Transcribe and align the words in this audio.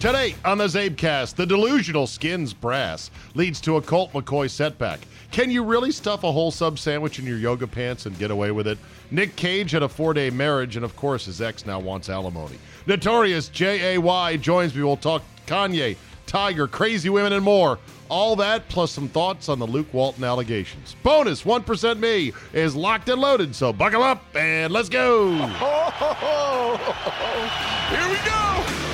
Today 0.00 0.36
on 0.44 0.58
the 0.58 0.66
Zabecast, 0.66 1.34
the 1.34 1.44
delusional 1.44 2.06
skins 2.06 2.54
brass 2.54 3.10
leads 3.34 3.60
to 3.62 3.78
a 3.78 3.82
Colt 3.82 4.12
McCoy 4.12 4.48
setback. 4.48 5.00
Can 5.32 5.50
you 5.50 5.64
really 5.64 5.90
stuff 5.90 6.22
a 6.22 6.30
whole 6.30 6.52
sub 6.52 6.78
sandwich 6.78 7.18
in 7.18 7.26
your 7.26 7.36
yoga 7.36 7.66
pants 7.66 8.06
and 8.06 8.16
get 8.16 8.30
away 8.30 8.52
with 8.52 8.68
it? 8.68 8.78
Nick 9.10 9.34
Cage 9.34 9.72
had 9.72 9.82
a 9.82 9.88
four 9.88 10.14
day 10.14 10.30
marriage, 10.30 10.76
and 10.76 10.84
of 10.84 10.94
course, 10.94 11.24
his 11.24 11.40
ex 11.40 11.66
now 11.66 11.80
wants 11.80 12.08
alimony. 12.08 12.58
Notorious 12.86 13.48
J.A.Y. 13.48 14.36
joins 14.36 14.72
me. 14.72 14.84
We'll 14.84 14.96
talk 14.96 15.24
Kanye, 15.48 15.96
Tiger, 16.26 16.68
crazy 16.68 17.08
women, 17.08 17.32
and 17.32 17.44
more. 17.44 17.80
All 18.08 18.36
that 18.36 18.68
plus 18.68 18.92
some 18.92 19.08
thoughts 19.08 19.48
on 19.48 19.58
the 19.58 19.66
Luke 19.66 19.92
Walton 19.92 20.22
allegations. 20.22 20.94
Bonus 21.02 21.42
1% 21.42 21.98
Me 21.98 22.32
is 22.52 22.76
locked 22.76 23.08
and 23.08 23.20
loaded, 23.20 23.52
so 23.52 23.72
buckle 23.72 24.04
up 24.04 24.22
and 24.36 24.72
let's 24.72 24.88
go. 24.88 25.32
Here 27.88 28.08
we 28.08 28.16
go. 28.24 28.87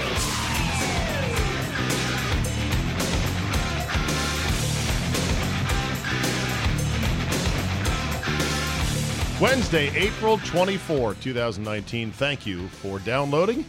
Wednesday, 9.45 9.95
April 9.95 10.39
24, 10.39 11.17
2019. 11.17 12.13
Thank 12.13 12.47
you 12.47 12.67
for 12.67 12.99
downloading. 13.01 13.67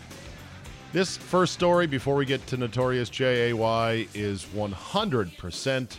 This 0.94 1.18
first 1.18 1.52
story, 1.52 1.86
before 1.86 2.16
we 2.16 2.26
get 2.26 2.48
to 2.48 2.56
Notorious 2.56 3.10
J.A.Y., 3.10 4.08
is 4.14 4.46
100% 4.46 5.98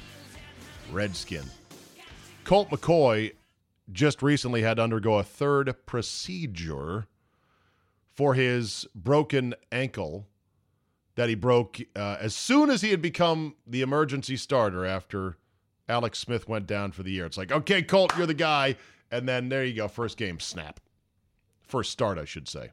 Redskin. 0.91 1.45
Colt 2.45 2.71
McCoy 2.71 3.35
just 3.93 4.23
recently 4.23 4.63
had 4.63 4.79
to 4.79 4.83
undergo 4.83 5.19
a 5.19 5.23
third 5.23 5.75
procedure 5.85 7.07
for 8.15 8.33
his 8.33 8.87
broken 8.95 9.55
ankle 9.71 10.27
that 11.17 11.29
he 11.29 11.35
broke 11.35 11.81
uh, 11.95 12.17
as 12.19 12.35
soon 12.35 12.71
as 12.71 12.81
he 12.81 12.93
had 12.93 13.03
become 13.03 13.57
the 13.67 13.83
emergency 13.83 14.39
starter 14.39 14.87
after 14.87 15.37
Alex 15.87 16.19
Smith 16.19 16.49
went 16.49 16.67
down 16.67 16.93
for 16.93 17.03
the 17.03 17.11
year. 17.11 17.27
It's 17.27 17.36
like, 17.36 17.53
okay, 17.53 17.83
Colt, 17.83 18.17
you're 18.17 18.27
the 18.27 18.33
guy. 18.33 18.77
And 19.11 19.28
then 19.28 19.48
there 19.48 19.64
you 19.64 19.74
go, 19.74 19.89
first 19.89 20.17
game, 20.17 20.40
snap. 20.40 20.80
First 21.62 21.92
start, 21.92 22.18
I 22.18 22.24
should 22.24 22.48
say. 22.48 22.70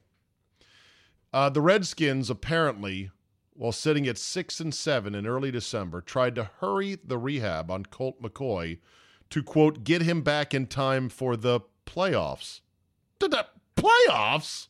Uh, 1.31 1.49
the 1.49 1.61
Redskins 1.61 2.29
apparently, 2.29 3.09
while 3.53 3.71
sitting 3.71 4.07
at 4.07 4.17
six 4.17 4.59
and 4.59 4.73
seven 4.73 5.15
in 5.15 5.25
early 5.25 5.51
December, 5.51 6.01
tried 6.01 6.35
to 6.35 6.49
hurry 6.59 6.97
the 7.03 7.17
rehab 7.17 7.71
on 7.71 7.85
Colt 7.85 8.21
McCoy 8.21 8.79
to 9.29 9.41
quote 9.41 9.83
get 9.83 10.03
him 10.03 10.21
back 10.21 10.53
in 10.53 10.67
time 10.67 11.09
for 11.09 11.35
the 11.35 11.61
playoffs. 11.85 12.61
The 13.19 13.47
playoffs. 13.75 14.67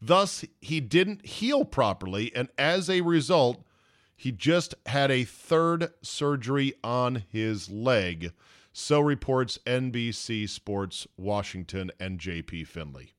Thus, 0.00 0.44
he 0.60 0.80
didn't 0.80 1.26
heal 1.26 1.64
properly, 1.64 2.34
and 2.34 2.48
as 2.56 2.88
a 2.88 3.00
result, 3.00 3.64
he 4.16 4.32
just 4.32 4.74
had 4.86 5.10
a 5.10 5.24
third 5.24 5.92
surgery 6.02 6.74
on 6.82 7.24
his 7.28 7.70
leg. 7.70 8.32
So 8.80 9.00
reports 9.00 9.58
NBC 9.66 10.48
Sports 10.48 11.08
Washington 11.16 11.90
and 11.98 12.20
JP 12.20 12.68
Finlay. 12.68 13.12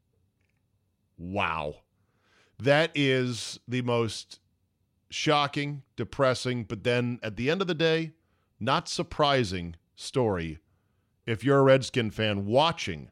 Wow. 1.17 1.81
That 2.57 2.91
is 2.95 3.59
the 3.67 3.81
most 3.81 4.39
shocking, 5.09 5.83
depressing, 5.97 6.63
but 6.63 6.85
then 6.85 7.19
at 7.21 7.35
the 7.35 7.49
end 7.49 7.59
of 7.59 7.67
the 7.67 7.75
day, 7.75 8.13
not 8.57 8.87
surprising 8.87 9.75
story 9.97 10.59
if 11.25 11.43
you're 11.43 11.59
a 11.59 11.63
Redskin 11.63 12.09
fan 12.09 12.45
watching 12.45 13.09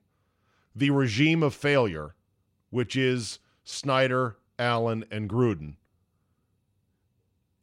the 0.73 0.91
regime 0.91 1.43
of 1.43 1.53
failure, 1.53 2.15
which 2.69 2.95
is 2.95 3.39
Snyder, 3.65 4.37
Allen, 4.57 5.03
and 5.11 5.29
Gruden, 5.29 5.75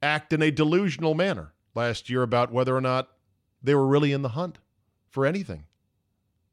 act 0.02 0.34
in 0.34 0.42
a 0.42 0.50
delusional 0.50 1.14
manner 1.14 1.54
last 1.74 2.10
year 2.10 2.22
about 2.22 2.52
whether 2.52 2.76
or 2.76 2.82
not 2.82 3.08
they 3.62 3.74
were 3.74 3.86
really 3.86 4.12
in 4.12 4.20
the 4.20 4.28
hunt 4.28 4.58
for 5.14 5.24
anything. 5.24 5.64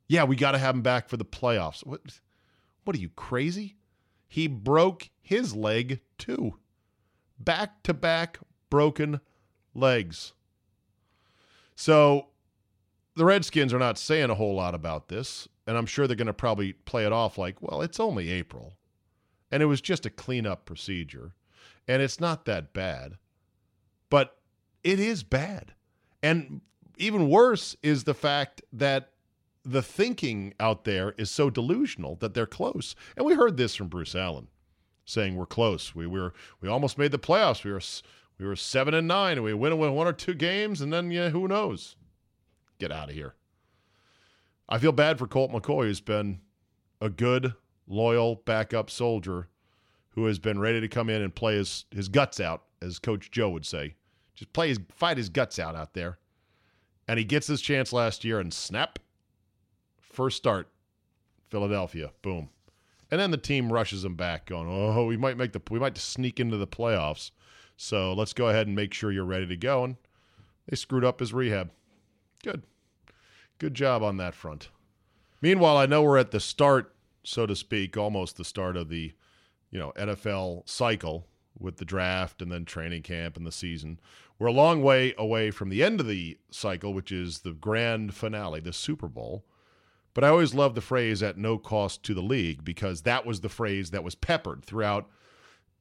Yeah, 0.08 0.24
we 0.24 0.36
got 0.36 0.52
to 0.52 0.60
have 0.60 0.76
him 0.76 0.84
back 0.84 1.10
for 1.10 1.18
the 1.18 1.26
playoffs. 1.26 1.84
What 1.84 2.02
what 2.84 2.96
are 2.96 3.00
you 3.00 3.10
crazy? 3.10 3.76
He 4.28 4.46
broke 4.48 5.10
his 5.20 5.56
leg 5.56 6.00
too. 6.20 6.60
Back 7.40 7.82
to 7.84 7.94
back 7.94 8.38
broken 8.70 9.20
legs. 9.74 10.34
So 11.76 12.28
the 13.16 13.26
Redskins 13.26 13.74
are 13.74 13.80
not 13.80 13.98
saying 13.98 14.30
a 14.30 14.36
whole 14.36 14.54
lot 14.54 14.76
about 14.76 15.08
this, 15.08 15.48
and 15.66 15.76
I'm 15.76 15.88
sure 15.88 16.06
they're 16.06 16.16
going 16.16 16.28
to 16.28 16.34
probably 16.34 16.74
play 16.74 17.06
it 17.06 17.12
off 17.12 17.40
like, 17.40 17.62
well, 17.62 17.82
it's 17.82 18.00
only 18.00 18.30
April. 18.30 18.78
And 19.50 19.64
it 19.64 19.66
was 19.66 19.82
just 19.82 20.06
a 20.06 20.12
cleanup 20.12 20.66
procedure, 20.66 21.34
and 21.88 22.02
it's 22.02 22.20
not 22.20 22.46
that 22.46 22.74
bad. 22.74 23.18
But 24.12 24.38
it 24.84 25.00
is 25.00 25.24
bad. 25.24 25.74
And 26.22 26.62
even 27.02 27.30
worse 27.30 27.76
is 27.82 28.04
the 28.04 28.14
fact 28.14 28.62
that 28.72 29.10
the 29.64 29.82
thinking 29.82 30.54
out 30.60 30.86
there 30.86 31.14
is 31.18 31.30
so 31.30 31.50
delusional 31.50 32.16
that 32.16 32.34
they're 32.34 32.46
close. 32.46 32.96
And 33.16 33.26
we 33.26 33.36
heard 33.36 33.58
this 33.58 33.76
from 33.76 33.88
Bruce 33.88 34.16
Allen 34.16 34.48
saying 35.06 35.36
we're 35.36 35.46
close. 35.46 35.94
We 35.94 36.08
were 36.08 36.34
we 36.62 36.70
almost 36.70 36.98
made 36.98 37.12
the 37.12 37.20
playoffs. 37.20 37.64
We 37.64 37.72
were 37.72 37.82
we 38.38 38.46
were 38.46 38.56
7 38.56 38.94
and 38.94 39.08
9 39.08 39.38
and 39.38 39.44
we 39.44 39.54
win 39.54 39.78
one 39.78 40.08
or 40.08 40.14
two 40.14 40.34
games 40.34 40.82
and 40.82 40.92
then 40.92 41.12
yeah, 41.12 41.30
who 41.30 41.48
knows. 41.48 41.96
Get 42.80 42.92
out 42.92 43.10
of 43.10 43.16
here. 43.16 43.36
I 44.68 44.78
feel 44.80 44.92
bad 44.92 45.20
for 45.20 45.28
Colt 45.28 45.52
McCoy 45.52 45.86
who's 45.86 46.02
been 46.02 46.40
a 47.00 47.10
good, 47.10 47.54
loyal 47.88 48.42
backup 48.46 48.90
soldier 48.90 49.50
who 50.12 50.26
has 50.26 50.40
been 50.40 50.60
ready 50.60 50.82
to 50.82 50.88
come 50.88 51.10
in 51.10 51.22
and 51.22 51.34
play 51.36 51.56
his 51.56 51.86
his 51.92 52.08
guts 52.08 52.40
out 52.40 52.64
as 52.82 53.00
coach 53.00 53.32
Joe 53.32 53.50
would 53.50 53.66
say. 53.66 53.96
Just 54.34 54.54
play 54.54 54.70
his 54.70 54.80
fight 54.96 55.18
his 55.18 55.30
guts 55.30 55.60
out 55.60 55.76
out 55.76 55.94
there. 55.94 56.18
And 57.12 57.18
he 57.20 57.26
gets 57.26 57.48
his 57.48 57.60
chance 57.60 57.92
last 57.92 58.24
year 58.24 58.40
and 58.40 58.54
snap 58.54 58.98
First 60.00 60.38
start, 60.38 60.70
Philadelphia. 61.50 62.12
Boom. 62.22 62.52
And 63.12 63.20
then 63.20 63.32
the 63.32 63.38
team 63.38 63.74
rushes 63.74 64.06
him 64.06 64.16
back, 64.16 64.46
going, 64.46 64.70
"Oh, 64.70 65.08
we 65.08 65.18
might 65.18 65.36
make 65.36 65.52
the 65.52 65.62
we 65.70 65.78
might 65.78 65.98
sneak 65.98 66.40
into 66.40 66.56
the 66.56 66.68
playoffs. 66.68 67.32
So 67.76 68.14
let's 68.14 68.32
go 68.32 68.48
ahead 68.48 68.68
and 68.68 68.78
make 68.78 68.94
sure 68.94 69.12
you're 69.12 69.26
ready 69.26 69.46
to 69.48 69.58
go." 69.58 69.84
And 69.84 69.98
they 70.70 70.78
screwed 70.78 71.04
up 71.04 71.20
his 71.20 71.34
rehab. 71.34 71.72
Good, 72.44 72.64
good 73.58 73.74
job 73.74 74.04
on 74.04 74.16
that 74.16 74.34
front. 74.34 74.70
Meanwhile, 75.42 75.76
I 75.76 75.88
know 75.88 76.04
we're 76.04 76.18
at 76.18 76.32
the 76.32 76.40
start, 76.40 76.96
so 77.26 77.46
to 77.46 77.58
speak, 77.58 77.98
almost 77.98 78.38
the 78.38 78.46
start 78.46 78.78
of 78.78 78.88
the, 78.88 79.12
you 79.70 79.80
know, 79.80 79.92
NFL 79.98 80.64
cycle 80.66 81.28
with 81.58 81.78
the 81.78 81.86
draft 81.86 82.42
and 82.42 82.52
then 82.52 82.66
training 82.66 83.04
camp 83.04 83.38
and 83.38 83.46
the 83.46 83.52
season. 83.52 84.00
We're 84.40 84.48
a 84.48 84.52
long 84.52 84.82
way 84.82 85.14
away 85.18 85.52
from 85.52 85.70
the 85.70 85.84
end 85.84 86.00
of 86.00 86.08
the 86.08 86.38
cycle, 86.50 86.94
which 86.94 87.12
is 87.12 87.40
the 87.40 87.54
grand 87.54 88.16
finale, 88.16 88.60
the 88.60 88.74
Super 88.74 89.08
Bowl. 89.08 89.46
But 90.14 90.24
I 90.24 90.30
always 90.30 90.54
love 90.54 90.76
the 90.76 90.82
phrase 90.82 91.24
at 91.24 91.38
no 91.38 91.58
cost 91.58 92.04
to 92.04 92.14
the 92.14 92.22
league 92.22 92.64
because 92.64 93.04
that 93.04 93.26
was 93.26 93.42
the 93.42 93.50
phrase 93.50 93.92
that 93.92 94.04
was 94.04 94.16
peppered 94.16 94.66
throughout 94.66 95.10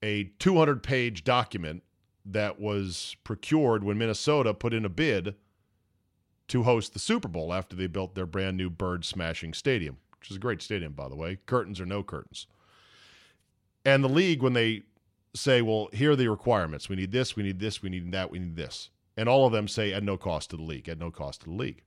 a 0.02 0.24
200 0.38 0.82
page 0.82 1.24
document 1.24 1.82
that 2.24 2.60
was 2.60 3.16
procured 3.24 3.82
when 3.82 3.98
Minnesota 3.98 4.54
put 4.54 4.74
in 4.74 4.84
a 4.84 4.90
bid 4.90 5.34
to 6.48 6.62
host 6.64 6.92
the 6.92 6.98
Super 6.98 7.28
Bowl 7.28 7.52
after 7.52 7.76
they 7.76 7.86
built 7.86 8.14
their 8.14 8.26
brand 8.26 8.56
new 8.56 8.70
bird 8.70 9.04
smashing 9.04 9.54
stadium, 9.54 9.98
which 10.18 10.30
is 10.30 10.36
a 10.36 10.40
great 10.40 10.62
stadium, 10.62 10.92
by 10.92 11.08
the 11.08 11.16
way. 11.16 11.38
Curtains 11.46 11.80
or 11.80 11.86
no 11.86 12.02
curtains. 12.02 12.46
And 13.84 14.04
the 14.04 14.08
league, 14.08 14.42
when 14.42 14.52
they 14.52 14.82
say, 15.34 15.62
well, 15.62 15.88
here 15.92 16.12
are 16.12 16.16
the 16.16 16.28
requirements. 16.28 16.88
We 16.88 16.96
need 16.96 17.12
this, 17.12 17.36
we 17.36 17.42
need 17.42 17.60
this, 17.60 17.82
we 17.82 17.90
need 17.90 18.10
that, 18.12 18.30
we 18.30 18.38
need 18.38 18.56
this. 18.56 18.90
And 19.16 19.28
all 19.28 19.46
of 19.46 19.52
them 19.52 19.68
say 19.68 19.92
at 19.92 20.02
no 20.02 20.16
cost 20.16 20.50
to 20.50 20.56
the 20.56 20.62
league, 20.62 20.88
at 20.88 20.98
no 20.98 21.10
cost 21.10 21.42
to 21.42 21.46
the 21.46 21.54
league. 21.54 21.82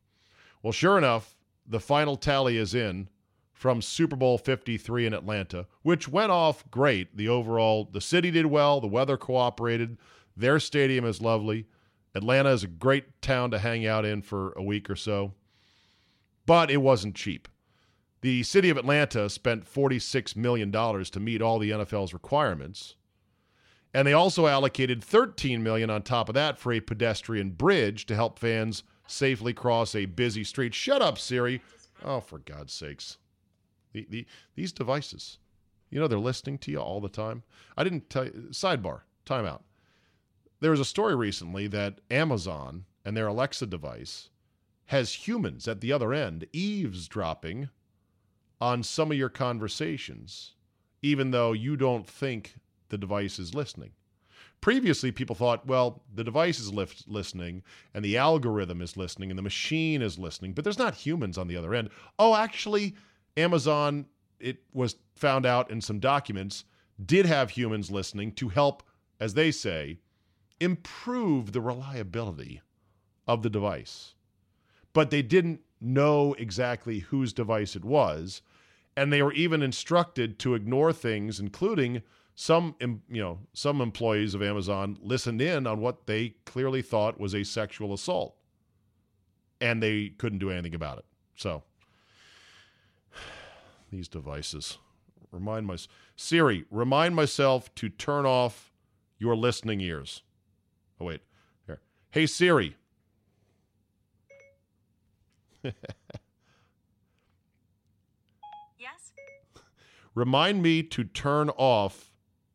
Well, 0.61 0.73
sure 0.73 0.97
enough, 0.97 1.35
the 1.67 1.79
final 1.79 2.15
tally 2.15 2.57
is 2.57 2.73
in 2.73 3.09
from 3.51 3.81
Super 3.81 4.15
Bowl 4.15 4.37
53 4.37 5.05
in 5.05 5.13
Atlanta, 5.13 5.67
which 5.81 6.07
went 6.07 6.31
off 6.31 6.69
great. 6.69 7.15
The 7.15 7.29
overall, 7.29 7.87
the 7.91 8.01
city 8.01 8.31
did 8.31 8.45
well, 8.45 8.81
the 8.81 8.87
weather 8.87 9.17
cooperated, 9.17 9.97
their 10.35 10.59
stadium 10.59 11.05
is 11.05 11.21
lovely. 11.21 11.67
Atlanta 12.15 12.49
is 12.49 12.63
a 12.63 12.67
great 12.67 13.21
town 13.21 13.51
to 13.51 13.59
hang 13.59 13.85
out 13.85 14.05
in 14.05 14.21
for 14.21 14.53
a 14.53 14.61
week 14.61 14.89
or 14.89 14.95
so, 14.95 15.33
but 16.45 16.69
it 16.69 16.77
wasn't 16.77 17.15
cheap. 17.15 17.47
The 18.21 18.43
city 18.43 18.69
of 18.69 18.77
Atlanta 18.77 19.29
spent 19.29 19.65
$46 19.65 20.35
million 20.35 20.71
to 20.71 21.19
meet 21.19 21.41
all 21.41 21.59
the 21.59 21.71
NFL's 21.71 22.13
requirements. 22.13 22.95
And 23.93 24.07
they 24.07 24.13
also 24.13 24.47
allocated 24.47 25.03
13 25.03 25.61
million 25.61 25.89
on 25.89 26.01
top 26.01 26.27
of 26.29 26.35
that 26.35 26.57
for 26.57 26.73
a 26.73 26.79
pedestrian 26.79 27.51
bridge 27.51 28.05
to 28.07 28.15
help 28.15 28.39
fans 28.39 28.83
safely 29.07 29.53
cross 29.53 29.93
a 29.93 30.05
busy 30.05 30.43
street. 30.43 30.73
Shut 30.73 31.01
up, 31.01 31.19
Siri. 31.19 31.61
Oh, 32.03 32.19
for 32.19 32.39
God's 32.39 32.73
sakes. 32.73 33.17
The, 33.93 34.07
the, 34.09 34.25
these 34.55 34.71
devices, 34.71 35.37
you 35.91 35.99
know, 35.99 36.07
they're 36.07 36.17
listening 36.17 36.57
to 36.59 36.71
you 36.71 36.79
all 36.79 36.99
the 36.99 37.09
time. 37.09 37.43
I 37.77 37.83
didn't 37.83 38.09
tell 38.09 38.25
you, 38.25 38.47
sidebar, 38.49 39.01
timeout. 39.25 39.61
There 40.59 40.71
was 40.71 40.79
a 40.79 40.85
story 40.85 41.15
recently 41.15 41.67
that 41.67 41.99
Amazon 42.09 42.85
and 43.05 43.15
their 43.15 43.27
Alexa 43.27 43.67
device 43.67 44.29
has 44.87 45.27
humans 45.27 45.67
at 45.67 45.81
the 45.81 45.91
other 45.91 46.13
end 46.13 46.47
eavesdropping 46.51 47.69
on 48.59 48.81
some 48.81 49.11
of 49.11 49.17
your 49.17 49.29
conversations, 49.29 50.53
even 51.01 51.31
though 51.31 51.51
you 51.51 51.75
don't 51.75 52.07
think 52.07 52.55
the 52.93 52.97
device 52.99 53.39
is 53.39 53.55
listening. 53.55 53.89
Previously, 54.61 55.11
people 55.11 55.35
thought, 55.35 55.65
well, 55.65 56.03
the 56.13 56.23
device 56.23 56.59
is 56.59 56.71
listening 57.07 57.63
and 57.95 58.05
the 58.05 58.17
algorithm 58.17 58.83
is 58.83 58.95
listening 58.95 59.31
and 59.31 59.37
the 59.37 59.43
machine 59.43 60.03
is 60.03 60.19
listening, 60.19 60.53
but 60.53 60.63
there's 60.63 60.77
not 60.77 60.93
humans 60.93 61.39
on 61.39 61.47
the 61.47 61.57
other 61.57 61.73
end. 61.73 61.89
Oh, 62.19 62.35
actually, 62.35 62.95
Amazon, 63.35 64.05
it 64.39 64.59
was 64.73 64.97
found 65.15 65.47
out 65.47 65.71
in 65.71 65.81
some 65.81 65.99
documents, 65.99 66.65
did 67.03 67.25
have 67.25 67.49
humans 67.49 67.89
listening 67.89 68.31
to 68.33 68.49
help, 68.49 68.83
as 69.19 69.33
they 69.33 69.49
say, 69.49 69.97
improve 70.59 71.51
the 71.51 71.61
reliability 71.61 72.61
of 73.27 73.41
the 73.41 73.49
device. 73.49 74.13
But 74.93 75.09
they 75.09 75.23
didn't 75.23 75.61
know 75.81 76.35
exactly 76.37 76.99
whose 76.99 77.33
device 77.33 77.75
it 77.75 77.83
was. 77.83 78.43
And 78.95 79.11
they 79.11 79.23
were 79.23 79.33
even 79.33 79.63
instructed 79.63 80.37
to 80.39 80.53
ignore 80.53 80.93
things, 80.93 81.39
including 81.39 82.03
some, 82.35 82.75
you 82.79 83.21
know, 83.21 83.39
some 83.53 83.81
employees 83.81 84.33
of 84.33 84.41
Amazon 84.41 84.97
listened 85.01 85.41
in 85.41 85.67
on 85.67 85.79
what 85.79 86.07
they 86.07 86.35
clearly 86.45 86.81
thought 86.81 87.19
was 87.19 87.35
a 87.35 87.43
sexual 87.43 87.93
assault. 87.93 88.35
And 89.61 89.81
they 89.81 90.09
couldn't 90.09 90.39
do 90.39 90.49
anything 90.49 90.75
about 90.75 90.97
it. 90.97 91.05
So 91.35 91.63
these 93.91 94.07
devices 94.07 94.77
remind 95.33 95.65
my 95.65 95.77
Siri, 96.15 96.65
remind 96.69 97.15
myself 97.15 97.73
to 97.75 97.89
turn 97.89 98.25
off 98.25 98.71
your 99.17 99.35
listening 99.35 99.81
ears. 99.81 100.21
Oh, 100.99 101.05
wait. 101.05 101.21
Here. 101.65 101.81
Hey, 102.11 102.27
Siri. 102.27 102.77
yes? 105.63 105.73
Remind 110.13 110.61
me 110.61 110.83
to 110.83 111.03
turn 111.03 111.49
off 111.49 112.12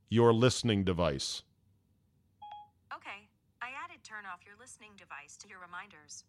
your 0.09 0.33
listening 0.33 0.85
device. 0.85 1.43
Okay. 2.95 3.29
I 3.63 3.69
added 3.85 4.03
turn 4.03 4.25
off 4.33 4.41
your 4.47 4.57
listening 4.59 4.91
device 4.97 5.37
to 5.39 5.49
your 5.49 5.59
reminders. 5.61 6.25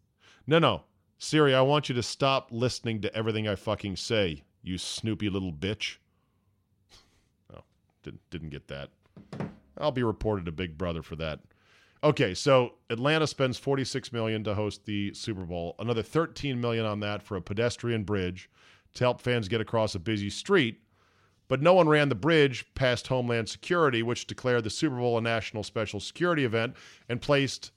No, 0.46 0.58
no. 0.58 0.82
Siri, 1.18 1.54
I 1.54 1.60
want 1.60 1.88
you 1.88 1.94
to 1.94 2.02
stop 2.02 2.48
listening 2.50 3.00
to 3.02 3.14
everything 3.14 3.46
I 3.46 3.54
fucking 3.54 3.96
say, 3.96 4.42
you 4.62 4.78
snoopy 4.78 5.28
little 5.28 5.52
bitch. 5.52 5.96
Oh, 7.54 7.62
didn't, 8.02 8.20
didn't 8.30 8.50
get 8.50 8.68
that. 8.68 8.90
I'll 9.76 9.90
be 9.90 10.02
reported 10.02 10.44
to 10.46 10.52
Big 10.52 10.78
Brother 10.78 11.02
for 11.02 11.16
that. 11.16 11.40
Okay, 12.02 12.32
so 12.32 12.74
Atlanta 12.88 13.26
spends 13.26 13.58
46 13.58 14.12
million 14.12 14.42
to 14.44 14.54
host 14.54 14.86
the 14.86 15.12
Super 15.12 15.44
Bowl. 15.44 15.74
Another 15.78 16.02
13 16.02 16.60
million 16.60 16.86
on 16.86 17.00
that 17.00 17.22
for 17.22 17.36
a 17.36 17.42
pedestrian 17.42 18.04
bridge 18.04 18.48
to 18.94 19.04
help 19.04 19.20
fans 19.20 19.48
get 19.48 19.60
across 19.60 19.94
a 19.94 19.98
busy 19.98 20.30
street. 20.30 20.80
But 21.50 21.60
no 21.60 21.74
one 21.74 21.88
ran 21.88 22.10
the 22.10 22.14
bridge 22.14 22.64
past 22.76 23.08
Homeland 23.08 23.48
Security, 23.48 24.04
which 24.04 24.28
declared 24.28 24.62
the 24.62 24.70
Super 24.70 24.94
Bowl 24.94 25.18
a 25.18 25.20
national 25.20 25.64
special 25.64 25.98
security 25.98 26.44
event 26.44 26.76
and 27.08 27.20
placed 27.20 27.72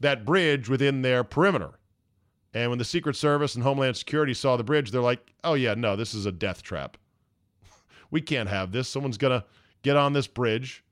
that 0.00 0.24
bridge 0.24 0.68
within 0.68 1.02
their 1.02 1.22
perimeter. 1.22 1.78
And 2.52 2.68
when 2.68 2.80
the 2.80 2.84
Secret 2.84 3.14
Service 3.14 3.54
and 3.54 3.62
Homeland 3.62 3.96
Security 3.96 4.34
saw 4.34 4.56
the 4.56 4.64
bridge, 4.64 4.90
they're 4.90 5.00
like, 5.00 5.32
"Oh 5.44 5.54
yeah, 5.54 5.74
no, 5.74 5.94
this 5.94 6.14
is 6.14 6.26
a 6.26 6.32
death 6.32 6.64
trap. 6.64 6.96
we 8.10 8.20
can't 8.20 8.48
have 8.48 8.72
this. 8.72 8.88
Someone's 8.88 9.18
gonna 9.18 9.44
get 9.82 9.96
on 9.96 10.12
this 10.12 10.26
bridge 10.26 10.82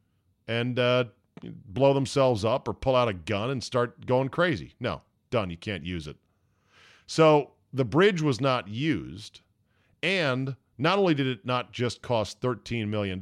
and 0.46 0.78
uh, 0.78 1.06
blow 1.42 1.94
themselves 1.94 2.44
up 2.44 2.68
or 2.68 2.74
pull 2.74 2.94
out 2.94 3.08
a 3.08 3.12
gun 3.12 3.50
and 3.50 3.64
start 3.64 4.06
going 4.06 4.28
crazy. 4.28 4.72
No, 4.78 5.02
done. 5.30 5.50
You 5.50 5.56
can't 5.56 5.84
use 5.84 6.06
it. 6.06 6.16
So 7.08 7.54
the 7.72 7.84
bridge 7.84 8.22
was 8.22 8.40
not 8.40 8.68
used. 8.68 9.40
And 10.00 10.54
not 10.78 10.98
only 10.98 11.14
did 11.14 11.26
it 11.26 11.44
not 11.44 11.72
just 11.72 12.00
cost 12.00 12.40
$13 12.40 12.88
million, 12.88 13.18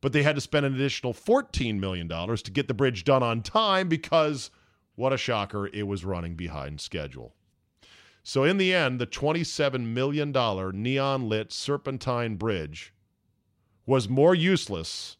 but 0.00 0.12
they 0.12 0.22
had 0.22 0.34
to 0.34 0.40
spend 0.40 0.66
an 0.66 0.74
additional 0.74 1.14
$14 1.14 1.78
million 1.78 2.08
to 2.08 2.50
get 2.50 2.68
the 2.68 2.74
bridge 2.74 3.04
done 3.04 3.22
on 3.22 3.42
time 3.42 3.88
because, 3.88 4.50
what 4.96 5.12
a 5.12 5.16
shocker, 5.16 5.68
it 5.68 5.84
was 5.84 6.04
running 6.04 6.34
behind 6.34 6.80
schedule. 6.80 7.34
So, 8.22 8.42
in 8.42 8.58
the 8.58 8.74
end, 8.74 9.00
the 9.00 9.06
$27 9.06 9.86
million 9.86 10.32
neon 10.82 11.28
lit 11.28 11.52
serpentine 11.52 12.34
bridge 12.34 12.92
was 13.86 14.08
more 14.08 14.34
useless 14.34 15.16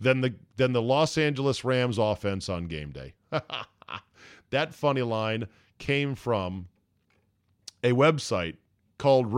than 0.00 0.22
the 0.22 0.34
than 0.56 0.72
the 0.72 0.82
Los 0.82 1.16
Angeles 1.16 1.62
Rams 1.64 1.98
offense 1.98 2.48
on 2.48 2.64
game 2.64 2.90
day. 2.90 3.14
that 4.50 4.74
funny 4.74 5.02
line 5.02 5.46
came 5.78 6.14
from 6.14 6.68
a 7.84 7.92
website 7.92 8.56
called 8.98 9.32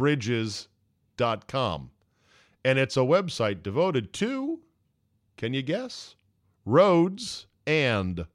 roadsbridges.com. 0.00 1.90
And 2.64 2.78
it's 2.78 2.96
a 2.96 3.00
website 3.00 3.62
devoted 3.62 4.12
to 4.14 4.60
can 5.36 5.54
you 5.54 5.62
guess? 5.62 6.16
Roads 6.66 7.46
and 7.66 8.26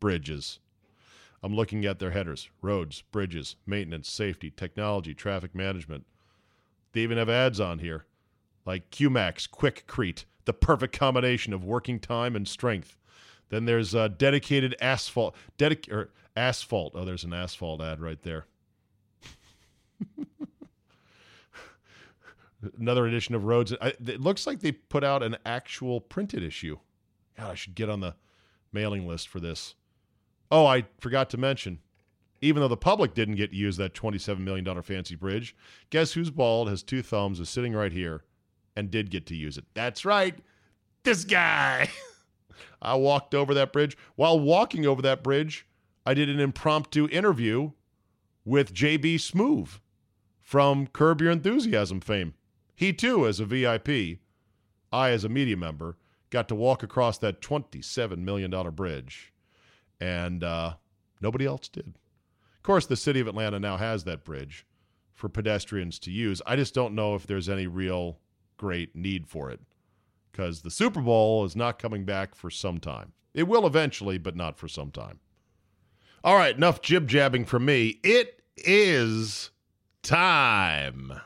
bridges. 0.00 0.58
I'm 1.42 1.56
looking 1.56 1.86
at 1.86 1.98
their 1.98 2.10
headers 2.10 2.50
roads, 2.60 3.02
bridges, 3.10 3.56
maintenance, 3.64 4.10
safety, 4.10 4.50
technology, 4.50 5.14
traffic 5.14 5.54
management. 5.54 6.04
They 6.92 7.00
even 7.00 7.16
have 7.16 7.30
ads 7.30 7.58
on 7.58 7.78
here 7.78 8.04
like 8.66 8.90
QMax, 8.90 9.48
Quikrete, 9.48 10.24
the 10.44 10.52
perfect 10.52 10.96
combination 10.96 11.54
of 11.54 11.64
working 11.64 11.98
time 11.98 12.36
and 12.36 12.46
strength. 12.46 12.98
Then 13.48 13.64
there's 13.64 13.94
uh, 13.94 14.08
dedicated 14.08 14.76
asphalt, 14.80 15.34
dedic- 15.58 15.90
or 15.90 16.10
asphalt. 16.36 16.92
Oh, 16.94 17.06
there's 17.06 17.24
an 17.24 17.32
asphalt 17.32 17.80
ad 17.80 18.00
right 18.00 18.22
there. 18.22 18.44
Another 22.78 23.06
edition 23.06 23.34
of 23.34 23.44
Roads. 23.44 23.74
I, 23.80 23.88
it 23.88 24.20
looks 24.20 24.46
like 24.46 24.60
they 24.60 24.72
put 24.72 25.02
out 25.04 25.22
an 25.22 25.36
actual 25.44 26.00
printed 26.00 26.42
issue. 26.42 26.78
God, 27.36 27.50
I 27.50 27.54
should 27.54 27.74
get 27.74 27.88
on 27.88 28.00
the 28.00 28.14
mailing 28.72 29.06
list 29.06 29.28
for 29.28 29.40
this. 29.40 29.74
Oh, 30.50 30.66
I 30.66 30.84
forgot 31.00 31.30
to 31.30 31.38
mention, 31.38 31.80
even 32.40 32.60
though 32.60 32.68
the 32.68 32.76
public 32.76 33.14
didn't 33.14 33.36
get 33.36 33.50
to 33.50 33.56
use 33.56 33.76
that 33.78 33.94
$27 33.94 34.38
million 34.38 34.82
fancy 34.82 35.14
bridge, 35.14 35.56
guess 35.90 36.12
who's 36.12 36.30
bald, 36.30 36.68
has 36.68 36.82
two 36.82 37.02
thumbs, 37.02 37.40
is 37.40 37.48
sitting 37.48 37.72
right 37.72 37.92
here 37.92 38.24
and 38.76 38.90
did 38.90 39.10
get 39.10 39.26
to 39.26 39.36
use 39.36 39.56
it. 39.58 39.64
That's 39.74 40.04
right. 40.04 40.38
This 41.04 41.24
guy. 41.24 41.88
I 42.82 42.94
walked 42.94 43.34
over 43.34 43.54
that 43.54 43.72
bridge. 43.72 43.96
While 44.16 44.40
walking 44.40 44.86
over 44.86 45.02
that 45.02 45.22
bridge, 45.22 45.66
I 46.04 46.14
did 46.14 46.28
an 46.28 46.40
impromptu 46.40 47.08
interview 47.08 47.72
with 48.44 48.74
JB 48.74 49.16
Smoove 49.16 49.80
from 50.40 50.86
Curb 50.88 51.20
Your 51.20 51.30
Enthusiasm 51.30 52.00
fame. 52.00 52.34
He 52.82 52.92
too, 52.92 53.28
as 53.28 53.38
a 53.38 53.44
VIP, 53.44 54.18
I, 54.92 55.10
as 55.10 55.22
a 55.22 55.28
media 55.28 55.56
member, 55.56 55.98
got 56.30 56.48
to 56.48 56.56
walk 56.56 56.82
across 56.82 57.16
that 57.18 57.40
$27 57.40 58.18
million 58.18 58.50
bridge. 58.72 59.32
And 60.00 60.42
uh, 60.42 60.74
nobody 61.20 61.46
else 61.46 61.68
did. 61.68 61.94
Of 62.56 62.62
course, 62.64 62.86
the 62.86 62.96
city 62.96 63.20
of 63.20 63.28
Atlanta 63.28 63.60
now 63.60 63.76
has 63.76 64.02
that 64.02 64.24
bridge 64.24 64.66
for 65.12 65.28
pedestrians 65.28 66.00
to 66.00 66.10
use. 66.10 66.42
I 66.44 66.56
just 66.56 66.74
don't 66.74 66.96
know 66.96 67.14
if 67.14 67.24
there's 67.24 67.48
any 67.48 67.68
real 67.68 68.18
great 68.56 68.96
need 68.96 69.28
for 69.28 69.52
it 69.52 69.60
because 70.32 70.62
the 70.62 70.70
Super 70.72 71.02
Bowl 71.02 71.44
is 71.44 71.54
not 71.54 71.78
coming 71.78 72.04
back 72.04 72.34
for 72.34 72.50
some 72.50 72.78
time. 72.78 73.12
It 73.32 73.44
will 73.44 73.64
eventually, 73.64 74.18
but 74.18 74.34
not 74.34 74.58
for 74.58 74.66
some 74.66 74.90
time. 74.90 75.20
All 76.24 76.34
right, 76.34 76.56
enough 76.56 76.82
jib 76.82 77.06
jabbing 77.06 77.44
from 77.44 77.64
me. 77.64 78.00
It 78.02 78.42
is 78.56 79.50
time. 80.02 81.20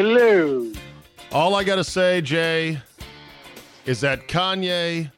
Hello. 0.00 0.70
All 1.32 1.54
I 1.54 1.64
got 1.64 1.76
to 1.76 1.84
say, 1.84 2.20
Jay, 2.20 2.78
is 3.86 4.02
that 4.02 4.28
Kanye 4.28 5.10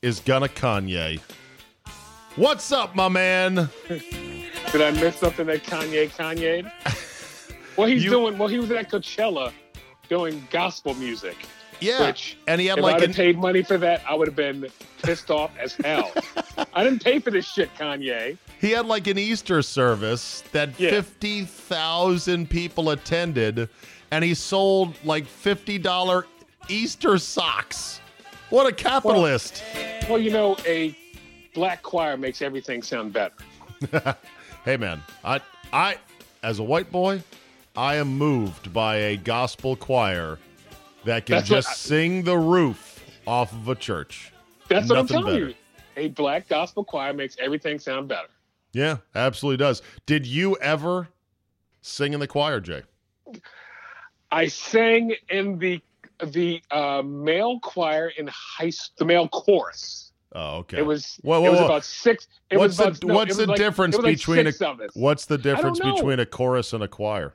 is 0.00 0.20
gonna 0.20 0.48
Kanye. 0.48 1.20
What's 2.36 2.72
up, 2.72 2.94
my 2.96 3.10
man? 3.10 3.68
Did 3.88 4.80
I 4.80 4.90
miss 4.92 5.16
something 5.16 5.44
that 5.48 5.64
Kanye 5.64 6.08
Kanye? 6.08 6.72
Well, 7.76 7.88
he's 7.88 8.04
You- 8.04 8.10
doing. 8.10 8.38
Well, 8.38 8.48
he 8.48 8.58
was 8.58 8.70
at 8.70 8.90
Coachella 8.90 9.52
doing 10.08 10.46
gospel 10.50 10.94
music. 10.94 11.36
Yeah, 11.80 12.06
Which, 12.06 12.38
and 12.46 12.58
he 12.60 12.68
had 12.68 12.78
if 12.78 12.84
like 12.84 12.96
I'd 12.96 13.02
an 13.02 13.08
have 13.10 13.16
paid 13.16 13.38
money 13.38 13.62
for 13.62 13.76
that, 13.78 14.02
I 14.08 14.14
would 14.14 14.28
have 14.28 14.36
been 14.36 14.66
pissed 15.02 15.30
off 15.30 15.50
as 15.58 15.74
hell. 15.74 16.10
I 16.74 16.84
didn't 16.84 17.02
pay 17.04 17.18
for 17.18 17.30
this 17.30 17.46
shit, 17.46 17.68
Kanye. 17.74 18.38
he 18.60 18.70
had 18.70 18.86
like 18.86 19.06
an 19.08 19.18
Easter 19.18 19.60
service 19.62 20.42
that 20.52 20.78
Yeah. 20.80 20.90
fifty 20.90 21.44
thousand 21.44 22.48
people 22.50 22.90
attended, 22.90 23.68
and 24.12 24.22
he 24.22 24.34
sold 24.34 24.94
like 25.04 25.26
fifty 25.26 25.78
dollar 25.78 26.26
Easter 26.68 27.18
socks. 27.18 28.00
What 28.50 28.66
a 28.66 28.72
capitalist! 28.72 29.64
Well, 30.08 30.18
you 30.18 30.30
know, 30.30 30.56
a 30.66 30.96
black 31.54 31.82
choir 31.82 32.16
makes 32.16 32.42
everything 32.42 32.82
sound 32.82 33.12
better. 33.12 33.34
hey, 34.64 34.76
man, 34.76 35.02
I 35.24 35.40
I 35.72 35.96
as 36.44 36.60
a 36.60 36.62
white 36.62 36.92
boy, 36.92 37.22
I 37.74 37.96
am 37.96 38.16
moved 38.16 38.72
by 38.72 38.96
a 38.96 39.16
gospel 39.16 39.74
choir 39.74 40.38
that 41.04 41.26
can 41.26 41.36
That's 41.36 41.48
just 41.48 41.68
I- 41.70 41.72
sing 41.72 42.22
the 42.22 42.36
roof 42.38 43.02
off 43.26 43.52
of 43.52 43.68
a 43.68 43.74
church. 43.74 44.32
That's 44.68 44.88
what 44.88 44.98
I'm 44.98 45.06
telling 45.06 45.34
better. 45.34 45.48
you. 45.48 45.54
A 45.96 46.08
black 46.08 46.48
gospel 46.48 46.84
choir 46.84 47.12
makes 47.12 47.36
everything 47.38 47.78
sound 47.78 48.08
better. 48.08 48.28
Yeah, 48.72 48.98
absolutely 49.14 49.58
does. 49.58 49.82
Did 50.06 50.26
you 50.26 50.56
ever 50.56 51.08
sing 51.82 52.14
in 52.14 52.20
the 52.20 52.26
choir, 52.26 52.60
Jay? 52.60 52.82
I 54.32 54.46
sang 54.48 55.14
in 55.28 55.58
the 55.58 55.80
the 56.26 56.62
uh, 56.70 57.02
male 57.04 57.60
choir 57.60 58.08
in 58.16 58.28
high 58.28 58.72
the 58.98 59.04
male 59.04 59.28
chorus. 59.28 60.12
Oh, 60.34 60.58
okay. 60.58 60.78
It 60.78 60.86
was 60.86 61.18
Whoa, 61.22 61.40
whoa, 61.40 61.46
it 61.46 61.50
was 61.50 61.58
whoa. 61.60 61.66
about 61.66 61.84
six. 61.84 62.26
It 62.50 62.56
What's 62.56 62.70
was 62.70 62.76
the 62.78 62.84
about, 62.84 63.04
no, 63.04 63.14
What's 63.14 63.36
the 63.36 63.46
like- 63.46 63.58
difference 63.58 63.96
like 63.96 64.16
between 64.16 64.46
a. 64.46 64.52
What's 64.94 65.26
the 65.26 65.38
difference 65.38 65.78
between 65.78 66.20
a 66.20 66.26
chorus 66.26 66.72
and 66.72 66.82
a 66.82 66.88
choir? 66.88 67.34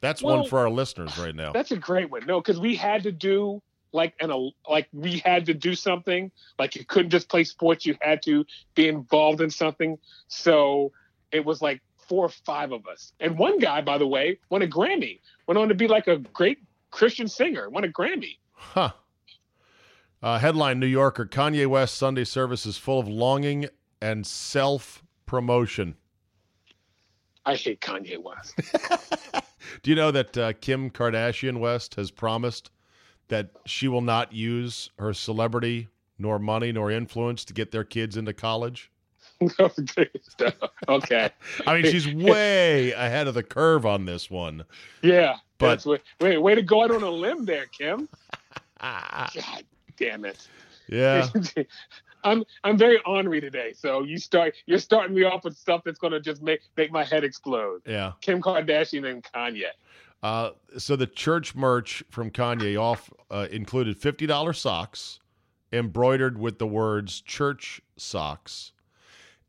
That's 0.00 0.22
one 0.22 0.46
for 0.46 0.60
our 0.60 0.70
listeners 0.70 1.18
right 1.18 1.34
now. 1.34 1.52
That's 1.52 1.72
a 1.72 1.76
great 1.76 2.10
one. 2.10 2.24
No, 2.26 2.40
because 2.40 2.60
we 2.60 2.76
had 2.76 3.02
to 3.02 3.12
do 3.12 3.60
like 3.92 4.14
an 4.20 4.30
a 4.30 4.50
like 4.70 4.88
we 4.92 5.18
had 5.18 5.46
to 5.46 5.54
do 5.54 5.74
something. 5.74 6.30
Like 6.58 6.76
you 6.76 6.84
couldn't 6.84 7.10
just 7.10 7.28
play 7.28 7.42
sports. 7.42 7.84
You 7.86 7.96
had 8.00 8.22
to 8.22 8.44
be 8.74 8.88
involved 8.88 9.40
in 9.40 9.50
something. 9.50 9.98
So 10.28 10.92
it 11.32 11.44
was 11.44 11.60
like 11.60 11.80
four 12.08 12.26
or 12.26 12.28
five 12.28 12.72
of 12.72 12.86
us. 12.86 13.12
And 13.20 13.38
one 13.38 13.58
guy, 13.58 13.80
by 13.80 13.98
the 13.98 14.06
way, 14.06 14.38
won 14.50 14.62
a 14.62 14.66
Grammy. 14.66 15.20
Went 15.46 15.58
on 15.58 15.68
to 15.68 15.74
be 15.74 15.88
like 15.88 16.06
a 16.06 16.18
great 16.18 16.58
Christian 16.90 17.28
singer. 17.28 17.68
Won 17.70 17.84
a 17.84 17.88
Grammy. 17.88 18.38
Huh. 18.52 18.90
Uh, 20.22 20.38
headline: 20.38 20.80
New 20.80 20.86
Yorker: 20.86 21.26
Kanye 21.26 21.66
West 21.66 21.96
Sunday 21.96 22.24
service 22.24 22.66
is 22.66 22.76
full 22.78 22.98
of 22.98 23.08
longing 23.08 23.66
and 24.00 24.26
self 24.26 25.04
promotion. 25.26 25.96
I 27.44 27.54
hate 27.54 27.80
Kanye 27.80 28.20
West. 28.20 28.54
Do 29.82 29.90
you 29.90 29.96
know 29.96 30.10
that 30.10 30.36
uh, 30.36 30.52
Kim 30.54 30.90
Kardashian 30.90 31.60
West 31.60 31.94
has 31.94 32.10
promised 32.10 32.70
that 33.28 33.50
she 33.66 33.88
will 33.88 34.00
not 34.00 34.32
use 34.32 34.90
her 34.98 35.12
celebrity, 35.12 35.88
nor 36.18 36.38
money, 36.38 36.72
nor 36.72 36.90
influence 36.90 37.44
to 37.44 37.54
get 37.54 37.70
their 37.70 37.84
kids 37.84 38.16
into 38.16 38.32
college? 38.32 38.90
okay. 40.88 41.30
I 41.66 41.74
mean, 41.74 41.90
she's 41.90 42.12
way 42.12 42.92
ahead 42.92 43.28
of 43.28 43.34
the 43.34 43.42
curve 43.42 43.84
on 43.86 44.04
this 44.04 44.30
one. 44.30 44.64
Yeah. 45.02 45.36
But- 45.58 45.84
way, 45.84 45.98
way, 46.20 46.38
way 46.38 46.54
to 46.54 46.62
go 46.62 46.84
out 46.84 46.90
on 46.90 47.02
a 47.02 47.10
limb 47.10 47.44
there, 47.44 47.66
Kim. 47.66 48.08
God 48.80 49.64
damn 49.96 50.24
it. 50.24 50.46
Yeah. 50.88 51.28
I'm 52.24 52.44
I'm 52.64 52.76
very 52.76 53.00
ornery 53.06 53.40
today. 53.40 53.72
So 53.72 54.02
you 54.02 54.18
start 54.18 54.54
you're 54.66 54.78
starting 54.78 55.14
me 55.14 55.22
off 55.22 55.44
with 55.44 55.56
stuff 55.56 55.82
that's 55.84 55.98
gonna 55.98 56.20
just 56.20 56.42
make 56.42 56.60
make 56.76 56.90
my 56.90 57.04
head 57.04 57.24
explode. 57.24 57.82
Yeah. 57.86 58.12
Kim 58.20 58.42
Kardashian 58.42 59.08
and 59.08 59.22
Kanye. 59.22 59.70
Uh, 60.22 60.50
so 60.76 60.96
the 60.96 61.06
church 61.06 61.54
merch 61.54 62.02
from 62.10 62.30
Kanye 62.30 62.80
off 62.80 63.10
uh, 63.30 63.46
included 63.50 63.96
fifty 63.96 64.26
dollars 64.26 64.58
socks 64.58 65.20
embroidered 65.72 66.38
with 66.38 66.58
the 66.58 66.66
words 66.66 67.20
"church 67.20 67.80
socks," 67.96 68.72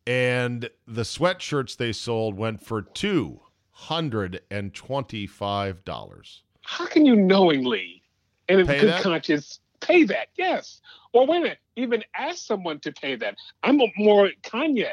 and 0.08 0.70
the 0.88 1.02
sweatshirts 1.04 1.76
they 1.78 1.92
sold 1.92 2.36
went 2.38 2.64
for 2.64 2.82
two 2.82 3.42
hundred 3.72 4.42
and 4.50 4.74
twenty-five 4.74 5.84
dollars. 5.86 6.44
How 6.64 6.86
can 6.88 7.06
you 7.06 7.16
knowingly 7.16 8.02
and 8.50 8.60
in 8.62 8.68
Pay 8.68 8.80
good 8.80 8.90
that? 8.90 9.04
conscience 9.04 9.60
pay 9.80 10.04
that? 10.06 10.30
Yes. 10.36 10.82
Or 11.14 11.26
wait 11.28 11.38
a 11.38 11.42
minute, 11.42 11.58
even 11.76 12.04
ask 12.16 12.38
someone 12.46 12.80
to 12.80 12.92
pay 12.92 13.16
that. 13.18 13.36
I'm 13.64 13.80
more 13.98 14.30
Kanye. 14.44 14.88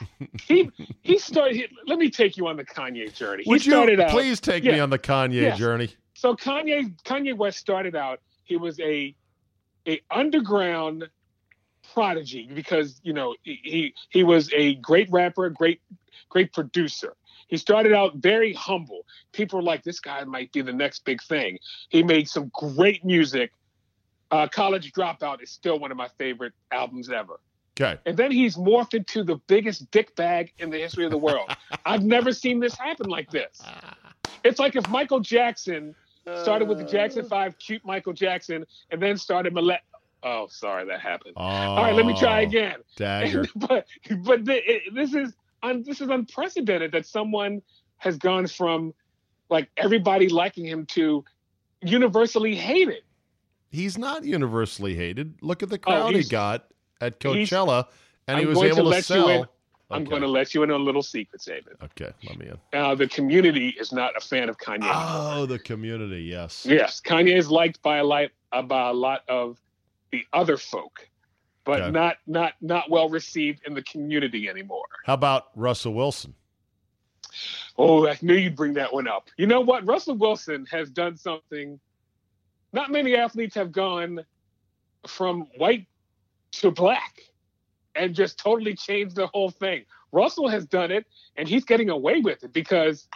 He 0.46 0.70
he 1.02 1.18
started. 1.18 1.56
He, 1.56 1.66
let 1.88 1.98
me 1.98 2.08
take 2.08 2.36
you 2.36 2.46
on 2.46 2.56
the 2.56 2.64
Kanye 2.64 3.12
journey. 3.12 3.42
Would 3.46 3.62
he 3.62 3.70
you 3.70 4.00
out. 4.00 4.10
please 4.10 4.38
take 4.40 4.62
me 4.62 4.78
on 4.78 4.90
the 4.90 4.98
Kanye 4.98 5.34
Yes. 5.34 5.58
journey? 5.58 5.88
So 6.14 6.36
Kanye 6.36 6.94
Kanye 7.02 7.36
West 7.36 7.58
started 7.58 7.96
out. 7.96 8.20
He 8.44 8.56
was 8.56 8.78
a 8.78 9.14
a 9.88 10.00
underground 10.10 11.08
prodigy 11.92 12.48
because 12.54 13.00
you 13.02 13.12
know 13.12 13.34
he 13.42 13.94
he, 14.10 14.22
was 14.22 14.50
a 14.54 14.74
great 14.76 15.10
rapper, 15.10 15.48
great 15.50 15.80
great 16.28 16.52
producer. 16.52 17.14
He 17.48 17.56
started 17.56 17.92
out 17.92 18.16
very 18.16 18.52
humble. 18.52 19.04
People 19.32 19.58
were 19.58 19.64
like, 19.64 19.82
"This 19.82 20.00
guy 20.00 20.22
might 20.24 20.52
be 20.52 20.62
the 20.62 20.72
next 20.72 21.04
big 21.04 21.22
thing." 21.22 21.58
He 21.88 22.02
made 22.02 22.28
some 22.28 22.50
great 22.52 23.04
music. 23.04 23.52
Uh, 24.30 24.46
College 24.46 24.92
Dropout 24.92 25.42
is 25.42 25.50
still 25.50 25.78
one 25.78 25.90
of 25.90 25.96
my 25.96 26.08
favorite 26.18 26.52
albums 26.70 27.10
ever. 27.10 27.40
Okay. 27.80 27.98
And 28.04 28.16
then 28.16 28.30
he's 28.32 28.56
morphed 28.56 28.94
into 28.94 29.22
the 29.22 29.36
biggest 29.46 29.90
dick 29.90 30.14
bag 30.16 30.52
in 30.58 30.68
the 30.68 30.78
history 30.78 31.04
of 31.04 31.10
the 31.10 31.18
world. 31.18 31.48
I've 31.86 32.02
never 32.02 32.32
seen 32.32 32.60
this 32.60 32.74
happen 32.74 33.08
like 33.08 33.30
this. 33.30 33.62
It's 34.44 34.58
like 34.58 34.76
if 34.76 34.86
Michael 34.88 35.20
Jackson 35.20 35.94
started 36.36 36.68
with 36.68 36.78
the 36.78 36.84
Jackson 36.84 37.24
Five, 37.24 37.58
cute 37.58 37.84
Michael 37.84 38.12
Jackson, 38.12 38.66
and 38.90 39.00
then 39.00 39.16
started 39.16 39.54
Oh, 40.22 40.46
sorry, 40.50 40.84
that 40.86 41.00
happened. 41.00 41.34
All 41.36 41.82
right, 41.82 41.94
let 41.94 42.04
me 42.06 42.18
try 42.18 42.40
Oh, 42.40 42.46
again. 42.46 42.76
Dagger. 42.96 43.46
but 43.54 43.86
but 44.22 44.44
th- 44.44 44.64
it, 44.66 44.94
this 44.94 45.14
is 45.14 45.32
un, 45.62 45.82
this 45.86 46.00
is 46.00 46.08
unprecedented 46.08 46.92
that 46.92 47.06
someone 47.06 47.62
has 47.98 48.16
gone 48.16 48.46
from 48.46 48.92
like 49.48 49.68
everybody 49.76 50.28
liking 50.28 50.64
him 50.64 50.86
to 50.86 51.24
universally 51.82 52.54
hated. 52.54 53.02
He's 53.70 53.98
not 53.98 54.24
universally 54.24 54.94
hated. 54.94 55.34
Look 55.42 55.62
at 55.62 55.68
the 55.68 55.78
crowd 55.78 56.08
he 56.08 56.14
Oh, 56.14 56.16
he's- 56.16 56.28
got 56.28 56.66
at 57.00 57.20
Coachella, 57.20 57.86
and 58.26 58.38
he 58.38 58.42
I'm 58.44 58.48
was 58.50 58.58
able 58.62 58.90
to 58.90 58.96
to, 58.96 59.02
sell. 59.02 59.28
in. 59.28 59.44
I'm 59.90 60.04
going 60.04 60.20
to 60.20 60.28
let 60.28 60.52
you 60.54 60.62
in 60.64 60.70
on 60.70 60.80
a 60.80 60.84
little 60.84 61.02
secret, 61.02 61.40
David. 61.46 61.76
Okay, 61.82 62.10
let 62.28 62.38
me 62.38 62.48
in. 62.48 62.78
Uh, 62.78 62.94
the 62.94 63.08
community 63.08 63.68
is 63.80 63.90
not 63.90 64.14
a 64.16 64.20
fan 64.20 64.50
of 64.50 64.58
Kanye. 64.58 64.80
Oh, 64.82 65.46
the 65.46 65.58
community, 65.58 66.24
yes. 66.24 66.66
Yes, 66.68 67.00
Kanye 67.00 67.34
is 67.38 67.50
liked 67.50 67.80
by 67.82 67.96
a 67.98 68.04
lot 68.04 68.28
uh, 68.52 68.60
by 68.60 68.90
a 68.90 68.92
lot 68.92 69.22
of 69.28 69.58
the 70.10 70.24
other 70.32 70.56
folk, 70.56 71.08
but 71.64 71.80
Okay. 71.80 71.90
not 71.90 72.16
not 72.26 72.54
not 72.60 72.90
well 72.90 73.08
received 73.08 73.62
in 73.66 73.74
the 73.74 73.82
community 73.82 74.48
anymore. 74.48 74.86
How 75.04 75.14
about 75.14 75.48
Russell 75.54 75.94
Wilson? 75.94 76.34
Oh, 77.76 78.08
I 78.08 78.18
knew 78.22 78.34
you'd 78.34 78.56
bring 78.56 78.74
that 78.74 78.92
one 78.92 79.06
up. 79.06 79.28
You 79.36 79.46
know 79.46 79.60
what? 79.60 79.86
Russell 79.86 80.16
Wilson 80.16 80.66
has 80.70 80.90
done 80.90 81.16
something. 81.16 81.78
Not 82.72 82.90
many 82.90 83.14
athletes 83.14 83.54
have 83.54 83.70
gone 83.70 84.24
from 85.06 85.46
white 85.56 85.86
to 86.52 86.70
black 86.70 87.20
and 87.94 88.14
just 88.14 88.38
totally 88.38 88.74
changed 88.74 89.14
the 89.16 89.26
whole 89.28 89.50
thing. 89.50 89.84
Russell 90.10 90.48
has 90.48 90.66
done 90.66 90.90
it, 90.90 91.06
and 91.36 91.46
he's 91.46 91.64
getting 91.64 91.90
away 91.90 92.20
with 92.20 92.42
it 92.42 92.52
because 92.52 93.08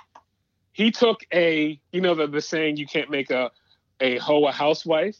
he 0.72 0.90
took 0.90 1.20
a, 1.32 1.80
you 1.90 2.00
know, 2.00 2.14
the, 2.14 2.26
the 2.26 2.40
saying, 2.40 2.76
you 2.76 2.87
can't 2.87 3.11
make 3.11 3.30
a, 3.30 3.50
a 4.00 4.18
hoe 4.18 4.46
a 4.46 4.52
housewife. 4.52 5.16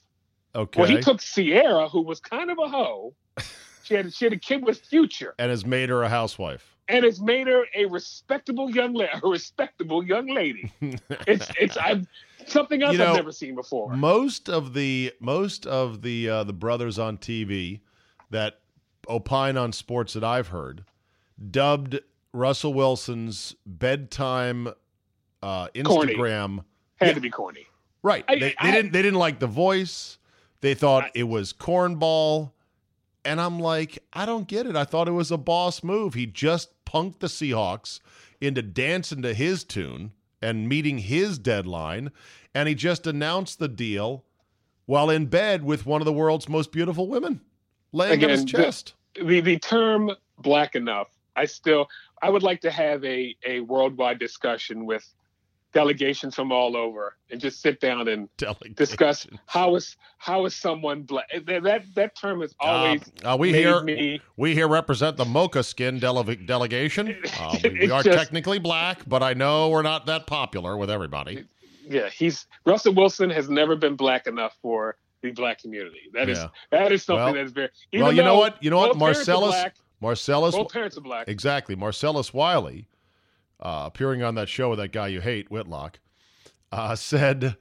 Okay. 0.55 0.81
Well, 0.81 0.89
he 0.91 1.01
took 1.01 1.21
Ciara, 1.21 1.89
who 1.89 2.03
was 2.03 2.21
kind 2.21 2.51
of 2.51 2.59
a 2.59 2.69
hoe. 2.69 3.15
She 3.85 3.95
had, 3.95 4.15
she 4.15 4.25
had 4.27 4.33
a 4.33 4.39
kid 4.39 4.65
with 4.65 4.79
Future, 4.81 5.35
and 5.41 5.51
has 5.51 5.67
made 5.67 5.89
her 5.89 6.05
a 6.05 6.09
housewife. 6.09 6.77
and 6.89 7.05
has 7.05 7.21
made 7.21 7.49
her 7.49 7.65
a 7.75 7.85
respectable 7.87 8.71
young 8.71 8.95
lady. 8.95 9.11
A 9.21 9.27
respectable 9.27 10.05
young 10.05 10.29
lady. 10.29 10.73
It's 11.27 11.51
it's 11.61 11.77
I've 11.77 12.07
something 12.47 12.81
else 12.85 12.93
You 12.93 12.99
know, 12.99 13.11
I've 13.11 13.17
never 13.17 13.33
seen 13.33 13.57
before. 13.57 13.93
most 13.97 14.49
of 14.49 14.73
the 14.75 15.13
most 15.19 15.67
of 15.67 16.03
the 16.03 16.29
uh, 16.29 16.45
the 16.45 16.53
brothers 16.53 17.01
on 17.01 17.19
TV 17.19 17.81
that 18.31 18.61
opine 19.09 19.57
on 19.57 19.73
sports 19.73 20.13
that 20.13 20.23
I've 20.25 20.49
heard 20.49 20.85
dubbed 21.51 21.99
Russell 22.33 22.73
Wilson's 22.73 23.57
bedtime 23.67 24.69
uh, 25.43 25.67
Corny. 25.85 26.15
Instagram 26.15 26.59
Had 26.97 27.09
yeah. 27.09 27.13
to 27.15 27.21
be 27.21 27.31
corny. 27.31 27.67
Right. 28.05 28.25
I- 28.29 28.35
they, 28.37 28.41
they 28.41 28.55
I- 28.61 28.71
didn't 28.71 28.93
they 28.93 29.03
didn't 29.03 29.19
like 29.19 29.41
the 29.41 29.49
voice. 29.49 30.19
They 30.63 30.75
thought 30.75 31.05
I- 31.05 31.11
it 31.15 31.25
was 31.25 31.53
cornball. 31.53 32.53
And 33.25 33.41
I'm 33.41 33.61
like, 33.61 34.03
I 34.13 34.27
don't 34.27 34.49
get 34.49 34.67
it. 34.67 34.75
I 34.75 34.83
thought 34.85 35.07
it 35.07 35.13
was 35.13 35.31
a 35.31 35.37
boss 35.39 35.85
move. 35.85 36.15
He 36.15 36.27
just 36.27 36.71
punked 36.85 37.21
the 37.21 37.29
Seahawks 37.29 38.01
into 38.41 38.63
dancing 38.63 39.23
to 39.23 39.33
his 39.33 39.63
tune 39.63 40.11
and 40.41 40.69
meeting 40.69 40.99
his 40.99 41.39
deadline. 41.39 42.11
And 42.53 42.69
he 42.69 42.75
just 42.75 43.07
announced 43.07 43.61
the 43.61 43.69
deal 43.69 44.25
while 44.87 45.09
in 45.09 45.27
bed 45.27 45.63
with 45.63 45.87
one 45.87 46.01
of 46.01 46.05
the 46.05 46.13
world's 46.13 46.49
most 46.49 46.73
beautiful 46.73 47.07
women, 47.07 47.41
laying 47.93 48.25
on 48.25 48.31
his 48.31 48.43
Again, 48.43 48.53
the- 48.57 48.65
chest. 48.65 48.95
the 49.15 49.41
the 49.41 49.59
term 49.59 50.11
black 50.39 50.75
enough 50.75 51.09
i 51.37 51.45
still 51.45 51.87
i 52.23 52.29
would 52.29 52.43
like 52.43 52.61
to 52.63 52.71
have 52.71 53.05
a 53.05 53.37
a 53.47 53.61
worldwide 53.61 54.19
discussion 54.19 54.85
with 54.87 55.05
delegations 55.73 56.35
from 56.35 56.53
all 56.53 56.77
over 56.77 57.17
and 57.31 57.41
just 57.41 57.61
sit 57.63 57.81
down 57.81 58.09
and 58.09 58.29
discuss 58.77 59.27
how 59.47 59.75
is 59.75 59.97
how 60.19 60.45
is 60.45 60.55
someone 60.55 61.03
black 61.03 61.27
that 61.47 61.85
that, 61.95 62.15
term 62.17 62.43
is 62.43 62.55
always 62.61 63.01
Uh, 63.25 63.33
uh, 63.33 63.37
we 63.37 63.53
here 63.53 63.83
me 63.83 64.21
we 64.37 64.55
here 64.55 64.69
represent 64.69 65.17
the 65.17 65.25
mocha 65.25 65.63
skin 65.63 65.99
dele- 65.99 66.37
delegation. 66.37 67.17
Uh, 67.41 67.57
we, 67.65 67.71
we 67.71 67.91
are 67.91 68.03
just- 68.03 68.17
technically 68.19 68.59
black, 68.59 69.09
but 69.09 69.23
I 69.23 69.33
know 69.35 69.69
we're 69.71 69.83
not 69.83 70.07
that 70.07 70.27
popular 70.27 70.77
with 70.77 70.91
everybody. 70.91 71.45
yeah 71.89 72.09
he's 72.11 72.47
russell 72.67 72.95
wilson 72.95 73.31
has 73.31 73.49
never 73.49 73.75
been 73.75 73.97
black 73.97 74.27
enough 74.27 74.57
for 74.63 74.97
the 75.23 75.31
black 75.33 75.59
community 75.61 76.01
That 76.13 76.29
is 76.29 76.39
Yeah. 76.39 76.49
that 76.71 76.93
is 76.93 77.03
something 77.03 77.25
Well- 77.25 77.35
that 77.35 77.45
is 77.45 77.53
very 77.53 77.71
well, 77.95 78.13
you 78.13 78.23
know 78.23 78.37
what? 78.39 78.63
You 78.63 78.71
know 78.71 78.79
what? 78.79 78.93
both 78.93 78.99
parents 79.01 79.29
are 79.29 79.33
Marcellus 79.33 79.55
black, 79.55 79.75
Marcellus 80.01 80.55
both 80.55 80.73
parents 80.73 80.97
are 80.99 81.01
black 81.01 81.29
Exactly. 81.29 81.75
Marcellus 81.77 82.35
Wiley, 82.35 82.87
uh, 83.63 83.85
appearing 83.87 84.23
on 84.23 84.35
that 84.35 84.49
show 84.49 84.71
with 84.71 84.79
that 84.81 84.93
guy 84.93 85.07
you 85.09 85.21
hate, 85.21 85.51
Whitlock, 85.51 86.01
uh, 86.73 86.95
said 86.97 87.57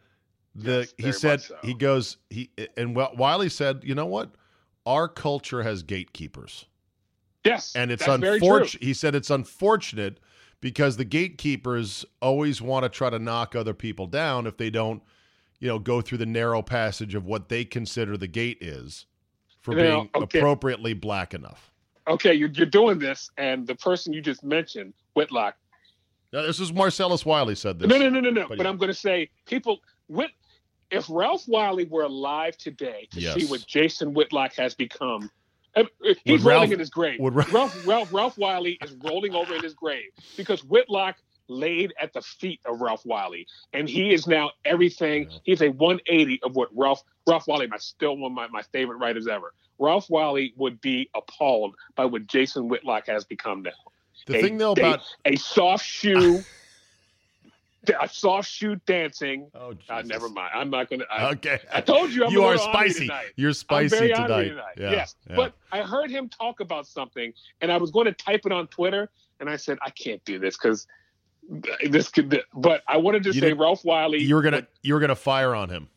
the 0.55 0.79
Yes, 0.79 0.93
he 0.98 1.12
said 1.12 1.41
so. 1.41 1.55
he 1.63 1.74
goes 1.74 2.17
he 2.29 2.50
and 2.75 2.96
Wi- 2.96 3.13
Wiley 3.15 3.50
said, 3.50 3.81
you 3.84 3.96
know 3.96 4.05
what? 4.08 4.31
Our 4.86 5.08
culture 5.08 5.62
has 5.63 5.84
gatekeepers, 5.84 6.65
yes 7.46 7.74
and 7.75 7.91
it's 7.91 8.05
that's 8.05 8.20
very 8.20 8.39
true. 8.39 8.48
unfortunate. 8.48 8.84
He 8.84 8.93
said 8.93 9.13
it's 9.15 9.29
unfortunate 9.29 10.20
because 10.60 10.98
the 10.98 11.05
gatekeepers 11.05 12.03
always 12.22 12.62
want 12.62 12.84
to 12.84 12.89
try 12.89 13.10
to 13.10 13.20
knock 13.20 13.55
other 13.55 13.74
people 13.74 14.08
down 14.08 14.46
if 14.48 14.58
they 14.58 14.70
don't, 14.70 15.01
you 15.60 15.67
know, 15.67 15.79
go 15.79 16.01
through 16.01 16.17
the 16.20 16.25
narrow 16.25 16.62
passage 16.62 17.15
of 17.15 17.25
what 17.25 17.50
they 17.50 17.63
consider 17.63 18.17
the 18.17 18.27
gate 18.27 18.58
is 18.62 19.05
for 19.60 19.74
Now, 19.75 19.81
being 19.81 20.10
okay. 20.15 20.39
appropriately 20.39 20.93
black 20.93 21.34
enough. 21.36 21.72
okay 22.08 22.34
you're, 22.34 22.50
you're 22.50 22.65
doing 22.65 22.98
this 23.00 23.29
and 23.38 23.65
the 23.67 23.75
person 23.75 24.12
you 24.13 24.22
just 24.22 24.43
mentioned 24.43 24.93
whitlock 25.13 25.55
Now, 26.33 26.43
this 26.43 26.59
is 26.59 26.71
Marcellus 26.71 27.25
Wiley 27.25 27.55
said 27.55 27.79
this. 27.79 27.88
No, 27.89 27.97
no, 27.97 28.09
no, 28.09 28.19
no, 28.21 28.29
no. 28.29 28.41
But 28.47 28.57
But, 28.57 28.63
yeah. 28.63 28.69
I'm 28.69 28.77
going 28.77 28.88
to 28.89 28.93
say, 28.93 29.29
people, 29.45 29.79
Whit, 30.07 30.31
if 30.89 31.05
Ralph 31.09 31.47
Wiley 31.47 31.85
were 31.85 32.03
alive 32.03 32.57
today 32.57 33.07
to 33.11 33.19
Yes. 33.19 33.35
see 33.35 33.45
what 33.47 33.65
Jason 33.67 34.13
Whitlock 34.13 34.53
has 34.53 34.73
become, 34.75 35.29
he's 35.75 35.85
Would 36.00 36.41
rolling 36.41 36.43
Ralph- 36.43 36.71
in 36.71 36.79
his 36.79 36.89
grave. 36.89 37.19
Ra- 37.19 37.45
Ralph, 37.51 37.88
Ralph, 37.88 38.13
Ralph 38.13 38.38
Wiley 38.38 38.77
is 38.81 38.91
rolling 39.03 39.33
over 39.35 39.55
in 39.55 39.63
his 39.63 39.73
grave 39.73 40.09
because 40.38 40.63
Whitlock 40.63 41.17
laid 41.47 41.93
at 42.00 42.13
the 42.13 42.21
feet 42.21 42.61
of 42.65 42.79
Ralph 42.79 43.05
Wiley, 43.05 43.45
and 43.73 43.89
he 43.89 44.13
is 44.13 44.25
now 44.27 44.51
everything. 44.63 45.29
He's 45.43 45.61
a 45.61 45.69
180 45.69 46.41
of 46.43 46.55
what 46.55 46.69
Ralph 46.73 47.03
Ralph 47.27 47.45
Wiley, 47.47 47.67
my 47.67 47.77
still 47.77 48.15
one 48.17 48.31
of 48.31 48.35
my, 48.35 48.47
my 48.47 48.61
favorite 48.71 48.97
writers 48.97 49.27
ever. 49.27 49.53
Ralph 49.79 50.09
Wiley 50.09 50.53
would 50.57 50.79
be 50.81 51.09
appalled 51.15 51.75
by 51.95 52.05
what 52.05 52.27
Jason 52.27 52.67
Whitlock 52.69 53.07
has 53.07 53.25
become 53.25 53.63
now 53.63 53.71
The 54.27 54.37
a- 54.37 54.41
thing 54.41 54.57
though 54.57 54.73
about 54.73 55.01
a 55.25 55.35
soft 55.35 55.85
shoe, 55.85 56.43
a 57.99 58.07
soft 58.07 58.49
shoe 58.49 58.75
dancing. 58.85 59.49
oh, 59.55 59.73
Uh, 59.89 60.01
never 60.05 60.29
mind. 60.29 60.51
I'm 60.53 60.69
not 60.69 60.89
gonna. 60.89 61.05
I, 61.09 61.29
Okay, 61.31 61.59
I 61.73 61.81
told 61.81 62.11
you 62.11 62.25
I'm 62.25 62.31
you 62.31 62.43
are 62.43 62.57
spicy. 62.57 63.07
tonight. 63.07 63.27
You're 63.35 63.49
I'm 63.49 63.53
spicy 63.55 63.95
very 63.97 64.09
tonight. 64.13 64.49
tonight. 64.49 64.73
Yeah, 64.77 64.91
yes, 64.91 65.15
yeah. 65.29 65.35
but 65.35 65.53
I 65.71 65.81
heard 65.81 66.11
him 66.11 66.29
talk 66.29 66.59
about 66.59 66.85
something, 66.85 67.33
and 67.61 67.71
I 67.71 67.77
was 67.77 67.89
going 67.91 68.05
to 68.05 68.11
type 68.13 68.41
it 68.45 68.51
on 68.51 68.67
Twitter, 68.67 69.09
and 69.39 69.50
I 69.50 69.55
said 69.55 69.77
I 69.81 69.89
can't 69.89 70.24
do 70.25 70.37
this 70.37 70.55
because 70.57 70.85
this 71.89 72.09
could. 72.09 72.43
But 72.53 72.83
I 72.87 72.98
wanted 72.98 73.24
to 73.24 73.31
You 73.33 73.41
say 73.41 73.53
Ralph 73.53 73.83
Wiley. 73.83 74.19
you 74.22 74.35
were 74.35 74.43
gonna 74.43 74.57
would- 74.57 74.67
you 74.83 74.93
were 74.93 75.00
gonna 75.00 75.15
fire 75.15 75.55
on 75.55 75.69
him. 75.69 75.89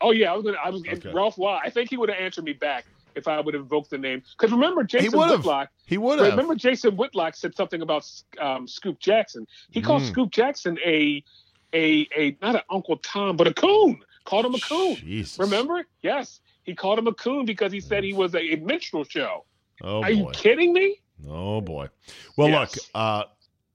oh 0.00 0.12
yeah, 0.12 0.32
I 0.32 0.36
was 0.36 0.44
gonna. 0.44 0.58
I 0.64 0.70
was 0.70 0.80
Okay. 0.88 1.12
Ralph 1.12 1.36
Wiley. 1.36 1.60
I 1.64 1.70
think 1.70 1.90
he 1.90 1.98
would 1.98 2.08
have 2.08 2.18
answered 2.18 2.44
me 2.44 2.54
back 2.54 2.86
if 3.16 3.26
I 3.26 3.40
would 3.40 3.54
have 3.54 3.62
invoked 3.64 3.90
the 3.90 3.98
name. 3.98 4.22
Because 4.38 4.52
remember, 4.52 4.84
Jason 4.84 5.18
would've. 5.18 5.40
Whitlock. 5.40 5.70
He 5.86 5.98
would 5.98 6.18
have. 6.18 6.30
Remember, 6.30 6.54
Jason 6.54 6.96
Whitlock 6.96 7.34
said 7.34 7.56
something 7.56 7.82
about 7.82 8.04
um, 8.40 8.68
Scoop 8.68 9.00
Jackson. 9.00 9.46
He 9.70 9.80
called 9.82 10.02
Mm. 10.02 10.08
Scoop 10.10 10.30
Jackson 10.30 10.78
a, 10.84 11.24
a, 11.72 12.06
a 12.16 12.36
not 12.42 12.54
an 12.56 12.62
Uncle 12.70 12.98
Tom, 12.98 13.36
but 13.36 13.46
a 13.46 13.54
coon. 13.54 14.00
Called 14.24 14.44
him 14.46 14.54
a 14.54 14.60
coon. 14.60 14.96
Jesus. 14.96 15.38
Remember? 15.38 15.84
Yes, 16.02 16.40
he 16.64 16.74
called 16.74 16.98
him 16.98 17.06
a 17.06 17.14
coon 17.14 17.46
because 17.46 17.72
he 17.72 17.80
said 17.80 18.04
he 18.04 18.12
was 18.12 18.34
a, 18.34 18.40
a 18.40 18.56
minstrel 18.56 19.04
show. 19.04 19.44
Oh 19.82 20.02
Are 20.02 20.10
you 20.10 20.28
kidding 20.32 20.72
me? 20.72 21.00
Oh 21.28 21.60
boy. 21.60 21.88
Well, 22.36 22.48
Yes. 22.48 22.76
look. 22.76 22.84
Uh, 22.94 23.24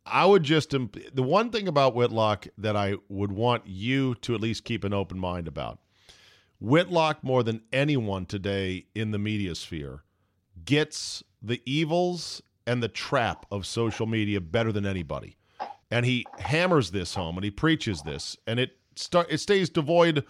I 0.06 0.26
would 0.26 0.44
just 0.44 0.72
the 0.72 1.24
one 1.24 1.52
thing 1.52 1.68
about 1.68 1.96
Whitlock 1.96 2.48
that 2.58 2.76
I 2.76 2.96
would 3.08 3.32
want 3.32 3.68
you 3.68 4.16
to 4.16 4.36
at 4.36 4.42
least 4.42 4.66
keep 4.66 4.84
an 4.84 4.94
open 4.94 5.20
mind 5.20 5.48
about. 5.48 5.80
Whitlock, 6.62 7.24
more 7.24 7.42
than 7.42 7.64
anyone 7.74 8.28
today 8.28 8.86
in 8.94 9.10
the 9.12 9.18
media 9.18 9.56
sphere, 9.56 10.04
gets 10.64 11.24
the 11.42 11.62
evils 11.66 12.42
and 12.68 12.84
the 12.84 12.88
trap 12.88 13.48
of 13.52 13.66
social 13.66 14.06
media 14.06 14.40
better 14.40 14.72
than 14.72 14.86
anybody. 14.86 15.38
And 15.90 16.06
he 16.06 16.26
hammers 16.38 16.92
this 16.92 17.16
home 17.16 17.36
and 17.36 17.44
he 17.44 17.52
preaches 17.52 18.04
this, 18.04 18.38
and 18.46 18.60
it 18.60 18.78
it 19.30 19.40
stays 19.40 19.70
devoid 19.70 20.24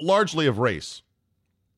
largely 0.00 0.46
of 0.46 0.58
race. 0.58 1.02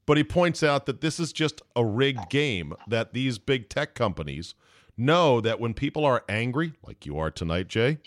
But 0.06 0.16
he 0.16 0.24
points 0.24 0.62
out 0.62 0.86
that 0.86 1.00
this 1.00 1.20
is 1.20 1.32
just 1.32 1.62
a 1.76 1.84
rigged 1.84 2.30
game 2.30 2.72
that 2.88 3.12
these 3.12 3.38
big 3.38 3.68
tech 3.68 3.94
companies 3.94 4.54
know 4.96 5.40
that 5.40 5.60
when 5.60 5.74
people 5.74 6.04
are 6.04 6.24
angry, 6.28 6.72
like 6.82 7.06
you 7.06 7.18
are 7.18 7.30
tonight, 7.30 7.68
Jay, 7.68 7.98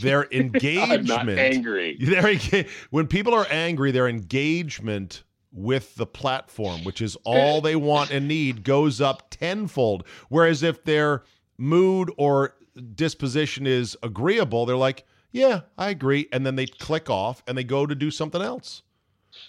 their 0.00 0.26
engagement 0.30 1.10
I'm 1.10 1.26
not 1.26 1.28
angry. 1.28 1.96
their 2.00 2.64
when 2.90 3.06
people 3.06 3.34
are 3.34 3.46
angry, 3.50 3.90
their 3.90 4.08
engagement 4.08 5.22
with 5.52 5.94
the 5.94 6.06
platform, 6.06 6.84
which 6.84 7.00
is 7.00 7.16
all 7.24 7.60
they 7.60 7.76
want 7.76 8.10
and 8.10 8.28
need, 8.28 8.62
goes 8.62 9.00
up 9.00 9.30
tenfold. 9.30 10.06
Whereas 10.28 10.62
if 10.62 10.84
their 10.84 11.24
mood 11.56 12.12
or 12.18 12.54
disposition 12.94 13.66
is 13.66 13.96
agreeable, 14.02 14.66
they're 14.66 14.76
like, 14.76 15.06
"Yeah, 15.32 15.62
I 15.78 15.90
agree," 15.90 16.28
and 16.32 16.44
then 16.44 16.56
they 16.56 16.66
click 16.66 17.08
off 17.08 17.42
and 17.46 17.56
they 17.56 17.64
go 17.64 17.86
to 17.86 17.94
do 17.94 18.10
something 18.10 18.42
else. 18.42 18.82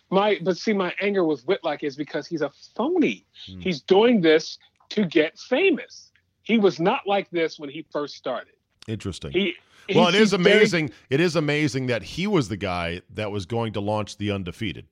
My 0.10 0.39
but 0.41 0.57
see, 0.57 0.73
my 0.73 0.93
anger 1.01 1.25
with 1.25 1.43
Whitlock 1.43 1.83
is 1.83 1.95
because 1.95 2.27
he's 2.27 2.41
a 2.41 2.51
phony. 2.75 3.25
Hmm. 3.45 3.60
He's 3.60 3.81
doing 3.81 4.21
this 4.21 4.57
to 4.89 5.05
get 5.05 5.38
famous. 5.38 6.12
He 6.43 6.57
was 6.57 6.79
not 6.79 7.01
like 7.05 7.29
this 7.29 7.60
when 7.60 7.69
he 7.69 7.86
first 7.91 8.15
started. 8.15 8.53
Interesting. 8.88 9.31
He 9.31 9.55
well, 9.95 10.08
it 10.08 10.15
is 10.15 10.32
he's- 10.32 10.39
is 10.39 10.43
very- 10.43 10.56
amazing. 10.58 10.91
It 11.10 11.19
is 11.19 11.36
amazing 11.36 11.88
that 11.88 12.04
he 12.04 12.28
was 12.28 12.50
the 12.50 12.58
guy 12.58 13.02
that 13.13 13.32
was 13.32 13.45
going 13.45 13.73
to 13.73 13.80
launch 13.80 14.17
the 14.17 14.32
undefeated. 14.32 14.88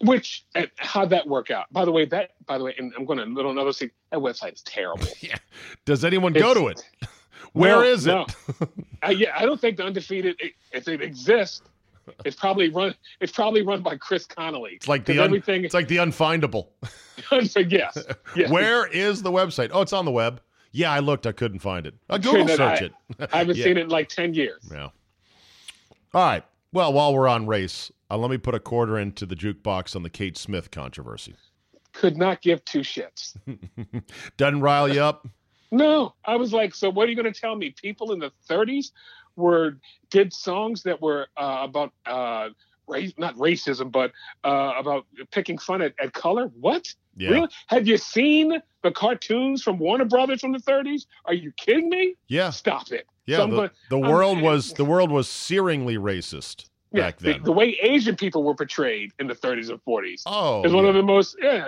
Which 0.00 0.44
uh, 0.54 0.66
how'd 0.76 1.10
that 1.10 1.26
work 1.26 1.50
out? 1.50 1.66
By 1.72 1.84
the 1.84 1.92
way, 1.92 2.04
that 2.06 2.30
by 2.46 2.58
the 2.58 2.64
way, 2.64 2.74
and 2.76 2.92
I'm 2.96 3.04
going 3.04 3.18
to 3.18 3.24
little 3.24 3.50
another 3.50 3.72
thing. 3.72 3.90
That 4.10 4.20
website 4.20 4.54
is 4.54 4.62
terrible. 4.62 5.06
Yeah. 5.20 5.36
Does 5.84 6.04
anyone 6.04 6.32
go 6.32 6.52
to 6.54 6.68
it? 6.68 6.82
Where 7.52 7.76
No, 7.76 7.82
is 7.82 8.06
no. 8.06 8.26
it? 8.60 8.68
I, 9.02 9.10
yeah, 9.10 9.32
I 9.36 9.44
don't 9.44 9.60
think 9.60 9.76
the 9.76 9.84
undefeated, 9.84 10.36
if 10.72 10.88
it 10.88 11.02
exists, 11.02 11.62
it's 12.24 12.36
probably 12.36 12.70
run. 12.70 12.94
It's 13.20 13.32
probably 13.32 13.62
run 13.62 13.82
by 13.82 13.96
Chris 13.96 14.24
Connolly. 14.26 14.72
It's 14.74 14.88
like 14.88 15.04
the 15.04 15.18
un- 15.18 15.26
everything. 15.26 15.64
it's 15.64 15.74
like 15.74 15.88
the 15.88 15.98
unfindable. 15.98 16.68
yes, 17.32 17.56
yes. 18.34 18.50
Where 18.50 18.86
is 18.86 19.22
the 19.22 19.30
website? 19.30 19.70
Oh, 19.72 19.82
it's 19.82 19.92
on 19.92 20.04
the 20.04 20.10
web. 20.10 20.40
Yeah, 20.72 20.90
I 20.90 21.00
looked. 21.00 21.26
I 21.26 21.32
couldn't 21.32 21.58
find 21.60 21.86
it. 21.86 21.94
Uh, 22.08 22.20
Sure 22.20 22.32
Google 22.32 22.48
search 22.56 22.82
I- 22.82 22.84
it. 22.86 22.92
I 23.32 23.38
haven't 23.38 23.56
Yeah. 23.58 23.64
seen 23.64 23.76
it 23.76 23.82
in 23.82 23.88
like 23.88 24.08
ten 24.08 24.34
years. 24.34 24.68
Yeah. 24.70 24.84
All 26.14 26.24
right. 26.26 26.44
Well, 26.72 26.92
while 26.92 27.12
we're 27.14 27.28
on 27.28 27.46
race, 27.46 27.92
uh, 28.10 28.16
let 28.16 28.30
me 28.30 28.38
put 28.38 28.54
a 28.54 28.60
quarter 28.60 28.98
into 28.98 29.26
the 29.26 29.34
jukebox 29.36 29.94
on 29.94 30.02
the 30.02 30.10
Kate 30.10 30.36
Smith 30.38 30.70
controversy. 30.70 31.34
Could 31.92 32.16
not 32.16 32.40
give 32.40 32.64
two 32.64 32.80
shits. 32.80 33.36
Doesn't 34.38 34.60
rile 34.62 34.88
you 34.92 35.00
up? 35.02 35.28
No, 35.70 36.14
I 36.24 36.36
was 36.36 36.52
like, 36.54 36.74
so 36.74 36.88
what 36.90 37.06
are 37.06 37.10
you 37.10 37.16
going 37.16 37.30
to 37.30 37.38
tell 37.38 37.54
me? 37.56 37.70
People 37.70 38.12
in 38.12 38.18
the 38.18 38.30
30s 38.48 38.92
were 39.36 39.76
did 40.10 40.32
songs 40.32 40.82
that 40.84 41.00
were 41.02 41.26
uh, 41.36 41.58
about 41.62 41.92
uh, 42.06 42.48
race, 42.86 43.12
not 43.18 43.34
racism, 43.36 43.92
but 43.92 44.12
uh, 44.44 44.72
about 44.78 45.04
picking 45.30 45.58
fun 45.58 45.82
at, 45.82 45.92
at 46.02 46.14
color. 46.14 46.46
What? 46.58 46.88
Yeah. 47.16 47.30
Really? 47.30 47.48
Have 47.66 47.86
you 47.86 47.98
seen 47.98 48.62
the 48.82 48.90
cartoons 48.90 49.62
from 49.62 49.78
Warner 49.78 50.04
Brothers 50.04 50.40
from 50.40 50.52
the 50.52 50.58
30s? 50.58 51.06
Are 51.24 51.34
you 51.34 51.52
kidding 51.56 51.88
me? 51.88 52.14
Yeah. 52.28 52.50
Stop 52.50 52.90
it. 52.92 53.06
Yeah. 53.26 53.38
So 53.38 53.46
the, 53.46 53.70
the 53.90 53.98
I'm- 53.98 54.10
world 54.10 54.40
was 54.40 54.72
the 54.74 54.84
world 54.84 55.10
was 55.10 55.28
searingly 55.28 55.96
racist 55.98 56.68
Yeah, 56.92 57.02
back 57.02 57.18
the, 57.18 57.32
then. 57.34 57.42
the 57.44 57.52
way 57.52 57.78
Asian 57.80 58.16
people 58.16 58.42
were 58.42 58.54
portrayed 58.54 59.12
in 59.18 59.26
the 59.28 59.34
30s 59.34 59.70
and 59.70 59.82
40s 59.84 60.22
oh. 60.26 60.64
is 60.64 60.72
one 60.72 60.84
yeah. 60.84 60.90
of 60.90 60.96
the 60.96 61.02
most. 61.02 61.36
Yeah, 61.40 61.66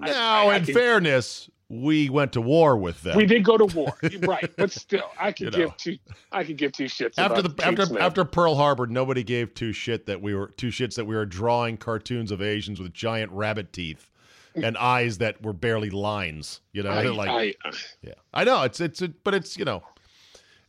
Now, 0.00 0.48
I- 0.48 0.54
I 0.54 0.56
in 0.56 0.64
can- 0.64 0.74
fairness, 0.74 1.48
we 1.70 2.08
went 2.08 2.32
to 2.32 2.40
war 2.40 2.76
with 2.78 3.02
them. 3.02 3.14
we 3.14 3.26
did 3.26 3.44
go 3.44 3.58
to 3.58 3.66
war, 3.76 3.94
right? 4.22 4.50
But 4.56 4.70
still, 4.72 5.04
I 5.20 5.32
could 5.32 5.40
You 5.40 5.50
know. 5.50 5.66
give 5.68 5.76
two. 5.76 5.98
I 6.32 6.42
could 6.42 6.56
give 6.56 6.72
two 6.72 6.84
shits 6.86 7.14
after 7.18 7.40
about 7.40 7.56
the 7.58 7.64
after 7.66 7.84
Smith. 7.86 8.00
after 8.02 8.24
Pearl 8.24 8.54
Harbor, 8.54 8.86
nobody 8.86 9.22
gave 9.22 9.52
two 9.52 9.72
shit 9.74 10.06
that 10.06 10.22
we 10.22 10.34
were 10.34 10.48
two 10.56 10.68
shits 10.68 10.94
that 10.94 11.04
we 11.04 11.14
were 11.14 11.26
drawing 11.26 11.76
cartoons 11.76 12.32
of 12.32 12.40
Asians 12.40 12.80
with 12.80 12.94
giant 12.94 13.30
rabbit 13.32 13.70
teeth 13.72 14.10
and 14.54 14.76
eyes 14.76 15.18
that 15.18 15.42
were 15.42 15.52
barely 15.52 15.90
lines. 15.90 16.60
You 16.72 16.82
know, 16.82 16.90
I, 16.90 17.02
They're 17.02 17.12
like 17.12 17.28
I, 17.64 17.72
yeah, 18.02 18.14
I 18.32 18.44
know 18.44 18.62
it's 18.62 18.80
it's 18.80 19.02
it, 19.02 19.22
but 19.24 19.34
it's 19.34 19.56
you 19.56 19.64
know. 19.64 19.82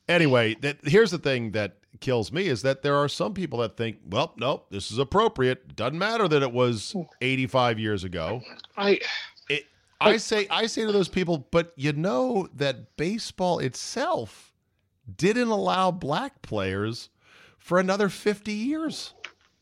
Anyway, 0.07 0.55
that 0.61 0.77
here's 0.83 1.11
the 1.11 1.17
thing 1.19 1.51
that 1.51 1.77
kills 1.99 2.31
me 2.31 2.47
is 2.47 2.61
that 2.63 2.81
there 2.81 2.95
are 2.95 3.07
some 3.07 3.33
people 3.33 3.59
that 3.59 3.77
think, 3.77 3.97
well, 4.09 4.33
nope, 4.37 4.67
this 4.71 4.91
is 4.91 4.97
appropriate. 4.97 5.75
Doesn't 5.75 5.99
matter 5.99 6.27
that 6.27 6.41
it 6.41 6.51
was 6.51 6.95
85 7.21 7.77
years 7.79 8.03
ago. 8.03 8.41
I 8.77 8.99
It, 9.49 9.65
I 10.01 10.17
say 10.17 10.47
I 10.49 10.65
say 10.65 10.85
to 10.85 10.91
those 10.91 11.09
people, 11.09 11.47
but 11.51 11.73
you 11.75 11.93
know 11.93 12.47
that 12.55 12.95
baseball 12.97 13.59
itself 13.59 14.53
didn't 15.17 15.49
allow 15.49 15.91
black 15.91 16.41
players 16.41 17.09
for 17.57 17.79
another 17.79 18.09
50 18.09 18.51
years. 18.51 19.13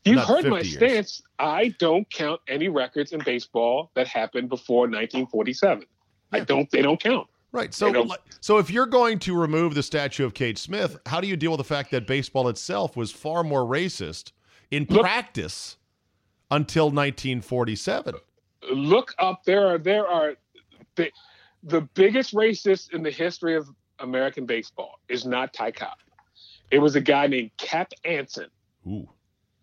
You've 0.05 0.15
Not 0.17 0.27
heard 0.27 0.45
my 0.45 0.61
years. 0.61 0.75
stance. 0.75 1.21
I 1.39 1.75
don't 1.79 2.09
count 2.09 2.41
any 2.47 2.67
records 2.67 3.11
in 3.11 3.21
baseball 3.23 3.91
that 3.95 4.07
happened 4.07 4.49
before 4.49 4.81
1947. 4.81 5.85
I 6.31 6.39
don't. 6.41 6.69
They 6.71 6.81
don't 6.81 6.99
count. 6.99 7.27
Right. 7.51 7.73
So 7.73 8.07
so 8.41 8.57
if 8.57 8.69
you're 8.69 8.85
going 8.85 9.19
to 9.19 9.35
remove 9.35 9.73
the 9.73 9.83
statue 9.83 10.25
of 10.25 10.33
Kate 10.33 10.57
Smith, 10.57 10.97
how 11.05 11.21
do 11.21 11.27
you 11.27 11.37
deal 11.37 11.51
with 11.51 11.59
the 11.59 11.63
fact 11.63 11.91
that 11.91 12.05
baseball 12.05 12.49
itself 12.49 12.97
was 12.97 13.11
far 13.11 13.43
more 13.43 13.63
racist 13.63 14.31
in 14.71 14.85
Look- 14.89 15.01
practice 15.01 15.77
until 16.51 16.85
1947? 16.85 18.15
Look 18.71 19.13
up. 19.19 19.43
There 19.45 19.67
are 19.67 19.77
there 19.77 20.07
are 20.07 20.35
the, 20.95 21.11
the 21.63 21.81
biggest 21.93 22.33
racist 22.33 22.93
in 22.93 23.01
the 23.03 23.11
history 23.11 23.55
of 23.55 23.69
American 23.99 24.45
baseball 24.45 24.99
is 25.07 25.25
not 25.25 25.53
Ty 25.53 25.71
Cobb. 25.71 25.97
It 26.69 26.79
was 26.79 26.95
a 26.95 27.01
guy 27.01 27.27
named 27.27 27.51
Cap 27.57 27.93
Anson, 28.03 28.47
Ooh. 28.85 29.07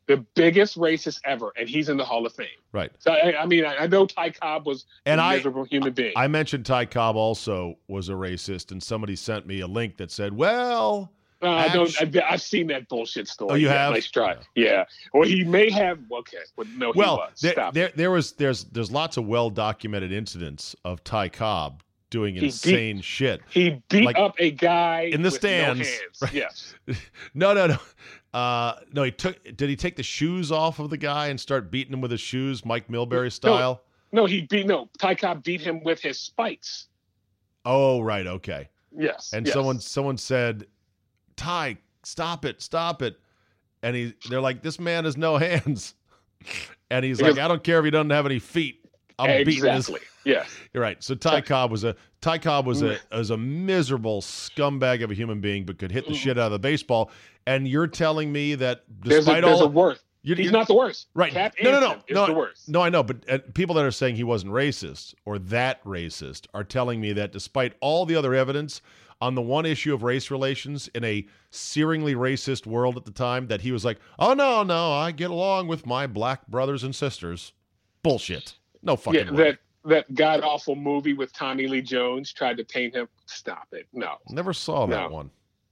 The 0.06 0.18
biggest 0.34 0.76
racist 0.76 1.20
ever, 1.24 1.52
and 1.56 1.68
he's 1.68 1.88
in 1.88 1.96
the 1.96 2.04
Hall 2.04 2.26
of 2.26 2.32
Fame. 2.34 2.46
Right. 2.72 2.90
So 2.98 3.10
I, 3.12 3.42
I 3.42 3.46
mean, 3.46 3.64
I, 3.64 3.76
I 3.76 3.86
know 3.86 4.06
Ty 4.06 4.30
Cobb 4.30 4.66
was 4.66 4.84
And 5.06 5.20
a 5.20 5.24
I- 5.24 5.36
miserable 5.36 5.64
human 5.64 5.92
being. 5.92 6.12
I 6.16 6.28
mentioned 6.28 6.66
Ty 6.66 6.86
Cobb 6.86 7.16
also 7.16 7.76
was 7.88 8.08
a 8.08 8.12
racist, 8.12 8.70
and 8.72 8.82
somebody 8.82 9.16
sent 9.16 9.46
me 9.46 9.60
a 9.60 9.66
link 9.66 9.96
that 9.96 10.10
said, 10.10 10.34
"Well, 10.36 11.10
Uh, 11.42 11.48
I 11.50 11.68
don't. 11.68 12.00
Actu- 12.02 12.20
I, 12.20 12.32
I've 12.32 12.42
seen 12.42 12.66
that 12.68 12.88
bullshit 12.88 13.28
story. 13.28 13.50
Oh, 13.52 13.54
you 13.54 13.66
Yeah, 13.66 13.74
have? 13.84 13.92
Nice 13.94 14.10
try. 14.10 14.36
Yeah. 14.54 14.84
Or 15.12 15.24
he 15.26 15.44
may 15.44 15.70
have. 15.70 15.98
Okay. 16.10 16.38
But 16.56 16.68
no, 16.70 16.92
he 16.92 16.98
well, 16.98 17.16
was. 17.18 17.40
there, 17.40 17.52
Stop. 17.52 17.74
there, 17.74 17.90
there 17.94 18.10
was 18.10 18.32
there's 18.32 18.64
there's 18.64 18.90
lots 18.90 19.16
of 19.16 19.26
well 19.26 19.50
documented 19.50 20.10
incidents 20.12 20.74
of 20.84 21.02
Ty 21.04 21.28
Cobb 21.30 21.82
doing 22.10 22.34
beat- 22.34 22.44
insane 22.44 23.00
shit. 23.00 23.40
he 23.50 23.82
beat 23.90 24.04
like, 24.04 24.16
up 24.18 24.34
a 24.38 24.52
guy 24.52 25.10
in 25.12 25.22
the 25.22 25.30
stands, 25.30 25.80
No 25.80 25.84
hands. 25.86 26.00
right. 26.22 26.32
Yes. 26.32 26.74
No, 27.34 27.52
no, 27.52 27.66
no. 27.66 27.78
Uh, 28.34 28.80
no, 28.92 29.04
he 29.04 29.12
took. 29.12 29.42
Did 29.44 29.68
he 29.68 29.76
take 29.76 29.94
the 29.94 30.02
shoes 30.02 30.50
off 30.50 30.80
of 30.80 30.90
the 30.90 30.96
guy 30.96 31.28
and 31.28 31.40
start 31.40 31.70
beating 31.70 31.92
him 31.92 32.00
with 32.00 32.10
his 32.10 32.20
shoes, 32.20 32.64
Mike 32.64 32.88
Milbury 32.88 33.30
style? 33.30 33.84
No, 34.10 34.26
he 34.26 34.42
beat. 34.42 34.66
No, 34.66 34.90
Ty 34.98 35.14
Cobb 35.14 35.44
beat 35.44 35.60
him 35.60 35.84
with 35.84 36.00
his 36.00 36.18
spikes. 36.18 36.88
Oh, 37.64 38.00
right, 38.00 38.26
okay. 38.26 38.68
Yes. 38.96 39.30
And 39.32 39.46
yes. 39.46 39.54
someone 39.54 39.78
someone 39.78 40.18
said, 40.18 40.66
"Ty, 41.36 41.78
stop 42.02 42.44
it, 42.44 42.60
stop 42.60 43.02
it," 43.02 43.20
and 43.84 43.94
he 43.94 44.14
they're 44.28 44.40
like, 44.40 44.62
"This 44.62 44.80
man 44.80 45.04
has 45.04 45.16
no 45.16 45.36
hands," 45.38 45.94
and 46.90 47.04
he's 47.04 47.22
like, 47.22 47.38
"I 47.38 47.46
don't 47.46 47.62
care 47.62 47.78
if 47.78 47.84
he 47.84 47.92
doesn't 47.92 48.10
have 48.10 48.26
any 48.26 48.40
feet. 48.40 48.83
I'm 49.18 49.44
beating 49.44 49.64
his." 49.64 49.88
exactly. 49.88 50.00
Yes. 50.24 50.48
You're 50.72 50.82
right. 50.82 51.02
So 51.02 51.14
Ty 51.14 51.42
Cobb 51.42 51.70
was 51.70 51.84
a 51.84 51.94
Ty 52.22 52.38
Cobb 52.38 52.66
was 52.66 52.82
Mm. 52.82 52.98
a 53.12 53.18
was 53.18 53.30
a 53.30 53.36
miserable 53.36 54.22
scumbag 54.22 55.02
of 55.04 55.10
a 55.10 55.14
human 55.14 55.40
being, 55.40 55.64
but 55.64 55.78
could 55.78 55.92
hit 55.92 56.06
the 56.08 56.14
shit 56.14 56.38
out 56.38 56.46
of 56.46 56.52
the 56.52 56.58
baseball. 56.58 57.10
And 57.46 57.68
you're 57.68 57.86
telling 57.86 58.32
me 58.32 58.54
that 58.54 58.88
Mm. 58.90 59.04
There's 59.08 59.14
a, 59.26 59.30
despite 59.32 59.44
there's 59.44 59.60
all 59.60 59.66
a 59.66 59.68
worst. 59.68 60.02
you- 60.22 60.34
He's 60.34 60.46
you- 60.46 60.50
not 60.52 60.66
the 60.66 60.74
worst. 60.74 61.08
Right. 61.14 61.30
Cap 61.32 61.54
No, 61.62 61.72
no, 61.72 61.80
no, 61.80 61.96
no, 62.10 62.26
the 62.26 62.32
worst. 62.32 62.68
No, 62.70 62.80
I 62.80 62.88
know, 62.88 63.02
but 63.02 63.18
uh, 63.30 63.38
people 63.52 63.74
that 63.74 63.84
are 63.84 63.90
saying 63.90 64.16
he 64.16 64.24
wasn't 64.24 64.52
racist 64.52 65.14
or 65.26 65.38
that 65.38 65.84
racist 65.84 66.46
are 66.54 66.64
telling 66.64 67.00
me 67.02 67.12
that 67.12 67.30
despite 67.30 67.74
all 67.80 68.06
the 68.06 68.16
other 68.16 68.32
evidence 68.34 68.80
on 69.20 69.34
the 69.34 69.42
one 69.42 69.66
issue 69.66 69.92
of 69.92 70.02
race 70.02 70.30
relations 70.30 70.88
in 70.94 71.04
a 71.04 71.26
searingly 71.52 72.16
racist 72.16 72.66
world 72.66 72.96
at 72.96 73.04
the 73.04 73.10
time, 73.12 73.46
that 73.48 73.60
he 73.60 73.70
was 73.72 73.84
like, 73.84 73.98
"Oh 74.18 74.32
no, 74.32 74.62
no, 74.62 74.90
I 74.92 75.12
get 75.12 75.30
along 75.30 75.68
with 75.68 75.84
my 75.86 76.06
black 76.06 76.46
brothers 76.48 76.82
and 76.82 76.94
sisters." 76.96 77.52
Bullshit. 78.02 78.54
No 78.84 78.96
fucking 78.96 79.26
Yeah. 79.26 79.32
way. 79.32 79.36
That 79.36 79.58
that 79.86 80.14
god 80.14 80.40
awful 80.42 80.76
movie 80.76 81.12
with 81.12 81.32
Tommy 81.32 81.66
Lee 81.66 81.82
Jones 81.82 82.32
tried 82.32 82.56
to 82.58 82.64
paint 82.64 82.94
him. 82.94 83.08
Stop 83.26 83.68
it. 83.72 83.86
No. 83.92 84.16
Never 84.30 84.52
saw 84.52 84.86
that 84.86 85.08
No. 85.10 85.14
one. 85.14 85.30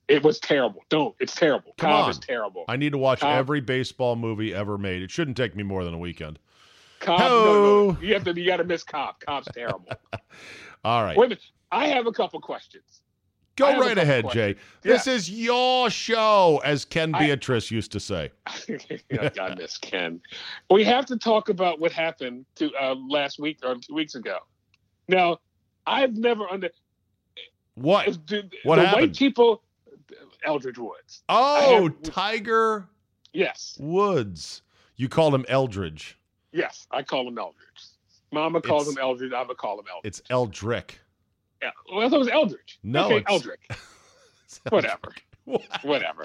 It 0.08 0.22
was 0.22 0.38
terrible. 0.38 0.84
Don't. 0.90 1.14
It's 1.20 1.34
terrible. 1.34 1.72
Come 1.78 1.90
Cobb 1.90 2.04
on. 2.04 2.10
is 2.10 2.18
terrible. 2.18 2.64
I 2.68 2.76
need 2.76 2.92
to 2.92 2.98
watch 2.98 3.20
Cobb- 3.20 3.38
every 3.38 3.60
baseball 3.60 4.16
movie 4.16 4.52
ever 4.54 4.76
made. 4.76 5.00
It 5.02 5.10
shouldn't 5.10 5.36
take 5.36 5.54
me 5.56 5.62
more 5.62 5.84
than 5.84 5.94
a 5.94 5.98
weekend. 5.98 6.38
Cobb. 7.00 7.20
No, 7.20 7.90
no, 7.92 7.98
you 8.00 8.12
have 8.14 8.24
to. 8.24 8.38
You 8.38 8.44
got 8.46 8.58
to 8.58 8.64
miss 8.64 8.84
Cobb. 8.84 9.20
Cobb's 9.20 9.48
terrible. 9.54 9.88
All 10.84 11.02
right. 11.04 11.16
Wait 11.16 11.26
a 11.26 11.28
minute. 11.30 11.44
I 11.70 11.86
have 11.88 12.06
a 12.06 12.12
couple 12.12 12.38
questions. 12.40 13.02
I 13.60 13.72
Go 13.74 13.80
right 13.80 13.98
ahead, 13.98 14.24
questions. 14.24 14.54
Jay. 14.56 14.60
This 14.82 15.06
is 15.06 15.30
your 15.30 15.90
show, 15.90 16.60
as 16.64 16.84
Ken 16.86 17.14
I- 17.14 17.18
Beatrice 17.26 17.70
used 17.70 17.92
to 17.92 18.00
say. 18.00 18.30
I 18.46 19.54
miss 19.56 19.76
Ken. 19.78 20.20
We 20.70 20.84
have 20.84 21.04
to 21.06 21.18
talk 21.18 21.48
about 21.50 21.78
what 21.78 21.92
happened 21.92 22.46
to 22.56 22.72
uh, 22.80 22.94
last 23.08 23.38
week 23.38 23.58
or 23.62 23.74
two 23.76 23.94
weeks 23.94 24.14
ago. 24.14 24.38
Now, 25.08 25.38
I've 25.86 26.16
never 26.16 26.48
under 26.50 26.70
What? 27.74 28.26
the, 28.26 28.48
What 28.64 28.76
the 28.76 28.86
happened? 28.86 29.08
white 29.08 29.16
people. 29.16 29.62
Eldridge 30.44 30.78
Woods. 30.78 31.22
Oh, 31.28 31.84
have- 31.84 32.02
Tiger 32.02 32.88
Yes, 33.34 33.76
Woods. 33.80 34.62
You 34.96 35.08
called 35.08 35.34
him 35.34 35.44
Eldridge. 35.48 36.18
yes. 36.52 36.86
I 36.90 37.02
call 37.02 37.26
him 37.28 37.38
Eldridge. 37.38 37.66
Mama 38.32 38.60
calls 38.60 38.82
It's- 38.88 38.96
him 38.96 39.02
Eldridge. 39.02 39.32
I'm 39.32 39.44
gonna 39.46 39.54
call 39.54 39.78
him 39.78 39.84
Eldridge. 39.90 40.08
It's 40.08 40.22
Eldrick. 40.30 40.98
Well, 41.92 42.04
I 42.06 42.08
thought 42.08 42.16
it 42.16 42.18
was 42.18 42.28
Eldridge. 42.28 42.78
No, 42.82 43.06
okay, 43.06 43.16
it's- 43.18 43.32
Eldrick. 43.32 43.70
Whatever. 44.70 45.12
What? 45.44 45.62
Whatever. 45.82 46.24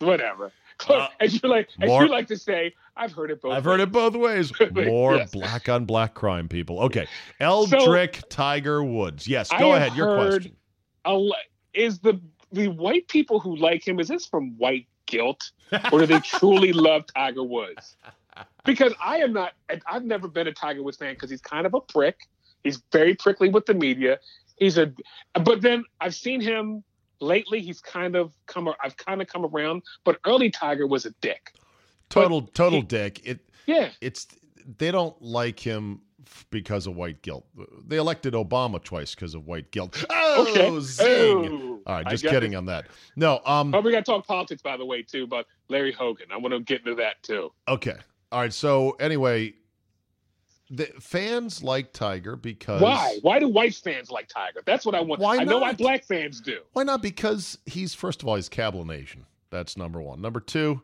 Whatever. 0.00 0.52
Uh, 0.88 1.06
as 1.20 1.32
you 1.40 1.48
like, 1.48 1.68
as 1.80 1.86
more- 1.86 2.02
you 2.02 2.10
like 2.10 2.26
to 2.26 2.36
say, 2.36 2.74
I've 2.96 3.12
heard 3.12 3.30
it 3.30 3.40
both. 3.40 3.52
I've 3.52 3.64
heard 3.64 3.78
it 3.78 3.92
both 3.92 4.16
ways. 4.16 4.52
More 4.72 5.16
Yes. 5.16 5.30
black 5.30 5.68
on 5.68 5.84
black 5.84 6.14
crime, 6.14 6.48
people. 6.48 6.80
Okay. 6.80 7.06
Eldrick 7.40 8.20
Tiger 8.28 8.82
Woods. 8.82 9.28
Yes, 9.28 9.50
go 9.50 9.70
have 9.72 9.82
ahead. 9.82 9.96
Your 9.96 10.16
question. 10.16 10.56
a 11.04 11.30
is 11.74 12.00
the 12.00 12.20
the 12.52 12.68
white 12.68 13.06
people 13.06 13.38
who 13.38 13.54
like 13.54 13.86
him 13.86 14.00
is 14.00 14.08
this 14.08 14.26
from 14.26 14.58
white 14.58 14.88
guilt 15.06 15.52
or 15.92 16.00
do 16.00 16.06
they 16.06 16.18
truly 16.20 16.72
love 16.72 17.04
Tiger 17.14 17.44
Woods? 17.44 17.96
Because 18.64 18.92
I 19.02 19.18
am 19.18 19.32
not. 19.32 19.52
I've 19.86 20.04
never 20.04 20.26
been 20.26 20.48
a 20.48 20.52
Tiger 20.52 20.82
Woods 20.82 20.96
fan 20.96 21.14
because 21.14 21.30
he's 21.30 21.40
kind 21.40 21.66
of 21.66 21.74
a 21.74 21.80
prick. 21.80 22.16
He's 22.64 22.82
very 22.90 23.14
prickly 23.14 23.48
with 23.48 23.66
the 23.66 23.74
media. 23.74 24.18
He's 24.56 24.78
a, 24.78 24.92
but 25.44 25.60
then 25.62 25.84
I've 26.00 26.14
seen 26.14 26.40
him 26.40 26.84
lately. 27.20 27.60
He's 27.60 27.80
kind 27.80 28.14
of 28.16 28.32
come. 28.46 28.72
I've 28.82 28.96
kind 28.96 29.20
of 29.22 29.28
come 29.28 29.44
around. 29.44 29.82
But 30.04 30.18
early 30.26 30.50
Tiger 30.50 30.86
was 30.86 31.06
a 31.06 31.10
dick. 31.20 31.52
Total 32.08 32.42
total 32.42 32.80
he- 32.80 32.86
dick. 32.86 33.20
It 33.24 33.40
Yeah. 33.66 33.90
it's 34.00 34.26
they 34.78 34.90
don't 34.90 35.20
like 35.20 35.58
him 35.58 36.00
because 36.50 36.86
of 36.86 36.96
white 36.96 37.20
guilt. 37.22 37.44
They 37.86 37.96
elected 37.96 38.32
Obama 38.34 38.82
twice 38.82 39.14
because 39.14 39.34
of 39.34 39.46
white 39.46 39.70
guilt. 39.72 40.04
Oh, 40.08 40.46
Okay. 40.48 40.80
zing. 40.80 41.04
Oh, 41.52 41.82
All 41.86 41.94
right, 41.96 42.06
just 42.08 42.24
kidding 42.24 42.54
it. 42.54 42.56
on 42.56 42.66
that. 42.66 42.86
No, 43.16 43.40
um 43.44 43.74
Oh, 43.74 43.80
we 43.80 43.90
got 43.92 44.04
to 44.04 44.10
talk 44.10 44.26
politics, 44.26 44.62
by 44.62 44.76
the 44.76 44.84
way, 44.86 45.02
too, 45.02 45.26
but 45.26 45.46
Larry 45.68 45.92
Hogan. 45.92 46.26
I 46.32 46.36
want 46.38 46.54
to 46.54 46.60
get 46.60 46.80
into 46.80 46.94
that 46.96 47.22
too. 47.22 47.52
okay. 47.68 47.96
All 48.32 48.40
right, 48.40 48.52
so 48.52 48.92
anyway, 49.00 49.54
the 50.70 50.86
fans 51.00 51.62
like 51.62 51.92
Tiger 51.92 52.36
because 52.36 52.80
Why? 52.80 53.18
Why 53.22 53.38
do 53.38 53.48
white 53.48 53.74
fans 53.74 54.10
like 54.10 54.28
Tiger? 54.28 54.60
That's 54.64 54.86
what 54.86 54.94
I 54.94 55.00
want. 55.00 55.20
Why 55.20 55.38
I 55.38 55.44
know 55.44 55.58
why 55.58 55.72
black 55.72 56.04
fans 56.04 56.40
do. 56.40 56.60
Why 56.72 56.82
not? 56.84 57.02
Because 57.02 57.58
he's 57.66 57.94
first 57.94 58.22
of 58.22 58.28
all 58.28 58.36
he's 58.36 58.48
Cablinasian. 58.48 59.24
That's 59.50 59.76
number 59.76 60.00
one. 60.02 60.20
Number 60.20 60.40
two, 60.40 60.82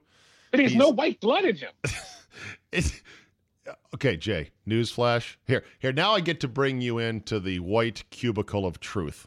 But 0.50 0.58
there's 0.58 0.72
He's- 0.72 0.78
no 0.78 0.90
white 0.90 1.20
blood 1.20 1.44
in 1.44 1.56
him. 1.56 1.70
It, 2.72 3.02
okay, 3.94 4.16
Jay. 4.16 4.50
Newsflash. 4.68 5.36
Here, 5.46 5.64
here. 5.80 5.92
Now 5.92 6.12
I 6.12 6.20
get 6.20 6.38
to 6.40 6.48
bring 6.48 6.80
you 6.80 6.98
into 6.98 7.40
the 7.40 7.58
white 7.58 8.04
cubicle 8.10 8.64
of 8.64 8.78
truth. 8.78 9.26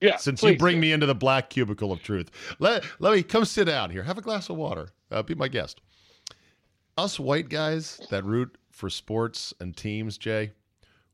Yeah. 0.00 0.16
Since 0.16 0.42
you 0.44 0.56
bring 0.56 0.76
do. 0.76 0.80
me 0.82 0.92
into 0.92 1.06
the 1.06 1.14
black 1.16 1.50
cubicle 1.50 1.90
of 1.90 2.02
truth, 2.02 2.30
let 2.60 2.84
let 3.00 3.12
me 3.12 3.22
come 3.24 3.44
sit 3.44 3.64
down 3.64 3.90
here. 3.90 4.04
Have 4.04 4.18
a 4.18 4.22
glass 4.22 4.48
of 4.50 4.56
water. 4.56 4.90
Uh, 5.10 5.22
be 5.22 5.34
my 5.34 5.48
guest. 5.48 5.80
Us 6.96 7.18
white 7.18 7.48
guys 7.48 8.00
that 8.10 8.24
root 8.24 8.56
for 8.74 8.90
sports 8.90 9.54
and 9.60 9.76
teams, 9.76 10.18
Jay, 10.18 10.52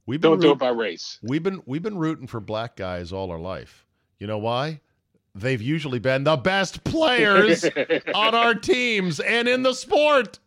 we've 0.07 0.20
been 0.20 0.33
don't 0.33 0.40
do 0.40 0.53
it 0.53 0.59
by 0.59 0.70
race. 0.70 1.18
we've 1.23 1.42
been 1.42 1.62
we've 1.66 1.83
been 1.83 1.99
rooting 1.99 2.27
for 2.27 2.40
black 2.40 2.75
guys 2.75 3.12
all 3.12 3.31
our 3.31 3.38
life. 3.38 3.87
You 4.18 4.27
know 4.27 4.38
why? 4.38 4.81
They've 5.35 5.62
usually 5.62 5.99
been 6.01 6.25
the 6.25 6.37
best 6.37 6.83
players 6.85 7.64
on 8.14 8.35
our 8.35 8.55
teams 8.55 9.20
and 9.20 9.46
in 9.46 9.62
the 9.62 9.75
sport. 9.75 10.38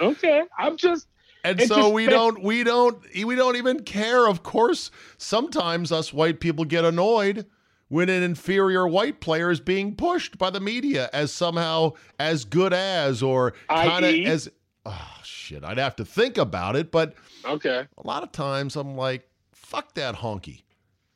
okay, 0.00 0.42
I'm 0.58 0.76
just 0.76 1.06
And 1.44 1.60
It's 1.60 1.68
so 1.68 1.90
we 1.90 2.06
don't 2.06 2.42
we 2.42 2.64
don't 2.64 2.98
we 3.24 3.36
don't 3.36 3.56
even 3.56 3.82
care. 3.82 4.26
Of 4.26 4.42
course, 4.42 4.90
sometimes 5.18 5.92
us 5.92 6.12
white 6.12 6.40
people 6.40 6.64
get 6.64 6.84
annoyed 6.84 7.46
when 7.88 8.08
an 8.08 8.22
inferior 8.22 8.88
white 8.88 9.20
player 9.20 9.50
is 9.50 9.60
being 9.60 9.94
pushed 9.94 10.38
by 10.38 10.50
the 10.50 10.60
media 10.60 11.10
as 11.12 11.30
somehow 11.30 11.92
as 12.18 12.44
good 12.46 12.72
as 12.72 13.22
or 13.22 13.52
kind 13.68 14.04
of 14.04 14.14
as 14.26 14.50
oh 14.86 15.13
shit. 15.44 15.62
I'd 15.64 15.78
have 15.78 15.96
to 15.96 16.04
think 16.04 16.38
about 16.38 16.74
it, 16.76 16.90
but 16.90 17.14
okay. 17.44 17.86
a 17.98 18.06
lot 18.06 18.22
of 18.22 18.32
times 18.32 18.76
I'm 18.76 18.96
like, 18.96 19.28
fuck 19.52 19.94
that 19.94 20.16
honky. 20.16 20.62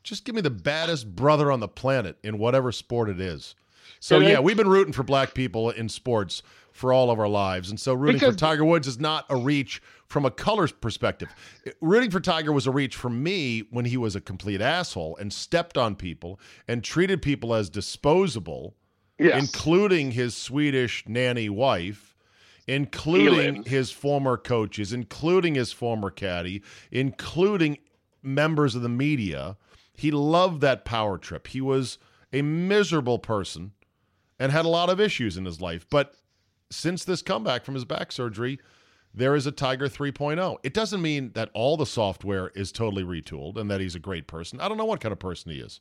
Just 0.05 0.25
give 0.25 0.35
me 0.35 0.41
the 0.41 0.51
baddest 0.51 1.15
brother 1.17 1.51
on 1.51 1.61
the 1.61 1.69
planet 1.69 2.19
in 2.23 2.39
whatever 2.39 2.71
sport 2.73 3.09
it 3.09 3.21
is. 3.21 3.55
So 4.01 4.21
yeah, 4.21 4.39
we've 4.39 4.57
been 4.57 4.69
rooting 4.69 4.93
for 4.93 5.03
black 5.03 5.35
people 5.35 5.71
in 5.71 5.89
sports 5.89 6.43
for 6.73 6.93
all 6.93 7.11
of 7.11 7.19
our 7.19 7.29
lives, 7.29 7.71
and 7.71 7.81
so 7.81 7.93
rooting 7.95 8.17
Because- 8.21 8.35
for 8.35 8.39
Tiger 8.39 8.65
Woods 8.65 8.87
is 8.87 9.01
not 9.01 9.25
a 9.29 9.37
reach 9.37 9.83
from 10.07 10.25
a 10.25 10.31
colors 10.31 10.71
perspective. 10.73 11.29
Rooting 11.81 12.11
for 12.11 12.21
Tiger 12.21 12.53
was 12.53 12.67
a 12.67 12.71
reach 12.71 12.95
for 12.95 13.11
me 13.11 13.61
when 13.71 13.85
he 13.87 13.97
was 13.97 14.15
a 14.15 14.21
complete 14.21 14.61
asshole 14.61 15.17
and 15.17 15.33
stepped 15.33 15.77
on 15.77 15.97
people 15.97 16.39
and 16.69 16.85
treated 16.85 17.21
people 17.21 17.53
as 17.55 17.69
disposable, 17.69 18.75
Yes. 19.19 19.43
including 19.43 20.13
his 20.13 20.37
Swedish 20.37 21.05
nanny 21.09 21.49
wife, 21.49 22.08
including 22.69 23.65
his 23.65 23.91
former 23.91 24.37
coaches, 24.37 24.93
including 24.93 25.55
his 25.55 25.73
former 25.73 26.11
caddy, 26.11 26.63
including 26.93 27.79
members 28.23 28.75
of 28.75 28.83
the 28.83 28.89
media. 28.89 29.57
He 29.95 30.11
loved 30.11 30.61
that 30.61 30.85
power 30.85 31.19
trip. 31.19 31.49
He 31.49 31.61
was 31.61 31.99
a 32.33 32.43
miserable 32.43 33.19
person 33.19 33.73
and 34.39 34.53
had 34.53 34.67
a 34.67 34.69
lot 34.69 34.91
of 34.91 35.01
issues 35.01 35.37
in 35.37 35.47
his 35.47 35.61
life. 35.61 35.87
But 35.91 36.15
since 36.71 37.05
this 37.05 37.23
comeback 37.23 37.65
from 37.65 37.75
his 37.75 37.87
back 37.87 38.13
surgery, 38.13 38.61
there 39.15 39.35
is 39.35 39.47
a 39.47 39.53
Tiger 39.53 39.89
3.0. 39.89 40.59
It 40.63 40.75
doesn't 40.75 41.01
mean 41.01 41.33
that 41.33 41.51
all 41.55 41.77
the 41.77 41.87
software 41.87 42.49
is 42.55 42.71
totally 42.71 43.03
retooled 43.03 43.57
and 43.57 43.71
that 43.71 43.81
he's 43.81 43.95
a 43.95 44.01
great 44.01 44.27
person. 44.27 44.61
I 44.61 44.69
don't 44.69 44.77
know 44.77 44.85
what 44.85 45.01
kind 45.01 45.13
of 45.13 45.19
person 45.19 45.51
he 45.51 45.59
is. 45.59 45.81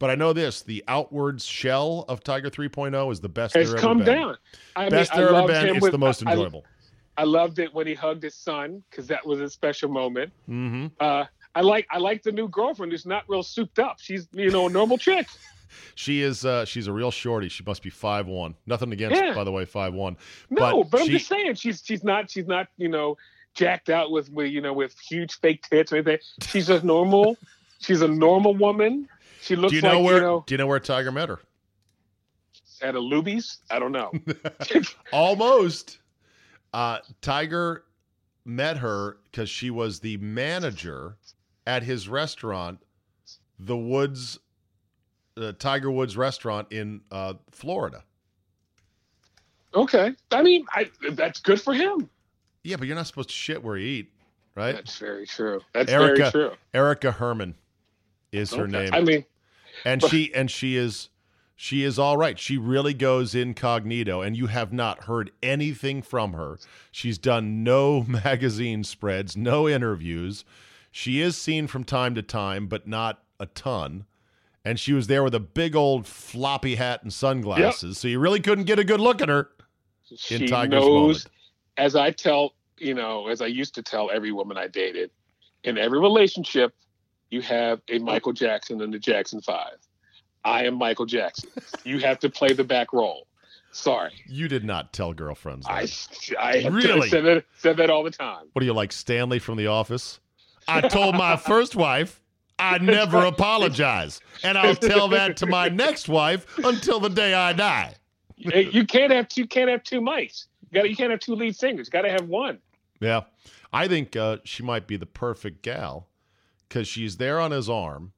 But 0.00 0.10
I 0.10 0.16
know 0.16 0.32
this 0.32 0.62
the 0.62 0.82
outwards 0.88 1.44
shell 1.44 2.04
of 2.08 2.24
Tiger 2.24 2.50
3.0 2.50 3.12
is 3.12 3.20
the 3.20 3.28
best 3.28 3.54
has 3.54 3.72
come 3.74 4.00
ever 4.00 4.04
been. 4.10 4.14
down. 4.20 4.36
I 4.74 4.88
Best 4.88 5.12
mean, 5.12 5.20
there 5.20 5.34
ever 5.34 5.46
been. 5.46 5.68
It's 5.76 5.80
with- 5.82 5.92
the 5.92 5.98
most 5.98 6.26
I- 6.26 6.30
I- 6.30 6.32
enjoyable. 6.32 6.64
I 7.16 7.24
loved 7.24 7.58
it 7.58 7.72
when 7.74 7.86
he 7.86 7.92
hugged 7.92 8.22
his 8.22 8.34
son 8.34 8.82
because 8.90 9.06
that 9.08 9.26
was 9.26 9.40
a 9.42 9.50
special 9.50 9.90
moment. 9.90 10.32
mm-hmm. 10.48 10.86
Uh, 10.98 11.26
I 11.54 11.60
like 11.60 11.86
I 11.90 11.98
like 11.98 12.22
the 12.22 12.32
new 12.32 12.48
girlfriend 12.48 12.92
who's 12.92 13.04
not 13.04 13.24
real 13.28 13.42
souped 13.42 13.78
up. 13.78 13.96
She's 14.00 14.26
you 14.32 14.50
know 14.50 14.66
a 14.66 14.70
normal 14.70 14.98
chick. 14.98 15.26
She 15.94 16.22
is 16.22 16.44
uh 16.44 16.64
she's 16.64 16.88
a 16.88 16.92
real 16.92 17.12
shorty. 17.12 17.48
She 17.48 17.62
must 17.64 17.80
be 17.84 17.90
five 17.90 18.26
one. 18.26 18.56
Nothing 18.66 18.92
against, 18.92 19.22
Yeah. 19.22 19.34
by 19.34 19.44
the 19.44 19.52
way, 19.52 19.64
five 19.64 19.94
one. 19.94 20.16
No, 20.50 20.82
but, 20.82 21.00
I'm 21.02 21.06
she- 21.06 21.12
just 21.12 21.28
saying 21.28 21.54
she's 21.54 21.80
she's 21.84 22.02
not 22.02 22.28
she's 22.28 22.46
not 22.48 22.66
you 22.76 22.88
know 22.88 23.16
jacked 23.54 23.88
out 23.88 24.10
with 24.10 24.30
with 24.32 24.50
you 24.50 24.60
know 24.60 24.72
with 24.72 24.98
huge 24.98 25.38
fake 25.40 25.62
tits 25.70 25.92
or 25.92 25.96
anything. 25.96 26.18
She's 26.42 26.66
just 26.66 26.82
normal. 26.82 27.36
she's 27.80 28.02
a 28.02 28.08
normal 28.08 28.54
woman. 28.56 29.08
She 29.40 29.56
looks 29.56 29.70
Do 29.70 29.76
you 29.76 29.82
know 29.82 30.00
like 30.00 30.04
where 30.04 30.14
you 30.16 30.20
know 30.22 30.44
do 30.46 30.54
you 30.54 30.58
know 30.58 30.66
where 30.66 30.80
Tiger 30.80 31.12
met 31.12 31.28
her? 31.28 31.40
at 32.82 32.94
a 32.94 32.98
Luby's. 32.98 33.58
I 33.70 33.78
don't 33.78 33.92
know. 33.92 34.10
Almost. 35.12 35.98
Uh 36.72 36.98
Tiger 37.20 37.84
met 38.44 38.78
her 38.78 39.18
because 39.24 39.50
she 39.50 39.70
was 39.70 40.00
the 40.00 40.16
manager 40.18 41.16
at 41.66 41.82
his 41.82 42.08
restaurant, 42.08 42.80
the 43.58 43.76
Woods 43.76 44.38
uh, 45.36 45.52
Tiger 45.58 45.90
Woods 45.90 46.16
restaurant 46.16 46.68
in 46.72 47.00
uh, 47.10 47.34
Florida. 47.50 48.02
okay, 49.74 50.14
I 50.30 50.42
mean 50.42 50.64
I 50.72 50.90
that's 51.12 51.40
good 51.40 51.60
for 51.60 51.74
him. 51.74 52.08
Yeah, 52.62 52.76
but 52.76 52.86
you're 52.86 52.96
not 52.96 53.06
supposed 53.06 53.30
to 53.30 53.34
shit 53.34 53.62
where 53.62 53.76
you 53.76 53.86
eat, 53.86 54.12
right? 54.54 54.74
That's 54.74 54.98
very 54.98 55.26
true. 55.26 55.60
That's 55.72 55.90
Erica- 55.90 56.18
very 56.18 56.30
true. 56.30 56.56
Erica 56.74 57.12
Herman 57.12 57.54
is 58.32 58.52
her 58.54 58.66
name. 58.66 58.90
I 58.92 59.00
mean, 59.00 59.24
and 59.84 60.02
she 60.02 60.32
and 60.34 60.50
she 60.50 60.76
is 60.76 61.08
she 61.56 61.84
is 61.84 61.98
all 61.98 62.16
right. 62.16 62.38
She 62.38 62.56
really 62.56 62.94
goes 62.94 63.34
incognito 63.34 64.20
and 64.22 64.36
you 64.36 64.46
have 64.46 64.72
not 64.72 65.04
heard 65.04 65.30
anything 65.42 66.02
from 66.02 66.32
her. 66.32 66.58
She's 66.90 67.18
done 67.18 67.62
no 67.62 68.02
magazine 68.08 68.84
spreads 68.84 69.36
no 69.36 69.68
interviews. 69.68 70.44
She 70.90 71.20
is 71.20 71.36
seen 71.36 71.66
from 71.66 71.84
time 71.84 72.14
to 72.14 72.22
time 72.22 72.66
but 72.66 72.86
not 72.86 73.22
a 73.38 73.46
ton. 73.46 74.06
And 74.64 74.78
she 74.78 74.92
was 74.92 75.06
there 75.06 75.24
with 75.24 75.34
a 75.34 75.40
big 75.40 75.74
old 75.74 76.06
floppy 76.06 76.74
hat 76.74 77.02
and 77.02 77.12
sunglasses 77.12 77.98
so 77.98 78.08
you 78.08 78.18
really 78.18 78.40
couldn't 78.40 78.64
get 78.64 78.78
a 78.78 78.84
good 78.84 79.00
look 79.00 79.22
at 79.22 79.28
her 79.28 79.50
she 80.16 80.46
Tiger's 80.46 80.80
knows 80.80 81.24
moment. 81.24 81.26
as 81.76 81.96
I 81.96 82.10
tell, 82.10 82.54
you 82.78 82.94
know, 82.94 83.28
as 83.28 83.40
I 83.40 83.46
used 83.46 83.74
to 83.76 83.82
tell 83.82 84.10
every 84.10 84.32
woman 84.32 84.56
I 84.56 84.66
dated, 84.66 85.10
in 85.64 85.78
every 85.78 86.00
relationship, 86.00 86.74
you 87.30 87.42
have 87.42 87.80
a 87.88 87.98
Michael 87.98 88.32
Jackson 88.32 88.80
and 88.82 88.92
the 88.92 88.98
Jackson 88.98 89.40
Five. 89.40 89.76
I 90.44 90.64
am 90.64 90.74
Michael 90.76 91.06
Jackson. 91.06 91.50
you 91.84 91.98
have 92.00 92.18
to 92.20 92.30
play 92.30 92.52
the 92.52 92.64
back 92.64 92.92
role. 92.92 93.26
Sorry, 93.72 94.10
you 94.26 94.48
did 94.48 94.64
not 94.64 94.92
tell 94.92 95.12
girlfriends 95.12 95.66
that. 95.66 96.36
I 96.38 96.64
I 96.64 96.68
Really? 96.68 97.08
said 97.08 97.24
that 97.24 97.44
said 97.56 97.76
that 97.76 97.88
all 97.90 98.02
the 98.02 98.10
time. 98.10 98.46
what 98.52 98.62
are 98.62 98.66
you 98.66 98.72
like 98.72 98.90
stanley 98.90 99.38
from 99.38 99.56
the 99.56 99.68
office 99.68 100.18
i 100.66 100.80
told 100.80 101.14
my 101.14 101.36
first 101.50 101.76
wife 101.76 102.20
i'd 102.58 102.82
never 102.82 103.24
apologize 103.24 104.20
and 104.42 104.58
i'll 104.58 104.74
tell 104.74 105.06
that 105.08 105.36
to 105.36 105.46
my 105.46 105.68
next 105.68 106.08
wife 106.08 106.46
until 106.64 106.98
the 106.98 107.08
day 107.08 107.32
i 107.32 107.52
die 107.52 107.94
you 108.36 108.84
can't 108.86 109.12
have 109.12 109.28
two 109.28 109.46
can't 109.46 109.70
have 109.70 109.84
two 109.84 110.00
mics. 110.00 110.46
You 110.70 110.74
gotta, 110.74 110.88
you 110.88 110.96
can't 110.96 111.10
have 111.12 111.20
two 111.20 111.34
lead 111.34 111.54
singers. 111.54 111.86
You 111.88 111.90
got 111.92 112.02
to 112.02 112.10
have 112.10 112.26
one. 112.28 112.58
Yeah. 113.00 113.22
I 113.72 113.86
think 113.86 114.16
uh, 114.16 114.38
she 114.44 114.62
might 114.62 114.86
be 114.86 114.96
the 114.96 115.06
perfect 115.06 115.62
gal 115.62 116.06
because 116.70 116.86
she's 116.86 117.16
there 117.16 117.40
on 117.40 117.50
his 117.50 117.68
arm 117.68 118.12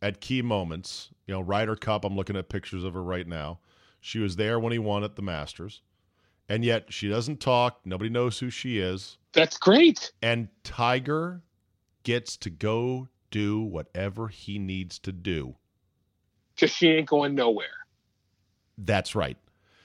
at 0.00 0.20
key 0.20 0.40
moments. 0.40 1.10
You 1.26 1.34
know, 1.34 1.40
Ryder 1.40 1.76
Cup, 1.76 2.04
I'm 2.04 2.16
looking 2.16 2.36
at 2.36 2.48
pictures 2.48 2.84
of 2.84 2.94
her 2.94 3.02
right 3.02 3.26
now. 3.26 3.58
She 4.00 4.20
was 4.20 4.36
there 4.36 4.58
when 4.58 4.72
he 4.72 4.78
won 4.78 5.04
at 5.04 5.16
the 5.16 5.22
Masters. 5.22 5.82
And 6.48 6.64
yet 6.64 6.92
she 6.92 7.08
doesn't 7.08 7.40
talk. 7.40 7.80
Nobody 7.84 8.08
knows 8.08 8.38
who 8.38 8.48
she 8.48 8.78
is. 8.78 9.18
That's 9.32 9.58
great. 9.58 10.12
And 10.22 10.48
Tiger 10.64 11.42
gets 12.02 12.36
to 12.38 12.50
go 12.50 13.08
do 13.30 13.60
whatever 13.60 14.28
he 14.28 14.58
needs 14.58 14.98
to 15.00 15.12
do. 15.12 15.56
Because 16.54 16.70
she 16.70 16.88
ain't 16.88 17.08
going 17.08 17.34
nowhere. 17.34 17.66
That's 18.78 19.14
right. 19.14 19.36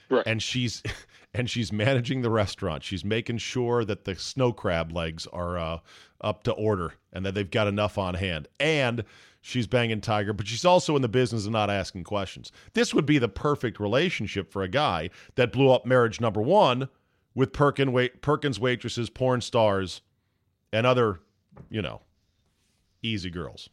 Right. 0.08 0.26
And 0.26 0.42
she's 0.42 0.82
and 1.36 1.50
she's 1.50 1.72
managing 1.72 2.22
the 2.22 2.30
restaurant. 2.30 2.82
She's 2.82 3.04
making 3.04 3.38
sure 3.38 3.84
that 3.84 4.04
the 4.04 4.14
snow 4.14 4.52
crab 4.52 4.90
legs 4.90 5.26
are 5.32 5.58
uh, 5.58 5.78
up 6.20 6.44
to 6.44 6.52
order 6.52 6.94
and 7.12 7.26
that 7.26 7.34
they've 7.34 7.50
got 7.50 7.66
enough 7.66 7.98
on 7.98 8.14
hand. 8.14 8.48
And 8.58 9.04
she's 9.42 9.66
banging 9.66 10.00
Tiger, 10.00 10.32
but 10.32 10.46
she's 10.46 10.64
also 10.64 10.96
in 10.96 11.02
the 11.02 11.08
business 11.08 11.44
of 11.44 11.52
not 11.52 11.68
asking 11.68 12.04
questions. 12.04 12.52
This 12.72 12.94
would 12.94 13.04
be 13.04 13.18
the 13.18 13.28
perfect 13.28 13.78
relationship 13.78 14.50
for 14.50 14.62
a 14.62 14.68
guy 14.68 15.10
that 15.34 15.52
blew 15.52 15.70
up 15.70 15.84
marriage 15.84 16.20
number 16.20 16.40
one 16.40 16.88
with 17.34 17.52
Perkin 17.52 17.92
wait, 17.92 18.22
Perkins 18.22 18.58
waitresses, 18.58 19.10
porn 19.10 19.42
stars, 19.42 20.00
and 20.72 20.86
other, 20.86 21.20
you 21.68 21.82
know, 21.82 22.00
easy 23.02 23.28
girls. 23.28 23.68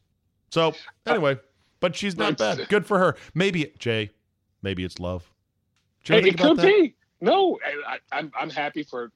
So 0.52 0.73
anyway, 1.08 1.39
but 1.80 1.95
she's 1.95 2.17
not 2.17 2.38
bad. 2.38 2.67
Good 2.67 2.86
for 2.86 2.99
her. 2.99 3.15
Maybe 3.34 3.71
Jay, 3.80 4.12
maybe 4.62 4.84
it's 4.84 4.99
love. 4.99 5.32
Hey, 6.04 6.19
it 6.19 6.38
could 6.38 6.58
that? 6.58 6.65
be. 6.65 6.95
No, 7.23 7.57
I, 7.65 7.95
I, 7.95 8.17
I'm 8.19 8.31
I'm 8.39 8.49
happy 8.49 8.83
for 8.83 9.12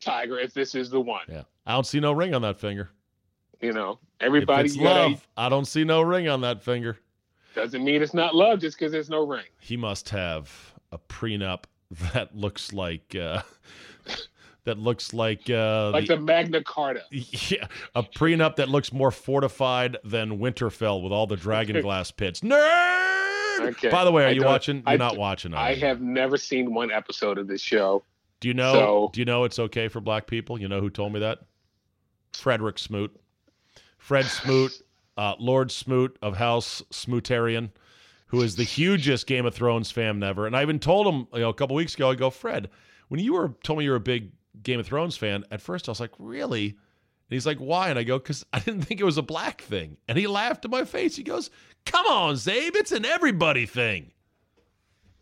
Tiger 0.00 0.38
if 0.38 0.52
this 0.52 0.74
is 0.74 0.90
the 0.90 1.00
one. 1.00 1.22
Yeah, 1.28 1.42
I 1.64 1.72
don't 1.74 1.86
see 1.86 2.00
no 2.00 2.12
ring 2.12 2.34
on 2.34 2.42
that 2.42 2.58
finger. 2.58 2.90
You 3.60 3.72
know, 3.72 3.98
everybody 4.20 4.68
you 4.70 4.82
gotta- 4.82 5.10
love, 5.12 5.28
I 5.36 5.48
don't 5.48 5.64
see 5.66 5.84
no 5.84 6.02
ring 6.02 6.28
on 6.28 6.40
that 6.42 6.62
finger. 6.62 6.98
doesn't 7.54 7.84
mean 7.84 8.02
it's 8.02 8.12
not 8.14 8.34
love 8.34 8.60
just 8.60 8.76
because 8.78 8.92
there's 8.92 9.08
no 9.08 9.26
ring. 9.26 9.44
He 9.60 9.76
must 9.76 10.08
have 10.10 10.74
a 10.92 10.98
prenup 10.98 11.64
that 12.12 12.36
looks 12.36 12.72
like 12.72 13.14
uh, 13.14 13.42
that 14.64 14.78
looks 14.78 15.14
like 15.14 15.48
uh, 15.48 15.90
Like 15.92 16.08
the 16.08 16.18
Magna 16.18 16.62
Carta. 16.64 17.02
yeah, 17.10 17.66
a 17.94 18.02
prenup 18.02 18.56
that 18.56 18.68
looks 18.68 18.92
more 18.92 19.10
fortified 19.12 19.96
than 20.04 20.38
Winterfell 20.38 21.02
with 21.02 21.12
all 21.12 21.26
the 21.28 21.36
dragon 21.36 21.80
glass 21.82 22.10
pits. 22.10 22.40
Nerd. 22.40 22.95
Okay. 23.60 23.90
By 23.90 24.04
the 24.04 24.12
way, 24.12 24.24
are 24.24 24.28
I 24.28 24.32
you 24.32 24.44
watching? 24.44 24.76
You're 24.78 24.88
I 24.88 24.96
not 24.96 25.16
watching. 25.16 25.54
I 25.54 25.72
you? 25.72 25.80
have 25.80 26.00
never 26.00 26.36
seen 26.36 26.72
one 26.74 26.90
episode 26.90 27.38
of 27.38 27.46
this 27.46 27.60
show. 27.60 28.02
Do 28.40 28.48
you 28.48 28.54
know? 28.54 28.72
So- 28.72 29.10
do 29.12 29.20
you 29.20 29.24
know 29.24 29.44
it's 29.44 29.58
okay 29.58 29.88
for 29.88 30.00
black 30.00 30.26
people? 30.26 30.60
You 30.60 30.68
know 30.68 30.80
who 30.80 30.90
told 30.90 31.12
me 31.12 31.20
that? 31.20 31.40
Frederick 32.32 32.78
Smoot. 32.78 33.18
Fred 33.98 34.26
Smoot, 34.26 34.72
uh, 35.16 35.34
Lord 35.38 35.70
Smoot 35.70 36.16
of 36.22 36.36
House 36.36 36.82
Smootarian, 36.92 37.70
who 38.28 38.40
is 38.42 38.56
the 38.56 38.62
hugest 38.64 39.26
Game 39.26 39.46
of 39.46 39.54
Thrones 39.54 39.90
fan 39.90 40.22
ever. 40.22 40.46
And 40.46 40.56
I 40.56 40.62
even 40.62 40.78
told 40.78 41.06
him 41.06 41.26
you 41.32 41.40
know, 41.40 41.48
a 41.48 41.54
couple 41.54 41.74
weeks 41.74 41.94
ago. 41.94 42.10
I 42.10 42.14
go, 42.14 42.30
Fred, 42.30 42.68
when 43.08 43.20
you 43.20 43.32
were 43.34 43.54
told 43.64 43.78
me 43.78 43.84
you 43.84 43.90
were 43.90 43.96
a 43.96 44.00
big 44.00 44.30
Game 44.62 44.78
of 44.78 44.86
Thrones 44.86 45.16
fan, 45.16 45.44
at 45.50 45.60
first 45.60 45.88
I 45.88 45.90
was 45.90 46.00
like, 46.00 46.12
really? 46.18 46.76
And 47.28 47.34
he's 47.34 47.46
like, 47.46 47.58
why? 47.58 47.88
And 47.90 47.98
I 47.98 48.04
go, 48.04 48.18
because 48.18 48.46
I 48.52 48.60
didn't 48.60 48.82
think 48.82 49.00
it 49.00 49.04
was 49.04 49.18
a 49.18 49.22
black 49.22 49.60
thing. 49.62 49.96
And 50.08 50.16
he 50.16 50.26
laughed 50.26 50.64
in 50.64 50.70
my 50.70 50.84
face. 50.84 51.16
He 51.16 51.22
goes, 51.24 51.50
come 51.84 52.06
on, 52.06 52.34
Zabe, 52.34 52.76
it's 52.76 52.92
an 52.92 53.04
everybody 53.04 53.66
thing. 53.66 54.12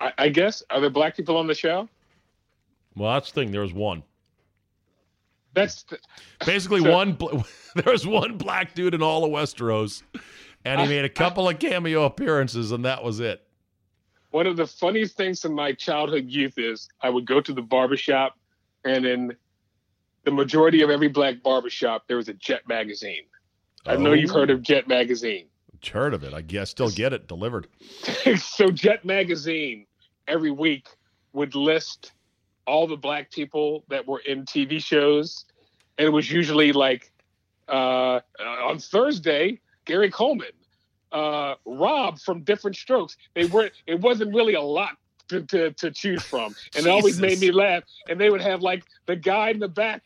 I, 0.01 0.13
I 0.19 0.29
guess 0.29 0.63
are 0.71 0.81
there 0.81 0.91
black 0.91 1.17
people 1.17 1.37
on 1.39 1.47
the 1.47 1.55
show? 1.55 1.89
Well, 2.97 3.15
that's 3.15 3.31
the 3.33 3.41
thing. 3.41 3.53
There 3.53 3.63
was 3.63 3.73
one. 3.73 4.03
That's 5.55 5.85
the, 5.85 5.99
Basically, 6.45 6.81
So- 6.83 6.93
one 6.93 7.17
there 7.75 7.93
was 7.93 8.07
one 8.07 8.37
black 8.37 8.75
dude 8.75 8.95
in 8.95 9.03
all 9.03 9.25
of 9.25 9.31
Westeros, 9.31 10.03
and 10.65 10.81
he 10.81 10.87
I- 10.87 10.89
made 10.91 11.05
a 11.05 11.09
couple 11.11 11.49
of 11.49 11.59
cameo 11.59 12.05
appearances, 12.05 12.73
and 12.73 12.85
that 12.85 13.03
was 13.03 13.21
it. 13.21 13.41
one 14.31 14.47
of 14.47 14.57
the 14.57 14.67
funniest 14.67 15.17
things 15.17 15.45
in 15.45 15.55
my 15.55 15.73
childhood 15.73 16.27
youth 16.29 16.55
is 16.59 16.89
I 17.01 17.09
would 17.11 17.25
go 17.25 17.41
to 17.41 17.53
the 17.53 17.63
barbershop 17.63 18.37
and 18.85 19.07
in 19.07 19.37
the 20.25 20.31
majority 20.31 20.83
of 20.83 20.91
every 20.91 21.09
black 21.09 21.43
barbershop 21.43 22.07
there 22.09 22.17
was 22.17 22.29
a 22.29 22.35
Jet 22.35 22.67
magazine. 22.69 23.25
I 23.87 23.97
know 23.97 24.13
you've 24.13 24.31
Oh. 24.31 24.35
heard 24.35 24.51
of 24.51 24.63
Jet 24.63 24.89
magazine. 24.89 25.47
Heard 25.93 26.15
of 26.15 26.25
it? 26.25 26.33
I 26.33 26.41
guess 26.41 26.71
still 26.71 26.89
get 26.89 27.13
it 27.13 27.29
delivered. 27.29 27.67
so 28.39 28.71
Jet 28.71 29.05
Magazine 29.05 29.87
every 30.27 30.51
week 30.51 30.89
would 31.35 31.55
list 31.55 32.13
all 32.67 32.87
the 32.87 32.97
black 32.97 33.31
people 33.31 33.85
that 33.89 34.07
were 34.07 34.21
in 34.21 34.47
TV 34.47 34.83
shows, 34.83 35.45
and 35.99 36.07
it 36.07 36.11
was 36.11 36.31
usually 36.31 36.73
like 36.73 37.13
uh, 37.69 38.21
on 38.41 38.79
Thursday, 38.79 39.61
Gary 39.85 40.11
Coleman, 40.11 40.53
uh, 41.13 41.57
Rob 41.67 42.19
from 42.19 42.41
Diff'rent 42.45 42.77
Strokes. 42.77 43.19
They 43.35 43.45
weren't. 43.45 43.73
It 43.87 44.01
wasn't 44.01 44.35
really 44.35 44.55
a 44.55 44.63
lot 44.63 44.97
to, 45.29 45.43
to, 45.43 45.71
to 45.73 45.91
choose 45.91 46.23
from, 46.23 46.55
and 46.77 46.87
it 46.87 46.91
always 46.91 47.21
made 47.21 47.41
me 47.41 47.51
laugh. 47.51 47.83
And 48.09 48.21
they 48.21 48.31
would 48.31 48.41
have 48.43 48.63
like 48.63 48.85
the 49.07 49.17
guy 49.17 49.51
in 49.51 49.59
the 49.59 49.69
back 49.69 50.03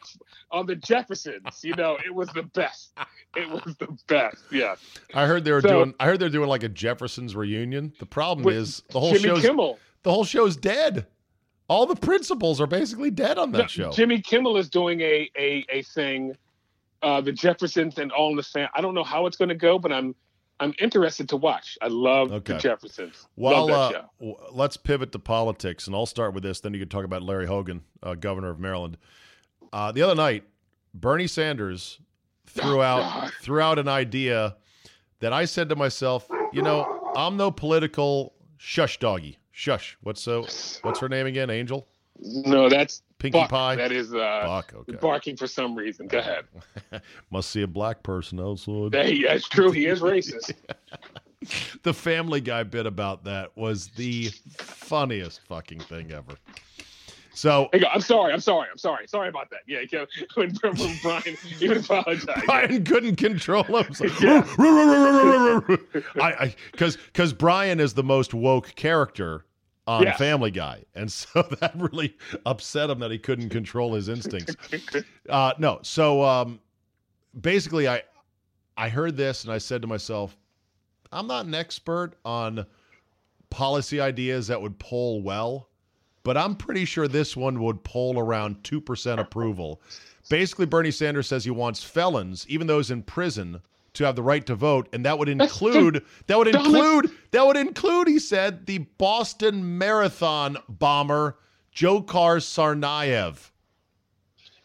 on 0.50 0.66
the 0.66 0.76
Jeffersons. 0.76 1.62
You 1.62 1.74
know, 1.74 1.96
it 2.04 2.14
was 2.14 2.28
the 2.30 2.42
best. 2.44 2.92
It 3.36 3.48
was 3.50 3.76
the 3.78 3.88
best. 4.06 4.36
Yeah. 4.50 4.76
I 5.14 5.26
heard 5.26 5.44
they 5.44 5.52
were 5.52 5.60
So- 5.60 5.68
doing. 5.68 5.94
I 6.00 6.06
heard 6.06 6.18
they're 6.20 6.28
doing 6.28 6.48
like 6.48 6.62
a 6.62 6.68
Jeffersons 6.68 7.36
reunion. 7.36 7.92
The 7.98 8.06
problem 8.06 8.48
is 8.48 8.82
the 8.90 9.00
whole 9.00 9.14
Kimmel. 9.14 9.78
the 10.02 10.10
whole 10.12 10.24
show's 10.24 10.56
dead. 10.56 11.06
All 11.68 11.84
the 11.84 11.96
principals 11.96 12.60
are 12.62 12.66
basically 12.66 13.10
dead 13.10 13.36
on 13.36 13.52
that 13.52 13.58
No, 13.58 13.66
show. 13.66 13.90
Jimmy 13.90 14.22
Kimmel 14.22 14.56
is 14.56 14.70
doing 14.70 15.00
a 15.02 15.28
a 15.38 15.66
a 15.70 15.82
thing, 15.82 16.34
uh, 17.02 17.20
the 17.20 17.32
Jeffersons 17.32 17.98
and 17.98 18.10
All 18.10 18.30
in 18.30 18.36
the 18.36 18.42
Family. 18.42 18.70
I 18.74 18.80
don't 18.80 18.94
know 18.94 19.04
how 19.04 19.26
it's 19.26 19.36
going 19.36 19.50
to 19.50 19.54
go, 19.54 19.78
but 19.78 19.92
I'm 19.92 20.14
I'm 20.60 20.74
interested 20.80 21.28
to 21.30 21.36
watch. 21.36 21.78
I 21.80 21.86
love 21.88 22.32
Okay. 22.32 22.54
the 22.54 22.58
Jeffersons. 22.58 23.26
Well, 23.36 23.68
love 23.68 23.92
that 23.92 24.26
uh, 24.26 24.32
let's 24.52 24.76
pivot 24.76 25.12
to 25.12 25.18
politics, 25.18 25.86
and 25.86 25.94
I'll 25.94 26.06
start 26.06 26.34
with 26.34 26.42
this. 26.42 26.60
Then 26.60 26.74
you 26.74 26.80
can 26.80 26.88
talk 26.88 27.04
about 27.04 27.22
Larry 27.22 27.46
Hogan, 27.46 27.82
uh, 28.02 28.14
governor 28.14 28.50
of 28.50 28.58
Maryland. 28.58 28.96
Uh, 29.72 29.92
the 29.92 30.02
other 30.02 30.14
night, 30.14 30.44
Bernie 30.94 31.26
Sanders 31.26 32.00
threw 32.46 32.78
Oh, 32.78 32.82
out 32.82 33.30
threw 33.40 33.60
out 33.60 33.78
an 33.78 33.88
idea 33.88 34.56
that 35.20 35.32
I 35.32 35.44
said 35.44 35.68
to 35.68 35.76
myself, 35.76 36.26
you 36.52 36.62
know, 36.62 37.12
I'm 37.16 37.36
no 37.36 37.50
political 37.50 38.34
shush 38.56 38.98
doggy. 38.98 39.38
Shush. 39.52 39.96
What's 40.02 40.22
so? 40.22 40.46
What's 40.82 41.00
her 41.00 41.08
name 41.08 41.26
again? 41.26 41.50
Angel. 41.50 41.86
No, 42.20 42.68
that's 42.68 43.02
Pinkie 43.18 43.38
Buck. 43.38 43.50
Pie? 43.50 43.76
That 43.76 43.92
is 43.92 44.14
uh, 44.14 44.42
Buck. 44.44 44.72
Okay. 44.74 44.98
barking 45.00 45.36
for 45.36 45.46
some 45.46 45.74
reason. 45.74 46.06
Go 46.06 46.18
ahead. 46.18 46.44
Must 47.30 47.50
see 47.50 47.62
a 47.62 47.66
black 47.66 48.02
person 48.02 48.40
outside. 48.40 48.94
Hey, 48.94 49.22
that's 49.22 49.48
true. 49.48 49.72
He 49.72 49.86
is 49.86 50.00
racist. 50.00 50.52
the 51.82 51.94
Family 51.94 52.40
Guy 52.40 52.62
bit 52.62 52.86
about 52.86 53.24
that 53.24 53.56
was 53.56 53.88
the 53.88 54.30
funniest 54.58 55.40
fucking 55.46 55.80
thing 55.80 56.12
ever. 56.12 56.34
So 57.34 57.68
Hey, 57.72 57.84
I'm 57.92 58.00
sorry. 58.00 58.32
I'm 58.32 58.40
sorry. 58.40 58.68
I'm 58.70 58.78
sorry. 58.78 59.06
Sorry 59.06 59.28
about 59.28 59.50
that. 59.50 59.60
Yeah, 59.66 59.80
yeah. 59.92 60.04
When, 60.34 60.54
when 60.62 60.98
Brian 61.02 61.36
even 61.60 61.78
apologized. 61.78 62.46
Brian 62.46 62.84
couldn't 62.84 63.16
control 63.16 63.62
himself. 63.64 64.20
Yeah. 64.20 64.44
I 66.20 66.54
because 66.72 66.96
because 66.96 67.32
Brian 67.32 67.78
is 67.78 67.94
the 67.94 68.02
most 68.02 68.34
woke 68.34 68.74
character 68.74 69.44
on. 69.88 70.12
Family 70.12 70.50
Guy, 70.50 70.84
and 70.94 71.10
so 71.10 71.42
that 71.60 71.72
really 71.74 72.16
upset 72.46 72.90
him 72.90 72.98
that 73.00 73.10
he 73.10 73.18
couldn't 73.18 73.48
control 73.48 73.94
his 73.94 74.08
instincts. 74.08 74.54
Uh, 75.28 75.54
no, 75.58 75.80
so 75.82 76.22
um, 76.22 76.60
basically, 77.40 77.88
I 77.88 78.02
I 78.76 78.90
heard 78.90 79.16
this 79.16 79.44
and 79.44 79.52
I 79.52 79.58
said 79.58 79.82
to 79.82 79.88
myself, 79.88 80.36
I'm 81.10 81.26
not 81.26 81.46
an 81.46 81.54
expert 81.54 82.12
on 82.24 82.66
policy 83.50 83.98
ideas 83.98 84.46
that 84.48 84.60
would 84.60 84.78
poll 84.78 85.22
well, 85.22 85.68
but 86.22 86.36
I'm 86.36 86.54
pretty 86.54 86.84
sure 86.84 87.08
this 87.08 87.34
one 87.36 87.60
would 87.62 87.82
poll 87.82 88.18
around 88.18 88.62
two 88.62 88.80
percent 88.80 89.20
approval. 89.20 89.80
Basically, 90.28 90.66
Bernie 90.66 90.90
Sanders 90.90 91.26
says 91.26 91.44
he 91.44 91.50
wants 91.50 91.82
felons, 91.82 92.44
even 92.48 92.66
those 92.66 92.90
in 92.90 93.02
prison, 93.02 93.62
to 93.98 94.04
have 94.04 94.16
the 94.16 94.22
right 94.22 94.44
to 94.46 94.54
vote, 94.54 94.88
and 94.92 95.04
that 95.04 95.18
would 95.18 95.28
include 95.28 96.04
that 96.26 96.38
would 96.38 96.48
include 96.48 97.10
that 97.30 97.46
would 97.46 97.56
include, 97.56 98.08
he 98.08 98.18
said, 98.18 98.66
the 98.66 98.78
Boston 98.78 99.78
Marathon 99.78 100.56
bomber 100.68 101.36
Dzhokhar 101.74 102.38
Tsarnaev. 102.40 103.50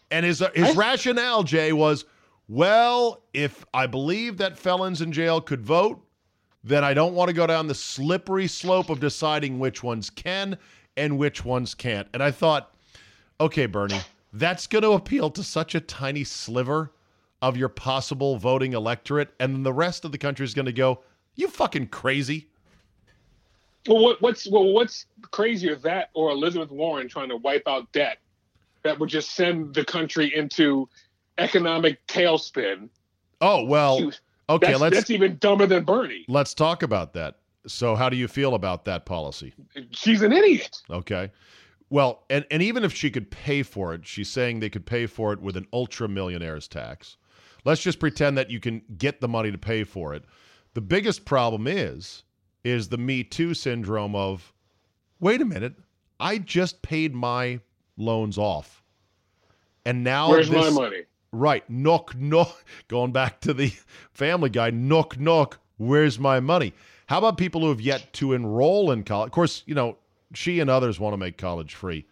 And 0.10 0.26
his 0.26 0.41
uh, 0.41 0.50
his 0.56 0.69
I- 0.69 0.80
rationale, 0.80 1.43
Jay, 1.43 1.74
was, 1.74 2.06
well, 2.48 3.24
if 3.34 3.65
I 3.74 3.88
believe 3.88 4.38
that 4.38 4.58
felons 4.58 5.02
in 5.02 5.12
jail 5.12 5.41
could 5.41 5.62
vote, 5.62 6.04
then 6.63 6.84
I 6.84 6.93
don't 6.93 7.13
want 7.13 7.30
to 7.30 7.34
go 7.34 7.46
down 7.48 7.67
the 7.67 7.76
slippery 7.76 8.48
slope 8.48 8.89
of 8.89 9.00
deciding 9.00 9.60
which 9.60 9.84
ones 9.84 10.10
can 10.10 10.58
and 10.96 11.17
which 11.17 11.43
ones 11.43 11.74
can't. 11.74 12.08
And 12.13 12.22
I 12.22 12.32
thought, 12.32 12.74
okay, 13.41 13.65
Bernie, 13.65 14.00
that's 14.32 14.67
going 14.67 14.84
to 14.84 14.91
appeal 14.91 15.30
to 15.32 15.43
such 15.43 15.76
a 15.76 15.82
tiny 15.82 16.24
sliver 16.24 16.91
of 17.44 17.58
your 17.58 17.68
possible 17.68 18.38
voting 18.38 18.72
electorate, 18.72 19.34
and 19.38 19.54
then 19.54 19.64
the 19.64 19.74
rest 19.74 20.06
of 20.06 20.14
the 20.14 20.18
country 20.18 20.46
is 20.46 20.54
going 20.54 20.66
to 20.66 20.72
go, 20.72 21.02
you 21.36 21.50
fucking 21.50 21.88
crazy. 21.88 22.48
Well, 23.86 24.02
what, 24.02 24.22
what's 24.22 24.50
well, 24.50 24.72
what's 24.72 25.08
crazier 25.32 25.76
that 25.76 26.10
or 26.14 26.32
Elizabeth 26.32 26.72
Warren 26.72 27.10
trying 27.10 27.28
to 27.28 27.36
wipe 27.36 27.68
out 27.68 27.92
debt 27.92 28.20
that 28.84 28.98
would 28.98 29.10
just 29.10 29.32
send 29.32 29.74
the 29.74 29.84
country 29.84 30.34
into 30.34 30.88
economic 31.38 32.06
tailspin? 32.08 32.88
Oh 33.42 33.66
well, 33.66 34.14
okay. 34.50 34.68
that's, 34.68 34.80
let's 34.80 34.96
that's 34.96 35.10
even 35.10 35.38
dumber 35.40 35.66
than 35.66 35.84
Bernie. 35.84 36.24
let's 36.30 36.54
talk 36.54 36.82
about 36.82 37.12
that. 37.14 37.40
So, 37.68 37.96
how 37.96 38.08
do 38.08 38.16
you 38.16 38.30
feel 38.30 38.56
about 38.56 38.86
that 38.86 39.06
policy? 39.06 39.54
She's 39.92 40.22
an 40.22 40.32
idiot. 40.32 40.82
Okay. 40.90 41.30
Well, 41.90 42.24
and, 42.30 42.46
and 42.50 42.64
even 42.64 42.86
if 42.86 42.94
she 42.94 43.12
could 43.12 43.30
pay 43.30 43.64
for 43.64 43.94
it, 43.94 44.08
she's 44.08 44.30
saying 44.30 44.62
they 44.62 44.70
could 44.70 44.86
pay 44.86 45.08
for 45.08 45.34
it 45.34 45.42
with 45.42 45.58
an 45.58 45.68
ultra 45.74 46.08
millionaire's 46.08 46.70
tax. 46.70 47.18
Let's 47.65 47.82
just 47.82 47.99
pretend 47.99 48.38
that 48.38 48.49
you 48.49 48.60
can 48.60 48.82
get 48.97 49.21
the 49.21 49.28
money 49.28 49.52
to 49.52 49.58
pay 49.58 49.84
for 49.84 50.13
it. 50.13 50.23
The 50.73 50.82
biggest 50.82 51.26
problem 51.26 51.67
is 51.67 52.23
is 52.63 52.88
the 52.88 52.97
Me 52.97 53.23
Too 53.23 53.54
syndrome 53.54 54.15
of 54.15 54.54
wait 55.19 55.41
a 55.41 55.45
minute, 55.45 55.76
I 56.19 56.38
just 56.38 56.82
paid 56.82 57.13
my 57.13 57.60
loans 57.97 58.38
off. 58.38 58.84
And 59.86 60.04
now 60.04 60.30
Where's 60.30 60.49
this, 60.49 60.73
my 60.73 60.82
money? 60.82 61.04
Right. 61.32 61.67
Knock, 61.69 62.15
knock. 62.15 62.63
Going 62.88 63.12
back 63.12 63.41
to 63.41 63.54
the 63.54 63.73
family 64.13 64.49
guy, 64.49 64.69
knock, 64.69 65.19
knock. 65.19 65.60
Where's 65.78 66.19
my 66.19 66.39
money? 66.39 66.73
How 67.08 67.17
about 67.17 67.38
people 67.38 67.62
who 67.62 67.69
have 67.69 67.82
yet 67.82 68.13
to 68.13 68.34
enroll 68.34 68.91
in 68.91 69.04
college? 69.04 69.28
Of 69.28 69.34
course, 69.34 69.63
you 69.65 69.76
know, 69.76 69.97
she 70.34 70.60
and 70.60 70.69
others 70.69 70.99
want 70.99 71.13
to 71.13 71.17
make 71.17 71.38
college 71.38 71.73
free. 71.73 72.06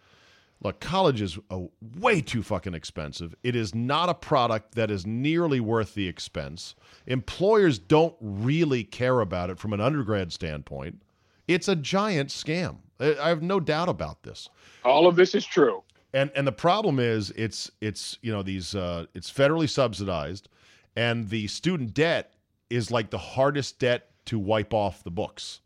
Look, 0.62 0.80
college 0.80 1.20
is 1.20 1.38
uh 1.50 1.60
way 1.98 2.20
too 2.20 2.42
fucking 2.42 2.74
expensive. 2.74 3.34
It 3.42 3.56
is 3.56 3.74
not 3.74 4.08
a 4.08 4.14
product 4.14 4.74
that 4.74 4.90
is 4.90 5.06
nearly 5.06 5.60
worth 5.60 5.94
the 5.94 6.06
expense. 6.06 6.74
Employers 7.06 7.78
don't 7.78 8.14
really 8.20 8.84
care 8.84 9.20
about 9.20 9.50
it 9.50 9.58
from 9.58 9.72
an 9.72 9.80
undergrad 9.80 10.32
standpoint. 10.32 11.02
It's 11.48 11.68
a 11.68 11.76
giant 11.76 12.30
scam. 12.30 12.78
I 13.00 13.16
I 13.18 13.28
have 13.28 13.42
no 13.42 13.60
doubt 13.60 13.88
about 13.88 14.22
this. 14.22 14.48
All 14.84 15.06
of 15.06 15.16
this 15.16 15.34
is 15.34 15.44
true. 15.44 15.82
And 16.14 16.30
and 16.36 16.46
the 16.46 16.52
problem 16.52 16.98
is 16.98 17.30
it's 17.30 17.70
it's 17.80 18.18
you 18.22 18.32
know 18.32 18.42
these 18.42 18.74
uh, 18.74 19.06
it's 19.14 19.30
federally 19.30 19.68
subsidized, 19.68 20.48
and 20.94 21.28
the 21.28 21.46
student 21.48 21.94
debt 21.94 22.34
is 22.70 22.90
like 22.90 23.10
the 23.10 23.18
hardest 23.18 23.78
debt 23.78 24.10
to 24.26 24.38
wipe 24.38 24.72
off 24.72 25.02
the 25.02 25.10
books. 25.10 25.60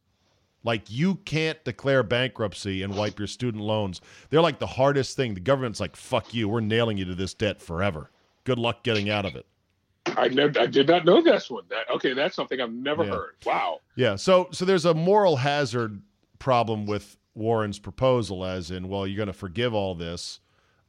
Like 0.66 0.90
you 0.90 1.14
can't 1.24 1.62
declare 1.64 2.02
bankruptcy 2.02 2.82
and 2.82 2.94
wipe 2.96 3.18
your 3.20 3.28
student 3.28 3.62
loans. 3.62 4.00
They're 4.30 4.40
like 4.40 4.58
the 4.58 4.66
hardest 4.66 5.16
thing. 5.16 5.34
The 5.34 5.40
government's 5.40 5.78
like, 5.78 5.94
"Fuck 5.94 6.34
you, 6.34 6.48
we're 6.48 6.60
nailing 6.60 6.98
you 6.98 7.04
to 7.04 7.14
this 7.14 7.32
debt 7.34 7.62
forever. 7.62 8.10
Good 8.42 8.58
luck 8.58 8.82
getting 8.82 9.08
out 9.08 9.24
of 9.24 9.36
it." 9.36 9.46
I 10.16 10.28
never, 10.28 10.60
I 10.60 10.66
did 10.66 10.88
not 10.88 11.04
know 11.04 11.22
this 11.22 11.48
one. 11.48 11.64
That 11.70 11.88
okay, 11.94 12.12
that's 12.14 12.34
something 12.34 12.60
I've 12.60 12.72
never 12.72 13.04
Yeah. 13.04 13.10
heard. 13.10 13.34
Wow. 13.46 13.80
Yeah. 13.94 14.16
So 14.16 14.48
so 14.50 14.64
there's 14.64 14.84
a 14.84 14.92
moral 14.92 15.36
hazard 15.36 16.02
problem 16.40 16.84
with 16.84 17.16
Warren's 17.36 17.78
proposal, 17.78 18.44
as 18.44 18.70
in, 18.70 18.88
well, 18.88 19.06
you're 19.06 19.16
going 19.16 19.26
to 19.28 19.32
forgive 19.32 19.72
all 19.72 19.94
this. 19.94 20.40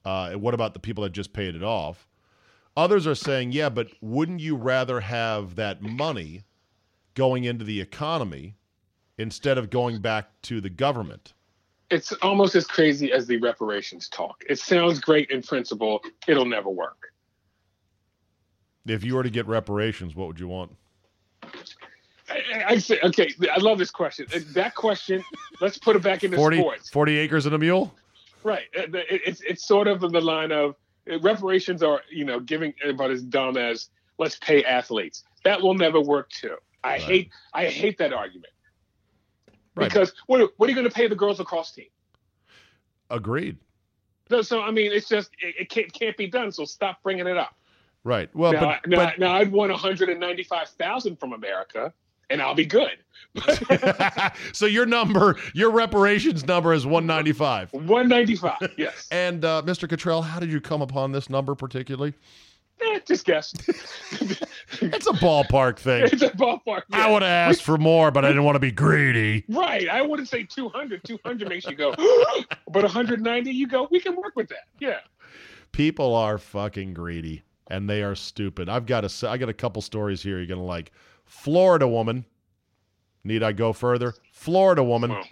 Uh, 0.06 0.30
and 0.32 0.42
what 0.42 0.54
about 0.54 0.74
the 0.74 0.80
people 0.80 1.04
that 1.04 1.12
just 1.12 1.34
paid 1.34 1.56
it 1.56 1.64
off? 1.64 2.08
Others 2.76 3.06
are 3.06 3.16
saying, 3.16 3.52
yeah, 3.52 3.70
but 3.70 3.90
wouldn't 4.02 4.40
you 4.40 4.56
rather 4.56 5.02
have 5.02 5.56
that 5.56 5.82
money 5.82 6.44
going 7.16 7.44
into 7.44 7.66
the 7.66 7.82
economy 7.82 8.56
instead 9.18 9.58
of 9.58 9.70
going 9.70 10.00
back 10.00 10.30
to 10.44 10.62
the 10.62 10.70
government? 10.70 11.34
It's 11.90 12.12
almost 12.22 12.56
as 12.56 12.66
crazy 12.68 13.12
as 13.14 13.28
the 13.28 13.38
reparations 13.38 14.10
talk. 14.10 14.44
It 14.50 14.60
sounds 14.60 15.00
great 15.00 15.30
in 15.32 15.42
principle. 15.42 16.02
It'll 16.28 16.46
never 16.46 16.70
work. 16.70 16.98
If 18.86 19.04
you 19.04 19.16
were 19.16 19.24
to 19.24 19.30
get 19.30 19.48
reparations, 19.48 20.16
what 20.16 20.28
would 20.28 20.40
you 20.40 20.48
want? 20.48 20.76
I, 22.30 22.64
I- 22.70 22.78
say, 22.78 23.00
okay, 23.04 23.30
I 23.52 23.60
love 23.60 23.78
this 23.78 23.92
question. 23.92 24.28
Uh, 24.34 24.40
That 24.54 24.76
question, 24.76 25.24
let's 25.62 25.78
put 25.78 25.96
it 25.96 26.02
back 26.04 26.24
into 26.24 26.36
40, 26.38 26.58
sports. 26.58 26.90
40 26.90 27.18
acres 27.18 27.46
and 27.46 27.56
a 27.56 27.58
mule? 27.58 27.94
Right. 28.44 28.66
Uh, 28.78 28.84
it- 29.10 29.22
It's 29.26 29.42
it's 29.42 29.66
sort 29.68 29.88
of 29.88 30.04
in 30.04 30.12
the 30.12 30.22
line 30.22 30.52
of 30.52 30.76
uh, 31.10 31.20
reparations 31.20 31.82
are 31.84 32.02
you 32.12 32.26
know 32.26 32.40
giving 32.40 32.74
about 32.86 33.12
as 33.12 33.24
dumb 33.24 33.56
as 33.58 33.90
let's 34.20 34.36
pay 34.38 34.64
athletes. 34.66 35.24
That 35.44 35.62
will 35.62 35.74
never 35.74 36.02
work 36.02 36.30
too. 36.30 36.56
I 36.84 36.92
Right. 36.94 37.02
hate 37.02 37.30
I 37.54 37.66
hate 37.68 37.98
that 38.00 38.12
argument 38.14 38.54
Right. 39.78 39.90
because 39.90 40.14
what 40.26 40.52
what 40.58 40.68
are 40.68 40.72
you 40.72 40.76
going 40.76 40.90
to 40.90 40.94
pay 40.94 41.08
the 41.08 41.16
girls 41.16 41.40
lacrosse 41.40 41.72
team? 41.72 41.88
Agreed. 43.10 43.58
No, 44.30 44.42
so 44.42 44.62
I 44.62 44.72
mean 44.72 44.92
it's 44.92 45.08
just 45.08 45.30
it, 45.42 45.56
it 45.60 45.70
can't 45.70 45.92
can't 45.94 46.18
be 46.18 46.28
done. 46.28 46.52
So 46.52 46.66
stop 46.66 47.02
bringing 47.04 47.28
it 47.28 47.38
up. 47.38 47.56
Right. 48.04 48.34
Well, 48.36 48.54
now, 48.54 48.60
but, 48.60 48.88
now, 48.88 48.98
but 48.98 49.20
now 49.20 49.34
I'd 49.34 49.52
want 49.52 49.72
one 49.72 49.80
hundred 49.80 50.10
and 50.10 50.20
ninety 50.20 50.44
five 50.44 50.70
thousand 50.70 51.20
from 51.20 51.34
America, 51.34 51.94
and 52.30 52.42
I'll 52.42 52.56
be 52.56 52.66
good. 52.66 52.98
so 54.54 54.66
your 54.66 54.86
number, 54.86 55.36
your 55.54 55.72
reparations 55.72 56.46
number 56.46 56.74
is 56.74 56.86
195. 56.86 57.74
195. 57.74 58.74
Yes. 58.78 59.08
And 59.12 59.44
uh, 59.44 59.62
Mr. 59.66 59.90
Cottrell, 59.90 60.22
how 60.22 60.40
did 60.40 60.52
you 60.52 60.62
come 60.62 60.82
upon 60.82 61.12
this 61.12 61.30
number 61.30 61.56
particularly? 61.56 62.14
Eh, 62.82 63.00
just 63.08 63.26
guess. 63.26 63.54
It's 64.80 65.08
a 65.08 65.12
ballpark 65.14 65.80
thing. 65.80 66.04
it's 66.12 66.22
a 66.22 66.30
ballpark. 66.30 66.84
I 66.92 67.10
would 67.10 67.22
have 67.22 67.50
asked 67.52 67.64
for 67.64 67.78
more, 67.78 68.12
but 68.12 68.26
I 68.26 68.28
didn't 68.28 68.44
want 68.44 68.56
to 68.56 68.60
be 68.60 68.72
greedy. 68.72 69.46
Right. 69.48 69.88
I 69.88 70.02
wouldn't 70.02 70.28
say 70.28 70.44
200. 70.44 71.04
200 71.06 71.48
makes 71.50 71.66
you 71.66 71.76
go, 71.76 71.96
but 72.70 72.84
190, 72.84 73.50
you 73.50 73.68
go, 73.68 73.88
we 73.90 74.00
can 74.02 74.16
work 74.16 74.36
with 74.36 74.50
that. 74.50 74.66
Yeah. 74.80 75.00
People 75.72 76.14
are 76.14 76.38
fucking 76.38 76.94
greedy 76.94 77.44
and 77.70 77.90
they 77.90 78.04
are 78.04 78.14
stupid. 78.14 78.68
I've 78.70 78.86
got 78.86 79.06
a, 79.06 79.30
I 79.30 79.38
got 79.38 79.50
a 79.50 79.54
couple 79.54 79.82
stories 79.82 80.22
here 80.22 80.38
you're 80.38 80.46
going 80.48 80.60
to 80.60 80.66
like. 80.66 80.92
Florida 81.26 81.88
woman, 81.88 82.26
need 83.24 83.42
I 83.44 83.54
go 83.54 83.74
further? 83.74 84.14
Florida 84.32 84.84
woman 84.84 85.12
Well, 85.12 85.24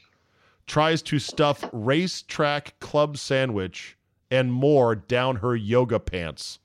tries 0.66 1.02
to 1.04 1.20
stuff 1.20 1.62
RaceTrac 1.72 2.72
club 2.80 3.18
sandwich 3.18 3.98
and 4.32 4.52
more 4.52 4.96
down 4.96 5.38
her 5.38 5.56
yoga 5.56 6.00
pants. 6.00 6.60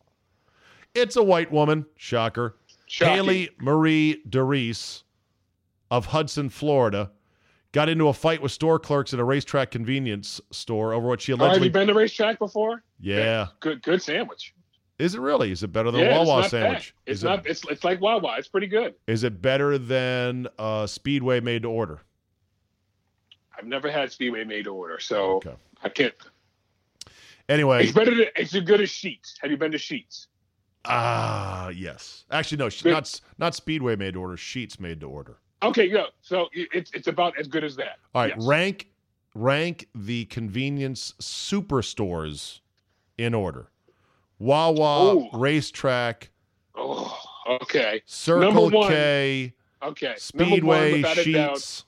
It's 0.95 1.17
a 1.17 1.23
white 1.23 1.51
woman, 1.53 1.87
shocker. 1.97 2.57
shocking. 2.87 3.15
Haley 3.15 3.51
Marie 3.61 4.23
DeReese 4.29 5.03
of 5.91 6.07
Hudson, 6.07 6.49
Florida, 6.49 7.11
got 7.73 7.89
into 7.89 8.09
a 8.09 8.13
fight 8.13 8.43
with 8.43 8.53
store 8.53 8.79
clerks 8.79 9.13
at 9.15 9.21
a 9.21 9.25
RaceTrac 9.25 9.71
convenience 9.71 10.41
store 10.51 10.93
over 10.93 11.07
what 11.07 11.21
she 11.21 11.33
allegedly. 11.33 11.51
Oh, 11.51 11.55
have 11.59 11.65
you 11.65 11.71
been 11.71 11.87
to 11.89 11.95
RaceTrac 11.95 12.39
before? 12.39 12.83
yeah. 12.99 13.47
Good, 13.61 13.83
good 13.83 14.03
sandwich. 14.03 14.55
Is 14.99 15.15
it 15.15 15.21
really? 15.21 15.51
Is 15.51 15.63
it 15.63 15.69
better 15.73 15.91
than 15.91 16.03
yeah, 16.03 16.17
a 16.21 16.25
Wawa 16.25 16.47
sandwich? 16.49 16.95
Bad. 17.07 17.11
It's 17.13 17.19
is, 17.21 17.25
not. 17.25 17.47
it, 17.47 17.51
It's 17.53 17.65
it's 17.71 17.85
like 17.85 18.01
Wawa. 18.03 18.35
It's 18.37 18.49
pretty 18.49 18.67
good. 18.67 18.95
is 19.07 19.25
it 19.25 19.41
better 19.41 19.79
than 19.79 20.47
uh, 20.59 20.87
Speedway 20.87 21.41
made 21.41 21.63
to 21.63 21.69
order? 21.71 22.01
I've 23.57 23.67
never 23.67 23.91
had 23.91 24.13
Speedway 24.13 24.45
made 24.45 24.65
to 24.65 24.71
order, 24.75 24.99
so 25.01 25.37
Okay. 25.37 25.55
I 25.83 25.89
can't. 25.89 26.15
Anyway, 27.49 27.83
It's 27.85 27.93
better. 27.93 28.15
Than, 28.15 28.27
it's 28.37 28.55
as 28.55 28.63
good 28.63 28.81
as 28.83 28.91
Sheetz. 28.91 29.35
Have 29.41 29.51
you 29.51 29.57
been 29.57 29.73
to 29.73 29.79
Sheetz? 29.79 30.27
Ah, 30.85 31.69
yes. 31.69 32.25
Actually, 32.31 32.59
no, 32.59 32.71
Good. 32.71 32.93
not 32.93 33.21
not 33.39 33.55
Speedway 33.55 33.97
made 33.97 34.15
to 34.15 34.21
order. 34.21 34.37
Sheetz 34.37 34.81
made 34.81 35.01
to 35.01 35.07
order. 35.07 35.39
Okay, 35.63 35.87
yeah. 35.87 36.07
So 36.23 36.49
it's 36.53 36.91
it's 36.95 37.07
about 37.07 37.39
as 37.39 37.47
good 37.49 37.65
as 37.65 37.77
that. 37.77 37.99
All 38.15 38.23
right, 38.23 38.35
Yes. 38.37 38.47
rank 38.47 38.89
rank 39.35 39.89
the 39.95 40.25
convenience 40.27 41.15
superstores 41.21 42.61
in 43.19 43.35
order. 43.35 43.71
Wawa, 44.39 45.17
Ooh. 45.17 45.29
RaceTrac, 45.33 46.29
Oh, 46.75 47.15
okay, 47.63 48.01
Circle 48.07 48.41
Number 48.41 48.77
one, 48.79 48.89
K, 48.89 49.53
okay. 49.83 50.07
One, 50.09 50.17
Speedway, 50.19 51.03
doubt, 51.03 51.17
Sheetz. 51.19 51.85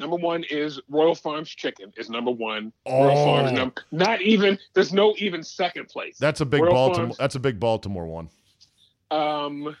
Number 0.00 0.16
one 0.16 0.44
is 0.44 0.80
Royal 0.88 1.14
Farms 1.14 1.50
Chicken. 1.50 1.92
Is 1.96 2.08
number 2.08 2.30
one. 2.30 2.72
Oh. 2.86 3.04
Royal 3.04 3.24
Farms. 3.24 3.52
Num- 3.52 3.74
not 3.92 4.22
even. 4.22 4.58
There's 4.74 4.92
no 4.92 5.14
even 5.18 5.42
second 5.42 5.88
place. 5.88 6.16
That's 6.18 6.40
a 6.40 6.46
big 6.46 6.62
Royal 6.62 6.72
Baltimore. 6.72 7.06
Farms. 7.08 7.16
That's 7.18 7.34
a 7.34 7.40
big 7.40 7.60
Baltimore 7.60 8.06
one. 8.06 8.30
um. 9.10 9.76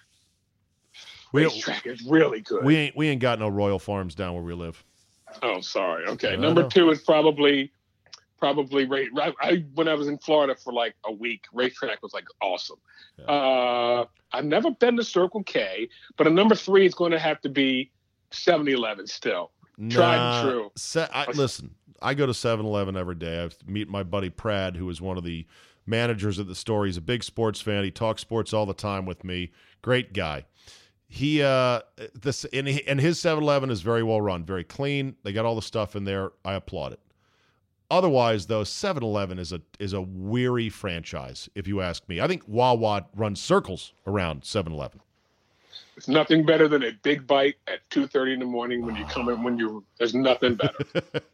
We 1.32 1.44
RaceTrac 1.44 1.86
is 1.86 2.02
really 2.02 2.40
good. 2.40 2.64
we 2.64 2.76
ain't 2.76 2.96
we 2.96 3.08
ain't 3.08 3.20
got 3.20 3.38
no 3.38 3.48
Royal 3.48 3.78
Farms 3.78 4.16
down 4.16 4.34
where 4.34 4.42
we 4.42 4.52
live. 4.52 4.82
Oh, 5.42 5.60
sorry. 5.60 6.06
Okay. 6.08 6.32
I 6.32 6.36
Number 6.36 6.68
two 6.68 6.90
is 6.90 7.00
probably 7.02 7.72
probably 8.36 8.88
I, 9.16 9.32
I 9.40 9.64
when 9.74 9.86
I 9.86 9.94
was 9.94 10.08
in 10.08 10.18
Florida 10.18 10.56
for 10.56 10.72
like 10.72 10.96
a 11.04 11.12
week, 11.12 11.44
RaceTrac 11.54 12.02
was 12.02 12.12
like 12.12 12.26
awesome. 12.42 12.78
Yeah. 13.16 13.24
Uh, 13.26 14.04
I've 14.32 14.44
never 14.44 14.70
been 14.72 14.96
to 14.96 15.04
Circle 15.04 15.44
K, 15.44 15.88
but 16.16 16.26
a 16.26 16.30
number 16.30 16.56
three 16.56 16.84
is 16.84 16.94
going 16.94 17.12
to 17.12 17.18
have 17.18 17.40
to 17.42 17.48
be 17.48 17.92
7-Eleven 18.32 19.06
still. 19.06 19.52
Tried 19.88 20.40
and 20.42 20.48
true. 20.50 20.70
Se- 20.76 21.08
I, 21.12 21.30
listen, 21.30 21.74
I 22.02 22.14
go 22.14 22.26
to 22.26 22.32
7-Eleven 22.32 22.96
every 22.96 23.14
day. 23.14 23.44
I 23.44 23.48
meet 23.70 23.88
my 23.88 24.02
buddy 24.02 24.30
Prad, 24.30 24.76
who 24.76 24.88
is 24.90 25.00
one 25.00 25.16
of 25.16 25.24
the 25.24 25.46
managers 25.86 26.38
at 26.38 26.46
the 26.46 26.54
store. 26.54 26.86
He's 26.86 26.96
a 26.96 27.02
big 27.02 27.22
sports 27.24 27.60
fan. 27.60 27.84
He 27.84 27.90
talks 27.90 28.20
sports 28.20 28.52
all 28.52 28.66
the 28.66 28.74
time 28.74 29.06
with 29.06 29.24
me. 29.24 29.52
Great 29.82 30.12
guy. 30.12 30.46
He 31.12 31.42
uh 31.42 31.80
this 32.14 32.44
and, 32.52 32.68
he, 32.68 32.86
and 32.86 33.00
his 33.00 33.18
7-Eleven 33.18 33.70
is 33.70 33.80
very 33.80 34.02
well 34.02 34.20
run, 34.20 34.44
very 34.44 34.62
clean. 34.62 35.16
They 35.24 35.32
got 35.32 35.44
all 35.44 35.56
the 35.56 35.62
stuff 35.62 35.96
in 35.96 36.04
there. 36.04 36.30
I 36.44 36.54
applaud 36.54 36.92
it. 36.92 37.00
Otherwise, 37.90 38.46
though, 38.46 38.62
7-Eleven 38.62 39.40
is 39.40 39.52
a 39.52 39.60
is 39.80 39.92
a 39.92 40.00
weary 40.00 40.68
franchise, 40.68 41.48
if 41.56 41.66
you 41.66 41.80
ask 41.80 42.08
me. 42.08 42.20
I 42.20 42.28
think 42.28 42.44
Wawa 42.46 43.06
runs 43.16 43.40
circles 43.40 43.92
around 44.06 44.42
7-Eleven. 44.42 45.00
It's 46.00 46.08
nothing 46.08 46.46
better 46.46 46.66
than 46.66 46.82
a 46.82 46.92
big 47.02 47.26
bite 47.26 47.56
at 47.66 47.86
2:30 47.90 48.32
in 48.32 48.38
the 48.38 48.46
morning 48.46 48.86
when 48.86 48.96
you 48.96 49.04
come 49.04 49.28
in 49.28 49.42
when 49.42 49.58
you 49.58 49.84
there's 49.98 50.14
nothing 50.14 50.54
better. 50.54 50.78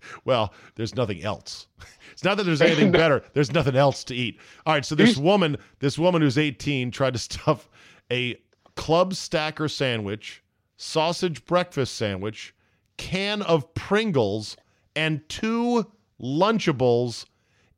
well, 0.24 0.52
there's 0.74 0.96
nothing 0.96 1.22
else. 1.22 1.68
It's 2.10 2.24
not 2.24 2.36
that 2.38 2.44
there's 2.44 2.62
anything 2.62 2.90
better. 3.02 3.22
There's 3.32 3.52
nothing 3.52 3.76
else 3.76 4.02
to 4.04 4.14
eat. 4.14 4.40
All 4.64 4.72
right, 4.74 4.84
so 4.84 4.94
this 4.96 5.18
woman, 5.18 5.58
this 5.78 5.98
woman 5.98 6.22
who's 6.22 6.38
18, 6.38 6.90
tried 6.90 7.12
to 7.12 7.18
stuff 7.18 7.68
a 8.10 8.40
club 8.74 9.14
stacker 9.14 9.68
sandwich, 9.68 10.42
sausage 10.78 11.44
breakfast 11.44 11.94
sandwich, 11.94 12.54
can 12.96 13.42
of 13.42 13.72
Pringles, 13.74 14.56
and 14.96 15.28
two 15.28 15.86
Lunchables 16.20 17.26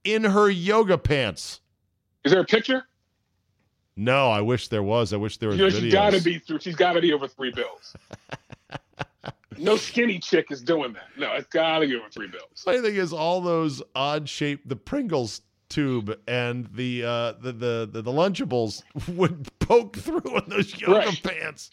in 0.04 0.22
her 0.24 0.48
yoga 0.48 0.96
pants. 0.96 1.60
Is 2.24 2.30
there 2.32 2.40
a 2.40 2.46
picture? 2.46 2.87
No, 3.98 4.30
I 4.30 4.40
wish 4.40 4.68
there 4.68 4.84
was. 4.84 5.12
I 5.12 5.16
wish 5.16 5.38
there 5.38 5.48
was 5.48 5.58
You 5.58 5.64
know, 5.64 5.70
she's 5.70 5.92
got 5.92 6.12
to 6.12 6.22
be 6.22 6.38
through. 6.38 6.60
She's 6.60 6.76
got 6.76 6.92
to 6.92 7.00
be 7.00 7.12
over 7.12 7.26
three 7.26 7.50
bills. 7.50 7.96
no 9.58 9.74
skinny 9.76 10.20
chick 10.20 10.52
is 10.52 10.62
doing 10.62 10.92
that. 10.92 11.08
No, 11.16 11.32
it's 11.34 11.48
got 11.48 11.80
to 11.80 11.88
be 11.88 11.96
over 11.96 12.08
three 12.08 12.28
bills. 12.28 12.62
Funny 12.64 12.80
thing 12.80 12.94
is, 12.94 13.12
all 13.12 13.40
those 13.40 13.82
odd 13.96 14.28
shaped 14.28 14.68
the 14.68 14.76
Pringles 14.76 15.40
tube 15.68 16.16
and 16.28 16.66
the 16.74 17.02
uh, 17.04 17.32
the, 17.40 17.50
the 17.52 17.88
the 17.92 18.02
the 18.02 18.12
Lunchables 18.12 18.84
would 19.16 19.48
poke 19.58 19.96
through 19.96 20.38
in 20.38 20.44
those 20.48 20.80
yoga 20.80 21.06
Right. 21.08 21.20
pants. 21.22 21.70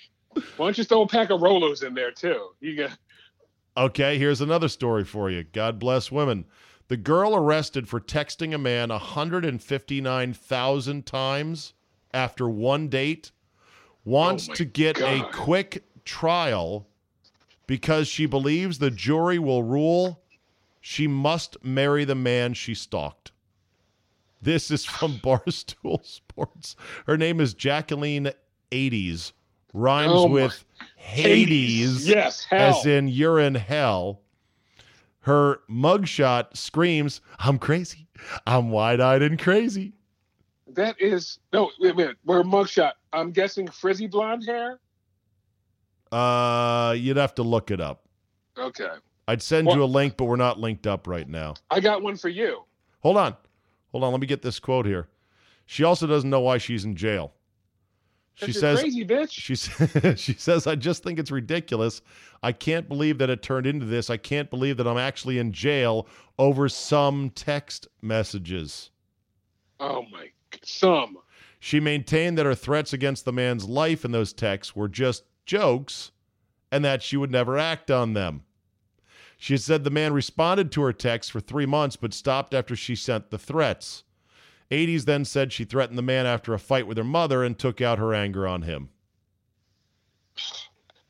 Why 0.58 0.66
don't 0.66 0.78
you 0.80 0.84
throw 0.84 1.04
a 1.04 1.08
pack 1.08 1.30
of 1.30 1.42
Rolos 1.42 1.84
in 1.86 1.94
there 1.94 2.10
too? 2.12 2.50
You 2.60 2.76
got 2.76 2.98
Okay, 3.78 4.18
here's 4.18 4.42
another 4.42 4.68
story 4.68 5.04
for 5.04 5.30
you. 5.30 5.44
God 5.44 5.78
bless 5.78 6.12
women. 6.12 6.46
The 6.88 6.98
girl 6.98 7.36
arrested 7.36 7.88
for 7.88 8.00
texting 8.00 8.56
a 8.56 8.58
man 8.58 8.90
159,000 8.90 11.06
times 11.06 11.74
after 12.16 12.50
one 12.50 12.88
date 12.88 13.32
wants 14.04 14.50
Oh 14.50 14.54
to 14.56 14.66
get 14.66 15.00
a 15.02 15.28
quick 15.32 15.84
trial 16.06 16.88
because 17.68 18.08
she 18.08 18.26
believes 18.26 18.80
the 18.80 18.92
jury 18.92 19.38
will 19.40 19.64
rule 19.64 20.22
she 20.80 21.08
must 21.08 21.58
marry 21.64 22.06
the 22.06 22.16
man 22.16 22.54
she 22.54 22.76
stalked. 22.76 23.32
This 24.42 24.70
is 24.70 24.86
from 24.86 25.14
Barstool 25.24 26.06
Sports. 26.06 26.76
Her 27.08 27.18
name 27.18 27.42
is 27.42 27.54
Jacqueline 27.56 28.32
Ades. 28.72 29.34
Rhymes 29.74 30.12
Oh 30.14 30.28
with 30.30 30.64
Hades 30.96 32.08
Yes, 32.08 32.46
hell. 32.46 32.78
as 32.80 32.86
in 32.86 33.08
you're 33.08 33.40
in 33.40 33.56
hell. 33.56 34.22
Her 35.22 35.62
mugshot 35.68 36.56
screams, 36.56 37.20
I'm 37.40 37.58
crazy. 37.58 38.08
I'm 38.46 38.70
wide 38.70 39.02
eyed 39.02 39.24
and 39.24 39.40
crazy. 39.40 39.94
That 40.76 40.96
is 41.00 41.40
no. 41.54 41.72
Wait 41.80 41.92
a 41.92 41.96
minute. 41.96 42.18
We're 42.26 42.44
mugshot. 42.44 42.94
I'm 43.14 43.32
guessing 43.32 43.68
frizzy 43.68 44.08
blonde 44.08 44.46
hair. 44.46 44.80
Uh, 46.12 46.94
you'd 46.98 47.18
have 47.18 47.36
to 47.36 47.44
look 47.44 47.72
it 47.72 47.82
up. 47.82 48.04
Okay, 48.58 48.88
I'd 49.28 49.42
send 49.42 49.68
Well- 49.68 49.78
you 49.78 49.84
a 49.84 49.86
link, 49.86 50.16
but 50.18 50.26
we're 50.26 50.36
not 50.38 50.60
linked 50.60 50.88
up 50.88 51.08
right 51.08 51.28
now. 51.28 51.56
I 51.70 51.80
got 51.80 52.02
one 52.02 52.16
for 52.16 52.30
you. 52.30 52.64
Hold 53.02 53.18
on. 53.18 53.36
Hold 53.92 54.04
on. 54.04 54.12
Let 54.12 54.22
me 54.22 54.28
get 54.28 54.42
this 54.42 54.60
quote 54.60 54.86
here. 54.86 55.08
She 55.66 55.84
also 55.84 56.06
doesn't 56.08 56.30
know 56.30 56.42
why 56.42 56.58
she's 56.58 56.86
in 56.86 56.96
jail. 56.96 57.34
She 58.36 58.52
says, 58.52 58.82
crazy 58.82 59.06
bitch. 59.06 59.32
She 59.32 59.54
s- 59.54 60.20
she 60.20 60.34
says, 60.34 60.68
I 60.68 60.76
just 60.76 61.04
think 61.04 61.20
it's 61.20 61.32
ridiculous. 61.32 62.02
I 62.44 62.52
can't 62.52 62.88
believe 62.90 63.18
that 63.20 63.30
it 63.30 63.42
turned 63.42 63.66
into 63.66 63.86
this. 63.86 64.10
I 64.10 64.18
can't 64.18 64.50
believe 64.50 64.76
that 64.78 64.88
I'm 64.88 64.98
actually 64.98 65.40
in 65.40 65.54
jail 65.54 66.08
over 66.38 66.68
some 66.68 67.30
text 67.30 67.88
messages. 68.02 68.92
Oh 69.80 70.04
my, 70.12 70.30
some. 70.68 71.18
She 71.60 71.80
maintained 71.80 72.38
that 72.38 72.46
her 72.46 72.56
threats 72.56 72.94
against 72.94 73.26
the 73.26 73.34
man's 73.34 73.66
life 73.66 74.06
in 74.06 74.12
those 74.12 74.34
texts 74.34 74.76
were 74.76 74.88
just 74.88 75.24
jokes 75.46 76.12
and 76.72 76.84
that 76.84 77.02
she 77.02 77.18
would 77.18 77.32
never 77.32 77.58
act 77.58 77.90
on 77.90 78.14
them. 78.14 78.44
She 79.38 79.58
said 79.58 79.84
the 79.84 79.90
man 79.90 80.14
responded 80.14 80.72
to 80.72 80.82
her 80.82 80.94
texts 80.94 81.32
for 81.32 81.40
three 81.40 81.66
months 81.66 81.96
but 81.96 82.14
stopped 82.14 82.54
after 82.54 82.76
she 82.76 82.96
sent 82.96 83.30
the 83.32 83.38
threats. 83.38 84.04
Ades 84.72 85.06
then 85.06 85.26
said 85.26 85.54
she 85.54 85.64
threatened 85.64 85.98
the 85.98 86.04
man 86.04 86.26
after 86.26 86.54
a 86.54 86.60
fight 86.60 86.88
with 86.88 86.98
her 86.98 87.04
mother 87.04 87.44
and 87.44 87.58
took 87.58 87.82
out 87.82 88.00
her 88.00 88.14
anger 88.14 88.48
on 88.48 88.64
him. 88.64 88.90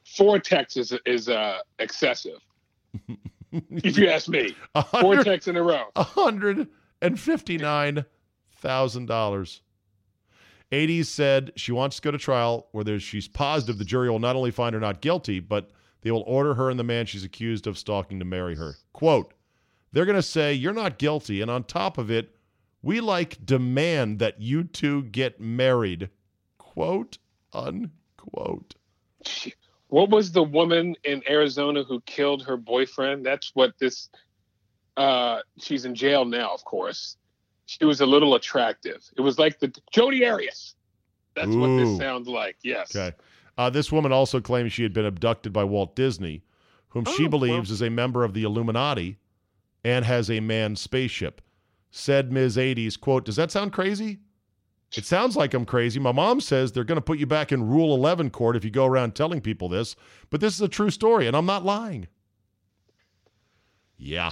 Four 0.03 0.39
texts 0.39 0.77
is 0.77 0.93
is 1.05 1.29
uh, 1.29 1.59
excessive. 1.79 2.39
if 3.51 3.97
you 3.97 4.07
ask 4.07 4.27
me, 4.27 4.55
Four 5.01 5.23
texts 5.23 5.47
in 5.47 5.57
a 5.57 5.63
row. 5.63 5.85
$159,000. 8.61 9.61
Ades 10.71 11.09
said 11.09 11.51
she 11.55 11.71
wants 11.71 11.97
to 11.97 12.01
go 12.01 12.11
to 12.11 12.17
trial 12.17 12.67
where 12.71 12.99
she's 12.99 13.27
positive 13.27 13.77
the 13.77 13.85
jury 13.85 14.09
will 14.09 14.19
not 14.19 14.35
only 14.35 14.51
find 14.51 14.73
her 14.73 14.79
not 14.79 15.01
guilty, 15.01 15.39
but 15.39 15.69
they 16.01 16.11
will 16.11 16.23
order 16.27 16.53
her 16.55 16.69
and 16.69 16.79
the 16.79 16.83
man 16.83 17.05
she's 17.05 17.23
accused 17.23 17.67
of 17.67 17.77
stalking 17.77 18.19
to 18.19 18.25
marry 18.25 18.55
her. 18.55 18.75
Quote, 18.93 19.33
they're 19.91 20.05
going 20.05 20.17
to 20.17 20.21
say, 20.21 20.53
You're 20.53 20.73
not 20.73 20.97
guilty. 20.97 21.41
And 21.41 21.49
on 21.49 21.63
top 21.63 21.97
of 21.97 22.11
it, 22.11 22.35
we 22.81 22.99
like 22.99 23.43
demand 23.45 24.19
that 24.19 24.41
you 24.41 24.63
two 24.63 25.03
get 25.03 25.39
married. 25.39 26.09
Quote, 26.57 27.17
unquote. 27.53 28.75
What 29.87 30.09
was 30.09 30.31
the 30.31 30.43
woman 30.43 30.95
in 31.03 31.23
Arizona 31.29 31.83
who 31.83 32.01
killed 32.01 32.43
her 32.45 32.57
boyfriend? 32.57 33.25
That's 33.25 33.51
what 33.53 33.73
this. 33.79 34.09
Uh, 34.97 35.39
she's 35.57 35.85
in 35.85 35.95
jail 35.95 36.25
now, 36.25 36.53
of 36.53 36.63
course. 36.65 37.17
She 37.65 37.85
was 37.85 38.01
a 38.01 38.05
little 38.05 38.35
attractive. 38.35 39.03
It 39.17 39.21
was 39.21 39.39
like 39.39 39.59
the 39.59 39.73
Jodi 39.91 40.25
Arias. 40.25 40.75
That's 41.35 41.53
what 41.53 41.67
this 41.77 41.97
sounds 41.97 42.27
like. 42.27 42.57
Yes. 42.63 42.95
Okay. 42.95 43.15
Uh, 43.57 43.69
this 43.69 43.91
woman 43.91 44.11
also 44.11 44.39
claims 44.39 44.71
she 44.73 44.83
had 44.83 44.93
been 44.93 45.05
abducted 45.05 45.51
by 45.51 45.63
Walt 45.63 45.95
Disney, 45.95 46.43
whom 46.89 47.05
she 47.05 47.25
Oh, 47.25 47.29
believes 47.29 47.69
well. 47.69 47.73
is 47.75 47.81
a 47.81 47.89
member 47.89 48.23
of 48.23 48.33
the 48.33 48.43
Illuminati 48.43 49.17
and 49.83 50.05
has 50.05 50.29
a 50.29 50.39
manned 50.39 50.77
spaceship. 50.79 51.41
Said 51.91 52.31
Ms. 52.31 52.57
Ades, 52.57 52.97
quote, 52.97 53.25
Does 53.25 53.35
that 53.37 53.51
sound 53.51 53.73
crazy? 53.73 54.19
It 54.95 55.05
sounds 55.05 55.35
like 55.35 55.53
I'm 55.53 55.65
crazy. 55.65 55.99
My 55.99 56.11
mom 56.11 56.39
says 56.41 56.71
they're 56.71 56.83
going 56.83 56.97
to 56.97 57.01
put 57.01 57.19
you 57.19 57.25
back 57.25 57.51
in 57.51 57.67
Rule 57.67 57.93
11 57.95 58.29
court 58.29 58.55
if 58.55 58.63
you 58.63 58.71
go 58.71 58.85
around 58.85 59.15
telling 59.15 59.41
people 59.41 59.67
this, 59.67 59.95
but 60.29 60.39
this 60.41 60.53
is 60.53 60.61
a 60.61 60.67
true 60.69 60.89
story, 60.89 61.27
and 61.27 61.35
I'm 61.35 61.45
not 61.45 61.65
lying. 61.65 62.07
Yeah, 63.97 64.31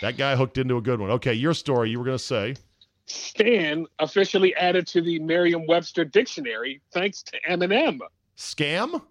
that 0.00 0.16
guy 0.16 0.36
hooked 0.36 0.58
into 0.58 0.76
a 0.76 0.82
good 0.82 1.00
one. 1.00 1.10
Okay, 1.12 1.34
your 1.34 1.54
story, 1.54 1.90
you 1.90 1.98
were 1.98 2.04
going 2.04 2.18
to 2.18 2.22
say. 2.22 2.56
Stan 3.06 3.86
officially 3.98 4.54
added 4.56 4.86
to 4.88 5.00
the 5.00 5.18
Merriam-Webster 5.20 6.04
dictionary 6.04 6.80
thanks 6.92 7.22
to 7.24 7.40
Eminem. 7.48 7.98
Scam? 8.36 9.02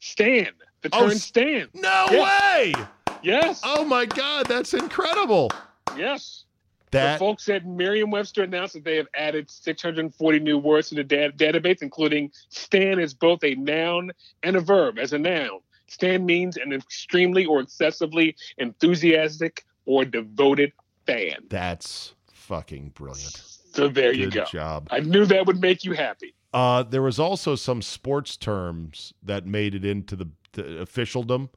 Stan, 0.00 0.48
the 0.82 0.90
Oh, 0.92 1.00
term 1.00 1.10
s- 1.10 1.24
Stan. 1.24 1.68
No 1.74 2.06
Yeah. 2.12 2.22
way! 2.22 2.74
Yes. 3.22 3.60
Oh 3.64 3.84
my 3.84 4.06
God, 4.06 4.46
that's 4.46 4.74
incredible. 4.74 5.50
Yes. 5.96 6.44
That 6.90 7.14
the 7.14 7.18
folks 7.18 7.48
at 7.48 7.66
Merriam-Webster 7.66 8.44
announced 8.44 8.74
that 8.74 8.84
they 8.84 8.96
have 8.96 9.08
added 9.14 9.50
640 9.50 10.38
new 10.38 10.56
words 10.56 10.88
to 10.90 10.94
the 10.94 11.04
da- 11.04 11.30
database, 11.32 11.82
including 11.82 12.30
"stan" 12.48 12.98
is 12.98 13.12
both 13.12 13.42
a 13.44 13.54
noun 13.56 14.12
and 14.42 14.56
a 14.56 14.60
verb. 14.60 14.98
As 14.98 15.12
a 15.12 15.18
noun, 15.18 15.60
"stan" 15.88 16.24
means 16.24 16.56
an 16.56 16.72
extremely 16.72 17.44
or 17.44 17.60
excessively 17.60 18.36
enthusiastic 18.56 19.64
or 19.84 20.04
devoted 20.04 20.72
fan. 21.06 21.44
That's 21.50 22.14
fucking 22.48 22.88
brilliant. 22.94 23.42
So 23.72 23.88
there 23.88 24.12
you 24.12 24.30
Good 24.30 24.34
go. 24.34 24.44
job. 24.46 24.88
I 24.90 25.00
knew 25.00 25.26
that 25.26 25.46
would 25.46 25.60
make 25.60 25.84
you 25.84 25.92
happy. 25.92 26.34
Uh, 26.54 26.82
there 26.82 27.02
was 27.02 27.20
also 27.20 27.54
some 27.54 27.82
sports 27.82 28.36
terms 28.36 29.12
that 29.22 29.46
made 29.46 29.74
it 29.74 29.84
into 29.84 30.16
the, 30.16 30.28
the 30.52 30.80
officialdom. 30.80 31.50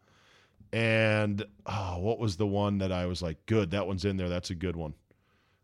And 0.73 1.43
oh, 1.65 1.97
what 1.99 2.19
was 2.19 2.35
the 2.35 2.45
one 2.45 2.77
that 2.79 2.91
I 2.91 3.05
was 3.05 3.21
like, 3.21 3.37
good, 3.45 3.71
that 3.71 3.87
one's 3.87 4.03
in 4.03 4.17
there. 4.17 4.29
That's 4.29 4.49
a 4.49 4.55
good 4.55 4.75
one. 4.75 4.93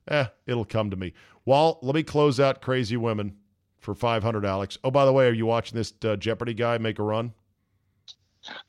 Eh, 0.07 0.25
it'll 0.45 0.65
come 0.65 0.89
to 0.89 0.95
me. 0.95 1.13
Well, 1.45 1.80
let 1.82 1.93
me 1.93 2.03
close 2.03 2.39
out 2.39 2.61
Crazy 2.61 2.95
Women 2.95 3.36
for 3.80 3.93
500, 3.93 4.45
Alex. 4.45 4.78
Oh, 4.84 4.91
by 4.91 5.03
the 5.03 5.11
way, 5.11 5.28
are 5.28 5.34
you 5.34 5.45
watching 5.45 5.78
this 5.78 5.93
uh, 6.05 6.15
Jeopardy 6.15 6.53
guy 6.53 6.78
make 6.78 6.99
a 6.99 7.03
run? 7.03 7.34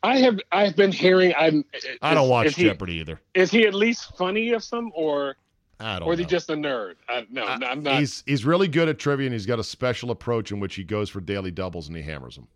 I 0.02 0.18
have 0.18 0.40
I've 0.50 0.74
been 0.74 0.90
hearing 0.90 1.32
I'm. 1.38 1.64
I 2.02 2.12
don't 2.14 2.28
watch 2.28 2.48
is 2.48 2.56
he, 2.56 2.64
Jeopardy 2.64 2.94
either. 2.94 3.20
Is 3.34 3.52
he 3.52 3.64
at 3.64 3.74
least 3.74 4.16
funny 4.16 4.50
of 4.50 4.64
some, 4.64 4.90
or 4.92 5.36
I 5.80 5.98
don't 5.98 6.08
or 6.08 6.12
is 6.12 6.18
he 6.18 6.24
know. 6.24 6.28
just 6.28 6.50
a 6.50 6.54
nerd? 6.54 6.94
I, 7.08 7.26
no, 7.30 7.56
no, 7.56 7.66
I'm 7.66 7.82
not. 7.82 8.00
He's 8.00 8.24
he's 8.26 8.44
really 8.44 8.68
good 8.68 8.88
at 8.88 8.98
trivia, 8.98 9.26
and 9.26 9.32
he's 9.32 9.46
got 9.46 9.58
a 9.58 9.64
special 9.64 10.10
approach 10.10 10.50
in 10.50 10.60
which 10.60 10.74
he 10.74 10.84
goes 10.84 11.08
for 11.08 11.20
daily 11.20 11.50
doubles 11.50 11.88
and 11.88 11.96
he 11.96 12.02
hammers 12.02 12.34
them. 12.34 12.48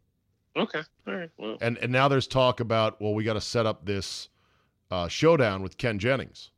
Okay, 0.57 0.83
all 1.07 1.15
right. 1.15 1.31
Well, 1.39 1.57
And 1.61 1.79
and 1.79 1.93
now 1.93 2.09
there's 2.09 2.27
talk 2.27 2.61
about 2.61 3.01
well, 3.01 3.15
we 3.15 3.25
got 3.25 3.35
to 3.35 3.41
set 3.41 3.65
up 3.65 3.87
this 3.87 4.29
uh, 4.91 5.09
showdown 5.09 5.63
with 5.63 5.79
Ken 5.79 5.99
Jennings, 5.99 6.51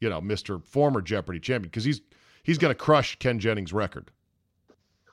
you 0.00 0.08
know, 0.08 0.20
Mister 0.20 0.58
former 0.60 1.02
Jeopardy 1.02 1.40
champion, 1.40 1.68
because 1.68 1.84
he's 1.84 2.00
he's 2.42 2.58
going 2.58 2.70
to 2.70 2.78
crush 2.78 3.16
Ken 3.18 3.38
Jennings' 3.38 3.72
record. 3.72 4.10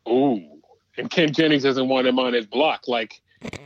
Ooh, 0.07 0.61
and 0.97 1.09
Ken 1.09 1.33
Jennings 1.33 1.63
doesn't 1.63 1.89
want 1.89 2.07
him 2.07 2.19
on 2.19 2.33
his 2.33 2.45
block, 2.45 2.87
like, 2.87 3.21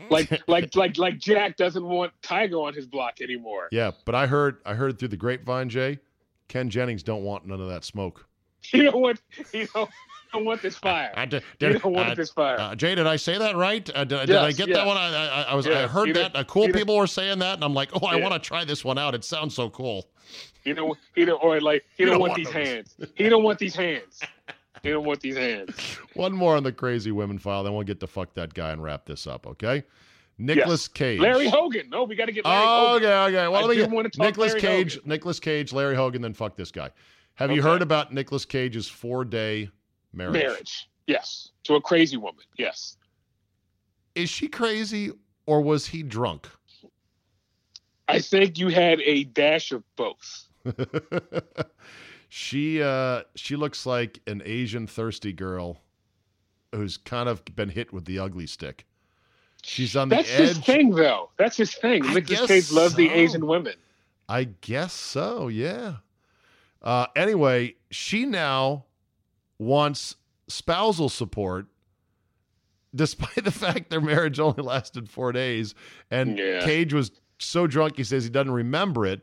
like, 0.09 0.31
like, 0.47 0.75
like, 0.75 0.97
like 0.97 1.17
Jack 1.17 1.57
doesn't 1.57 1.86
want 1.86 2.11
Tiger 2.21 2.57
on 2.57 2.73
his 2.73 2.86
block 2.86 3.21
anymore. 3.21 3.67
Yeah, 3.71 3.91
but 4.05 4.15
I 4.15 4.27
heard 4.27 4.57
I 4.65 4.73
heard 4.73 4.97
through 4.97 5.09
the 5.09 5.17
grapevine, 5.17 5.69
Jay, 5.69 5.99
Ken 6.48 6.70
Jennings 6.70 7.04
don't 7.04 7.24
want 7.24 7.46
none 7.46 7.62
of 7.62 7.68
that 7.70 7.84
smoke. 7.84 8.26
You 8.72 8.84
don't 8.89 9.00
want, 9.00 9.22
you 9.54 9.68
don't, 9.76 9.89
don't 10.34 10.43
want 10.43 10.64
this 10.64 10.76
fire. 10.76 11.12
I 11.16 11.26
did, 11.26 11.43
you 11.60 11.74
don't 11.78 11.93
want 11.93 12.10
uh, 12.10 12.16
this 12.16 12.32
fire. 12.32 12.60
uh, 12.60 12.74
Jay, 12.74 12.96
did 12.96 13.06
I 13.06 13.16
say 13.16 13.38
that 13.38 13.56
right? 13.56 13.88
Uh, 13.93 14.04
did, 14.06 14.26
did 14.26 14.36
I 14.38 14.52
get 14.54 14.70
yes. 14.70 14.78
that 14.78 14.88
one? 14.88 14.98
I, 14.98 15.28
I, 15.28 15.41
I 15.43 15.54
was 15.54 15.68
I 15.68 15.86
heard 15.86 16.08
you 16.08 16.14
that. 16.16 16.36
Uh, 16.36 16.43
cool 16.46 16.66
did- 16.66 16.74
people 16.76 16.98
were 16.98 17.06
saying 17.06 17.38
that, 17.39 17.54
and 17.54 17.64
I'm 17.64 17.76
like, 17.76 17.89
oh, 17.93 18.08
I 18.08 18.16
Yeah. 18.16 18.24
want 18.28 18.34
to 18.34 18.39
try 18.48 18.66
this 18.66 18.84
one 18.84 18.98
out. 18.98 19.14
It 19.14 19.24
sounds 19.24 19.54
so 19.54 19.70
cool. 19.70 20.10
you 20.64 20.74
know, 20.74 20.96
he 21.14 21.26
don't, 21.26 21.38
or 21.43 21.62
like, 21.62 21.86
he 21.96 22.06
don't, 22.06 22.14
don't 22.14 22.22
want, 22.22 22.32
want 22.32 22.38
these 22.43 22.50
hands. 22.50 22.96
He 23.14 23.30
don't 23.30 23.43
want 23.43 23.60
these 23.60 23.76
hands. 23.76 24.22
He 24.82 24.89
don't 24.89 25.06
want 25.06 25.20
these 25.20 25.38
hands. 25.38 25.76
One 26.16 26.34
more 26.34 26.56
on 26.56 26.64
the 26.64 26.72
crazy 26.72 27.12
women 27.12 27.38
file, 27.38 27.64
then 27.64 27.74
we'll 27.74 27.84
get 27.84 28.00
to 28.00 28.08
fuck 28.08 28.34
that 28.34 28.54
guy 28.56 28.72
and 28.72 28.82
wrap 28.84 29.06
this 29.06 29.28
up, 29.28 29.46
okay? 29.46 29.84
Nicolas 30.38 30.88
Cage. 30.88 31.19
Larry 31.19 31.47
Hogan. 31.47 31.89
No, 31.89 32.03
we 32.03 32.15
got 32.15 32.25
to 32.25 32.31
get 32.31 32.45
Larry 32.45 32.63
Oh, 32.65 32.88
Hogan. 32.93 33.09
okay, 33.09 33.38
okay. 33.38 33.47
Well, 33.47 33.55
I 33.55 33.61
let 33.61 33.69
me 33.69 33.75
do 33.75 33.81
get 33.81 33.91
wanna 33.91 34.09
talk 34.09 34.25
Nicolas 34.25 34.53
Cage, 34.53 34.95
Hogan. 34.95 35.09
Nicolas 35.09 35.39
Cage, 35.39 35.71
Larry 35.73 35.95
Hogan, 35.95 36.21
then 36.21 36.33
fuck 36.33 36.55
this 36.57 36.71
guy. 36.71 36.89
Have 37.36 37.51
you 37.51 37.61
heard 37.61 37.81
about 37.81 38.13
Nicolas 38.13 38.45
Cage's 38.45 38.88
four-day 38.88 39.69
marriage? 40.13 40.33
Marriage. 40.33 40.89
Yes. 41.07 41.51
To 41.65 41.75
a 41.75 41.81
crazy 41.81 42.17
woman. 42.17 42.43
Yes. 42.57 42.97
Is 44.15 44.29
she 44.29 44.47
crazy 44.47 45.11
or 45.45 45.61
was 45.61 45.86
he 45.88 46.01
drunk? 46.03 46.47
I 48.07 48.19
think 48.19 48.57
you 48.57 48.69
had 48.69 49.01
a 49.01 49.23
dash 49.25 49.71
of 49.71 49.83
both. 49.95 50.47
she 52.29 52.81
uh 52.81 53.21
she 53.36 53.55
looks 53.55 53.86
like 53.86 54.19
an 54.27 54.41
Asian 54.45 54.88
thirsty 54.88 55.33
girl 55.33 55.77
who's 56.73 56.97
kind 56.97 57.27
of 57.29 57.43
been 57.55 57.69
hit 57.69 57.91
with 57.93 58.05
the 58.05 58.19
ugly 58.19 58.47
stick. 58.47 58.86
She's 59.68 59.95
on 59.95 60.09
the 60.09 60.18
That's 60.18 60.32
edge. 60.32 60.47
his 60.49 60.57
thing, 60.59 60.91
though. 60.91 61.32
That's 61.38 61.57
his 61.57 61.74
thing. 61.74 62.05
I 62.05 62.13
Nicolas 62.13 62.45
Cage 62.45 62.72
loves 62.72 62.93
the. 62.93 63.09
Asian 63.09 63.47
women. 63.47 63.74
I 64.30 64.43
guess 64.61 64.93
so, 64.93 65.47
yeah. 65.47 65.95
Uh, 66.84 67.07
anyway, 67.16 67.74
she 67.89 68.26
now 68.28 68.86
wants 69.57 70.18
spousal 70.47 71.09
support, 71.09 71.66
despite 72.93 73.36
the 73.43 73.51
fact 73.51 73.89
their 73.89 74.01
marriage 74.01 74.39
only 74.39 74.61
lasted 74.61 75.09
four 75.09 75.32
days. 75.32 75.74
And 76.11 76.38
Yeah. 76.38 76.63
Cage 76.63 76.93
was 76.93 77.11
so 77.39 77.66
drunk, 77.66 77.97
he 77.97 78.03
says 78.03 78.24
he 78.24 78.30
doesn't 78.30 78.53
remember 78.53 79.05
it 79.07 79.22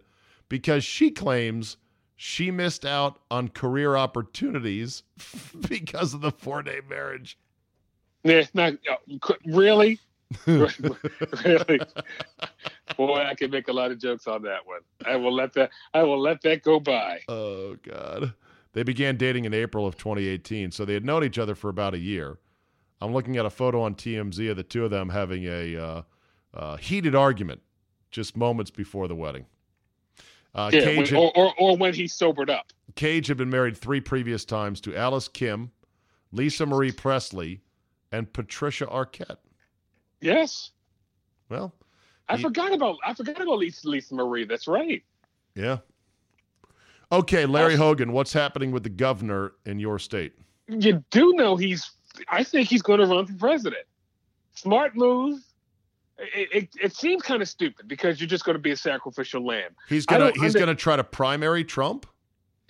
because 0.48 0.82
she 0.82 1.12
claims 1.12 1.76
she 2.16 2.50
missed 2.50 2.84
out 2.84 3.20
on 3.30 3.48
career 3.48 3.96
opportunities 3.96 5.04
because 5.68 6.14
of 6.14 6.20
the 6.20 6.32
four 6.32 6.62
day 6.64 6.80
marriage. 6.90 7.38
Yeah, 8.24 8.44
not 8.54 8.74
uh, 8.90 9.34
really, 9.46 9.98
really. 10.46 11.80
Boy, 12.96 13.24
I 13.24 13.34
can 13.34 13.50
make 13.50 13.68
a 13.68 13.72
lot 13.72 13.90
of 13.90 13.98
jokes 13.98 14.26
on 14.26 14.42
that 14.42 14.66
one. 14.66 14.80
I 15.04 15.16
will 15.16 15.34
let 15.34 15.52
that. 15.54 15.70
I 15.94 16.02
will 16.02 16.20
let 16.20 16.42
that 16.42 16.62
go 16.62 16.80
by. 16.80 17.20
Oh 17.28 17.76
God. 17.82 18.34
They 18.72 18.82
began 18.82 19.16
dating 19.16 19.44
in 19.44 19.52
April 19.52 19.86
of 19.86 19.96
2018, 19.96 20.70
so 20.70 20.84
they 20.84 20.94
had 20.94 21.04
known 21.04 21.24
each 21.24 21.38
other 21.38 21.54
for 21.54 21.68
about 21.68 21.92
a 21.94 21.98
year. 21.98 22.38
I'm 23.02 23.12
looking 23.12 23.36
at 23.36 23.44
a 23.44 23.50
photo 23.50 23.82
on 23.82 23.94
TMZ 23.94 24.50
of 24.50 24.56
the 24.56 24.62
two 24.62 24.84
of 24.84 24.90
them 24.90 25.10
having 25.10 25.44
a 25.44 25.76
uh, 25.76 26.02
uh, 26.54 26.76
heated 26.76 27.14
argument 27.14 27.60
just 28.10 28.36
moments 28.36 28.70
before 28.70 29.08
the 29.08 29.14
wedding. 29.14 29.46
Uh, 30.54 30.70
Yeah, 30.72 30.82
Cage, 30.82 31.12
when, 31.12 31.20
or, 31.20 31.32
or 31.36 31.54
or 31.58 31.76
when 31.76 31.94
he 31.94 32.06
sobered 32.06 32.50
up. 32.50 32.72
Cage 32.94 33.26
had 33.26 33.36
been 33.36 33.50
married 33.50 33.76
three 33.76 34.00
previous 34.00 34.44
times 34.44 34.80
to 34.82 34.94
Alice 34.94 35.28
Kim, 35.28 35.72
Lisa 36.30 36.66
Marie 36.66 36.92
Presley, 36.92 37.62
and 38.10 38.32
Patricia 38.32 38.86
Arquette. 38.86 39.38
Yes, 40.22 40.70
Well, 41.48 41.74
I 42.28 42.36
He- 42.36 42.42
forgot 42.42 42.72
about. 42.72 42.96
I 43.04 43.12
forgot 43.14 43.40
about 43.40 43.58
Lisa, 43.58 43.88
Lisa 43.88 44.14
Marie. 44.14 44.44
That's 44.44 44.66
right. 44.68 45.02
yeah. 45.54 45.78
Okay, 47.10 47.44
Larry. 47.44 47.76
Hogan, 47.76 48.12
what's 48.12 48.32
happening 48.32 48.70
with 48.72 48.84
the 48.84 48.88
governor 48.88 49.52
in 49.66 49.78
your 49.78 49.98
state? 49.98 50.32
You 50.68 51.04
do 51.10 51.34
know 51.34 51.56
he's. 51.56 51.90
I 52.28 52.42
think 52.44 52.68
he's 52.68 52.80
going 52.82 53.00
to 53.00 53.06
run 53.06 53.26
for 53.26 53.34
president. 53.34 53.84
Smart 54.54 54.96
move. 54.96 55.40
It, 56.18 56.48
it, 56.52 56.68
it 56.84 56.94
seems 56.96 57.22
kind 57.22 57.42
of 57.42 57.48
stupid 57.48 57.88
because 57.88 58.20
you're 58.20 58.28
just 58.28 58.44
going 58.44 58.54
to 58.54 58.60
be 58.62 58.70
a 58.70 58.76
sacrificial 58.76 59.44
lamb. 59.44 59.70
He's 59.88 60.06
gonna 60.06 60.30
he's 60.32 60.54
under- 60.54 60.58
gonna 60.60 60.74
try 60.74 60.96
to 60.96 61.04
primary 61.04 61.64
Trump. 61.64 62.06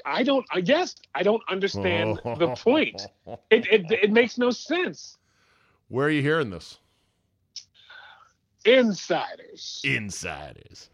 I 0.05 0.23
don't. 0.25 0.45
Uh, 0.51 0.57
I 0.57 0.61
guess 0.63 0.97
I 1.15 1.23
don't 1.23 1.43
understand 1.49 2.19
the 2.25 2.49
point. 2.57 3.01
It, 3.51 3.67
it 3.71 3.83
it 4.05 4.11
makes 4.13 4.39
no 4.39 4.51
sense. 4.51 5.19
Where 5.89 6.07
are 6.07 6.11
you 6.11 6.23
hearing 6.23 6.51
this? 6.51 6.79
Insiders. 8.65 9.81
Insiders. 9.85 10.91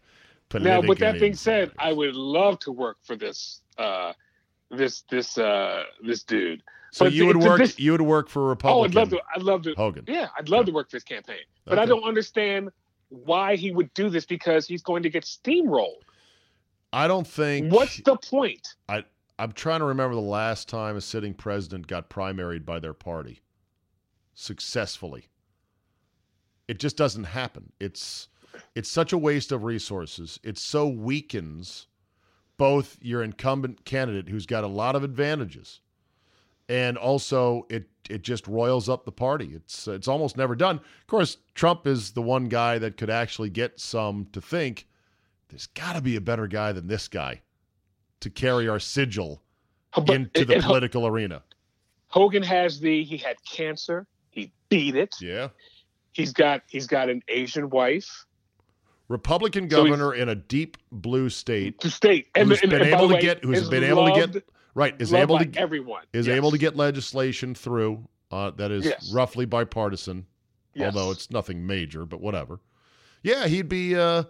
Now, 0.53 0.81
with 0.81 0.97
that 0.99 1.13
Political 1.13 1.19
being 1.19 1.35
said. 1.35 1.71
I 1.77 1.93
would 1.93 2.15
love 2.15 2.59
to 2.59 2.71
work 2.71 2.97
for 3.03 3.15
this 3.15 3.61
uh, 3.77 4.13
this 4.71 5.03
this 5.09 5.37
uh 5.37 5.83
this 6.03 6.23
dude. 6.23 6.63
So 6.91 7.05
But 7.05 7.13
you 7.13 7.27
would 7.27 7.37
work. 7.37 7.59
dis- 7.59 7.79
you 7.79 7.91
would 7.91 8.01
work 8.01 8.29
for 8.29 8.47
Republican. 8.47 8.79
Oh, 8.79 8.83
I'd 8.83 8.95
love 8.95 9.09
to. 9.09 9.21
I'd 9.35 9.43
love 9.43 9.61
to. 9.63 9.73
Hogan. 9.75 10.05
Yeah, 10.07 10.27
I'd 10.37 10.49
love 10.49 10.65
to 10.65 10.71
work 10.71 10.89
for 10.89 10.97
his 10.97 11.03
campaign, 11.03 11.37
but 11.65 11.77
I 11.77 11.85
don't 11.85 12.03
understand 12.03 12.69
why 13.09 13.55
he 13.55 13.71
would 13.71 13.93
do 13.93 14.09
this 14.09 14.25
because 14.25 14.65
he's 14.65 14.81
going 14.81 15.03
to 15.03 15.09
get 15.09 15.23
steamrolled. 15.23 16.01
I 16.91 17.07
don't 17.07 17.27
think. 17.27 17.71
What's 17.71 18.01
the 18.01 18.17
point? 18.17 18.75
I 18.87 19.03
I'm 19.37 19.51
trying 19.51 19.79
to 19.79 19.85
remember 19.85 20.15
the 20.15 20.21
last 20.21 20.67
time 20.67 20.95
a 20.95 21.01
sitting 21.01 21.33
president 21.33 21.87
got 21.87 22.09
primaried 22.09 22.65
by 22.65 22.79
their 22.79 22.93
party 22.93 23.41
successfully. 24.33 25.27
It 26.69 26.77
just 26.79 26.95
doesn't 26.95 27.23
happen. 27.23 27.71
It's 27.79 28.27
it's 28.75 28.89
such 28.89 29.11
a 29.11 29.17
waste 29.17 29.51
of 29.51 29.63
resources. 29.63 30.39
It 30.43 30.59
so 30.59 30.87
weakens 30.87 31.87
both 32.57 32.99
your 33.01 33.23
incumbent 33.23 33.85
candidate 33.85 34.29
who's 34.29 34.45
got 34.45 34.63
a 34.63 34.67
lot 34.67 34.95
of 34.95 35.03
advantages 35.03 35.79
and 36.69 36.95
also 36.95 37.65
it 37.69 37.89
it 38.07 38.21
just 38.21 38.47
roils 38.47 38.87
up 38.87 39.03
the 39.03 39.11
party. 39.11 39.51
It's 39.55 39.87
it's 39.87 40.07
almost 40.07 40.37
never 40.37 40.55
done. 40.55 40.77
Of 40.77 41.07
course, 41.07 41.37
Trump 41.55 41.87
is 41.87 42.11
the 42.11 42.21
one 42.21 42.45
guy 42.45 42.77
that 42.77 42.97
could 42.97 43.09
actually 43.09 43.49
get 43.49 43.79
some 43.79 44.27
to 44.33 44.39
think 44.39 44.87
there's 45.47 45.65
got 45.67 45.93
to 45.93 46.01
be 46.01 46.15
a 46.15 46.21
better 46.21 46.45
guy 46.45 46.71
than 46.71 46.85
this 46.85 47.07
guy 47.07 47.41
to 48.19 48.29
carry 48.29 48.69
our 48.69 48.79
sigil 48.79 49.41
But- 49.95 50.09
into 50.11 50.45
the 50.45 50.59
political 50.61 51.07
arena. 51.07 51.41
Hogan 52.09 52.43
has 52.43 52.79
the. 52.79 53.03
He 53.03 53.17
had 53.17 53.37
cancer. 53.43 54.05
He 54.29 54.51
beat 54.69 54.95
it. 54.95 55.15
Yeah. 55.19 55.49
He's 56.19 56.33
got. 56.33 56.63
He's 56.67 56.85
got 56.85 57.09
an 57.09 57.23
Asian 57.29 57.69
wife. 57.69 58.25
Republican 59.07 59.69
So 59.69 59.77
governor 59.85 60.13
in 60.13 60.27
a 60.29 60.35
deep 60.35 60.77
blue 60.91 61.29
state 61.29 61.81
state 61.83 62.27
and, 62.35 62.49
who's 62.49 62.61
and- 62.61 62.69
been 62.71 62.81
and 62.81 62.91
able 62.91 63.07
to 63.07 63.15
way, 63.15 63.21
get 63.21 63.43
who's 63.43 63.69
been 63.69 63.83
able 63.83 64.05
to 64.13 64.27
get 64.27 64.43
right 64.75 64.95
is 64.99 65.13
able 65.13 65.39
to 65.39 65.49
everyone 65.59 66.03
is 66.13 66.27
Yes. 66.27 66.35
able 66.35 66.51
to 66.51 66.57
get 66.59 66.75
legislation 66.75 67.55
through 67.55 68.07
uh, 68.31 68.51
that 68.51 68.69
is 68.69 68.85
Yes. 68.85 69.11
roughly 69.11 69.45
bipartisan, 69.45 70.27
Yes. 70.75 70.93
although 70.93 71.09
it's 71.11 71.31
nothing 71.31 71.65
major, 71.65 72.05
but 72.05 72.21
whatever. 72.21 72.59
Yeah, 73.23 73.47
he'd 73.47 73.67
be. 73.69 73.95
Uh, 73.95 74.25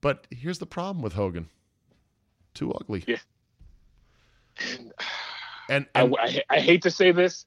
but 0.00 0.26
here's 0.30 0.58
the 0.58 0.66
problem 0.66 1.02
with 1.02 1.12
Hogan: 1.12 1.48
too 2.54 2.72
ugly. 2.72 3.04
Yeah. 3.06 3.18
And, 5.68 5.86
I, 5.94 6.02
I, 6.18 6.42
I 6.50 6.60
hate 6.60 6.82
to 6.82 6.90
say 6.90 7.12
this. 7.12 7.44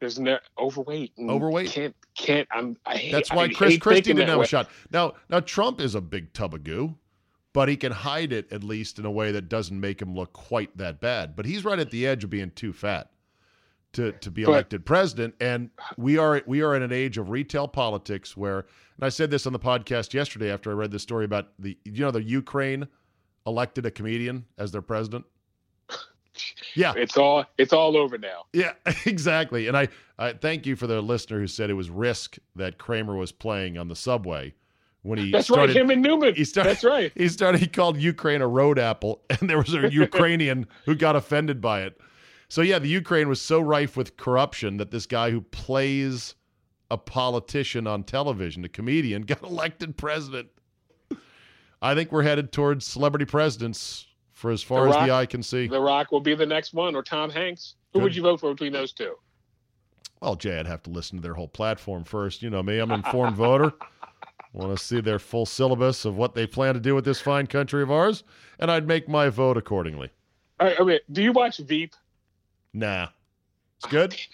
There's 0.00 0.18
no 0.18 0.38
overweight. 0.58 1.12
Overweight. 1.18 1.70
Can't 1.70 1.94
can't. 2.16 2.48
I'm. 2.50 2.76
I 2.86 2.96
hate. 2.96 3.12
That's 3.12 3.30
I 3.30 3.36
why 3.36 3.46
hate 3.48 3.56
Chris 3.56 3.78
Christie 3.78 4.12
didn't 4.12 4.28
have 4.28 4.38
way. 4.38 4.44
a 4.44 4.48
shot. 4.48 4.68
Now, 4.90 5.14
now 5.28 5.40
Trump 5.40 5.80
is 5.80 5.94
a 5.94 6.00
big 6.00 6.32
tub 6.32 6.54
of 6.54 6.64
goo, 6.64 6.94
but 7.52 7.68
he 7.68 7.76
can 7.76 7.92
hide 7.92 8.32
it 8.32 8.52
at 8.52 8.62
least 8.64 8.98
in 8.98 9.04
a 9.04 9.10
way 9.10 9.32
that 9.32 9.48
doesn't 9.48 9.78
make 9.78 10.02
him 10.02 10.14
look 10.14 10.32
quite 10.32 10.76
that 10.76 11.00
bad. 11.00 11.34
But 11.36 11.46
he's 11.46 11.64
right 11.64 11.78
at 11.78 11.90
the 11.90 12.06
edge 12.06 12.24
of 12.24 12.30
being 12.30 12.50
too 12.50 12.72
fat 12.72 13.10
to 13.92 14.12
to 14.12 14.30
be 14.30 14.44
But- 14.44 14.50
elected 14.50 14.84
president. 14.84 15.34
And 15.40 15.70
we 15.96 16.18
are 16.18 16.42
we 16.46 16.60
are 16.62 16.74
in 16.74 16.82
an 16.82 16.92
age 16.92 17.16
of 17.16 17.30
retail 17.30 17.66
politics 17.68 18.36
where, 18.36 18.58
and 18.58 19.02
I 19.04 19.08
said 19.08 19.30
this 19.30 19.46
on 19.46 19.52
the 19.52 19.58
podcast 19.58 20.12
yesterday 20.12 20.50
after 20.52 20.70
I 20.70 20.74
read 20.74 20.90
this 20.90 21.02
story 21.02 21.24
about 21.24 21.48
the 21.58 21.78
you 21.84 22.00
know 22.04 22.10
the 22.10 22.22
Ukraine 22.22 22.88
elected 23.46 23.86
a 23.86 23.90
comedian 23.90 24.44
as 24.58 24.72
their 24.72 24.82
president. 24.82 25.24
Yeah, 26.74 26.92
It's 26.96 27.16
all. 27.16 27.44
It's 27.58 27.72
all 27.72 27.96
over 27.96 28.18
now. 28.18 28.44
yeah, 28.52 28.72
exactly. 29.06 29.68
And 29.68 29.76
I, 29.76 29.88
I 30.18 30.32
thank 30.32 30.66
you 30.66 30.76
for 30.76 30.86
the 30.86 31.00
listener 31.00 31.38
who 31.40 31.46
said 31.46 31.70
it 31.70 31.74
was 31.74 31.90
Risk 31.90 32.36
that 32.56 32.78
Kramer 32.78 33.16
was 33.16 33.32
playing 33.32 33.78
on 33.78 33.88
the 33.88 33.96
subway 33.96 34.54
when 35.02 35.18
he 35.18 35.30
That's 35.30 35.46
started. 35.46 35.74
right. 35.74 35.82
Him 35.82 35.90
and 35.90 36.02
Newman. 36.02 36.34
he 36.34 36.44
started- 36.44 36.70
That's 36.70 36.84
right. 36.84 37.12
He 37.16 37.28
started. 37.28 37.60
He 37.60 37.66
called 37.66 37.96
Ukraine 37.98 38.40
a 38.42 38.48
road 38.48 38.78
apple, 38.78 39.22
and 39.30 39.48
there 39.50 39.58
was 39.58 39.74
a 39.74 39.92
Ukrainian 39.92 40.66
who 40.86 40.94
got 40.94 41.14
offended 41.16 41.60
by 41.60 41.82
it. 41.82 42.00
So 42.48 42.60
yeah, 42.62 42.78
the 42.78 42.88
Ukraine 42.88 43.28
was 43.28 43.40
so 43.40 43.60
rife 43.60 43.96
with 43.96 44.16
corruption 44.16 44.76
that 44.78 44.90
this 44.90 45.06
guy 45.06 45.30
who 45.30 45.40
plays 45.40 46.34
a 46.90 46.98
politician 46.98 47.86
on 47.86 48.04
television, 48.04 48.64
a 48.64 48.68
comedian, 48.68 49.22
got 49.22 49.42
elected 49.42 49.96
president. 49.96 50.48
I 51.82 51.94
think 51.94 52.12
we're 52.12 52.22
headed 52.22 52.52
towards 52.52 52.86
celebrity 52.86 53.24
presidents 53.26 54.06
for 54.34 54.50
as 54.50 54.62
far 54.62 54.88
The 54.88 54.98
as 54.98 55.06
the 55.06 55.14
eye 55.14 55.26
can 55.26 55.42
see. 55.42 55.66
The 55.66 55.80
Rock 55.80 56.12
will 56.12 56.20
be 56.20 56.34
the 56.34 56.44
next 56.46 56.74
one, 56.74 56.94
or 56.94 57.02
Tom 57.02 57.30
Hanks. 57.30 57.76
Who 57.92 58.00
Good. 58.00 58.04
would 58.04 58.16
you 58.16 58.22
vote 58.22 58.40
for 58.40 58.52
between 58.52 58.72
those 58.72 58.92
two? 58.92 59.14
Well, 60.20 60.34
Jay, 60.34 60.58
I'd 60.58 60.66
have 60.66 60.82
to 60.84 60.90
listen 60.90 61.18
to 61.18 61.22
their 61.22 61.34
whole 61.34 61.48
platform 61.48 62.04
first. 62.04 62.42
You 62.42 62.50
know 62.50 62.62
me, 62.62 62.78
I'm 62.78 62.90
an 62.90 63.04
informed 63.04 63.36
voter. 63.36 63.72
Want 64.52 64.76
to 64.76 64.82
see 64.82 65.00
their 65.00 65.18
full 65.18 65.46
syllabus 65.46 66.04
of 66.04 66.16
what 66.16 66.34
they 66.34 66.46
plan 66.46 66.74
to 66.74 66.80
do 66.80 66.94
with 66.94 67.04
this 67.04 67.20
fine 67.20 67.48
country 67.48 67.82
of 67.82 67.90
ours, 67.90 68.22
and 68.60 68.70
I'd 68.70 68.86
make 68.86 69.08
my 69.08 69.28
vote 69.28 69.56
accordingly. 69.56 70.10
All 70.60 70.68
right, 70.68 70.78
okay. 70.78 71.00
Do 71.10 71.22
you 71.22 71.32
watch 71.32 71.58
Veep? 71.58 71.94
Nah. 72.72 73.08
It's 73.78 73.86
good? 73.86 74.16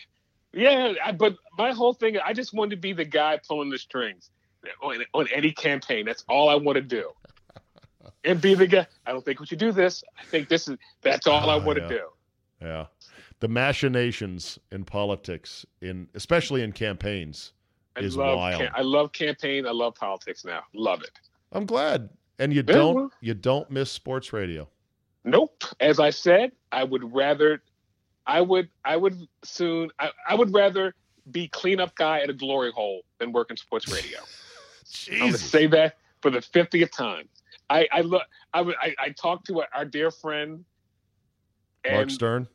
Yeah, 0.52 0.94
I, 1.04 1.12
but 1.12 1.36
my 1.56 1.70
whole 1.70 1.92
thing, 1.94 2.18
I 2.18 2.32
just 2.32 2.52
wanted 2.52 2.70
to 2.70 2.76
be 2.76 2.92
the 2.92 3.04
guy 3.04 3.38
pulling 3.46 3.70
the 3.70 3.78
strings 3.78 4.30
on, 4.82 5.04
on 5.14 5.28
any 5.32 5.52
campaign. 5.52 6.04
That's 6.04 6.24
all 6.28 6.48
I 6.48 6.56
want 6.56 6.74
to 6.74 6.82
do. 6.82 7.12
And 8.24 8.40
be 8.40 8.54
the 8.54 8.66
guy. 8.66 8.86
I 9.06 9.12
don't 9.12 9.24
think 9.24 9.40
we 9.40 9.46
should 9.46 9.58
do 9.58 9.72
this. 9.72 10.02
I 10.18 10.24
think 10.24 10.48
this 10.48 10.68
is. 10.68 10.76
That's 11.02 11.26
all 11.26 11.50
I 11.50 11.54
Oh, 11.56 11.58
want 11.60 11.78
to 11.78 11.82
yeah. 11.84 11.88
do. 11.88 12.00
Yeah. 12.62 12.86
The 13.40 13.48
machinations 13.48 14.58
in 14.70 14.84
politics, 14.84 15.64
in 15.80 16.08
especially 16.14 16.62
in 16.62 16.72
campaigns, 16.72 17.52
I 17.96 18.00
is 18.00 18.16
love. 18.16 18.36
wild. 18.36 18.62
I 18.74 18.82
love 18.82 19.12
campaign. 19.12 19.66
I 19.66 19.70
love 19.70 19.94
politics 19.94 20.44
now. 20.44 20.62
Love 20.74 21.02
it. 21.02 21.12
I'm 21.52 21.66
glad. 21.66 22.10
And 22.38 22.52
you 22.52 22.58
Yeah, 22.66 22.74
don't 22.74 22.94
well- 22.94 23.12
you 23.20 23.34
don't 23.34 23.70
miss 23.70 23.90
sports 23.90 24.32
radio. 24.32 24.68
Nope. 25.24 25.64
As 25.80 25.98
I 26.00 26.10
said, 26.10 26.52
I 26.72 26.84
would 26.84 27.12
rather. 27.14 27.62
I 28.26 28.40
would. 28.40 28.68
I 28.84 28.96
would 28.96 29.26
soon. 29.44 29.90
I, 29.98 30.10
I 30.28 30.34
would 30.34 30.52
rather 30.54 30.94
be 31.30 31.48
cleanup 31.48 31.94
guy 31.96 32.20
at 32.20 32.30
a 32.30 32.32
glory 32.34 32.70
hole 32.72 33.02
than 33.18 33.32
work 33.32 33.50
in 33.50 33.56
sports 33.56 33.88
radio. 33.92 34.18
I'm 35.12 35.18
going 35.18 35.32
to 35.32 35.38
say 35.38 35.66
that 35.68 35.96
for 36.22 36.30
the 36.30 36.40
fiftieth 36.40 36.90
time. 36.92 37.28
I 37.70 37.88
I 37.92 38.00
look. 38.02 38.22
I. 38.52 38.60
I, 38.60 38.94
I 38.98 39.08
talked 39.10 39.46
to 39.46 39.62
our 39.74 39.84
dear 39.84 40.10
friend, 40.10 40.64
Mark 41.90 42.10
Stern. 42.10 42.48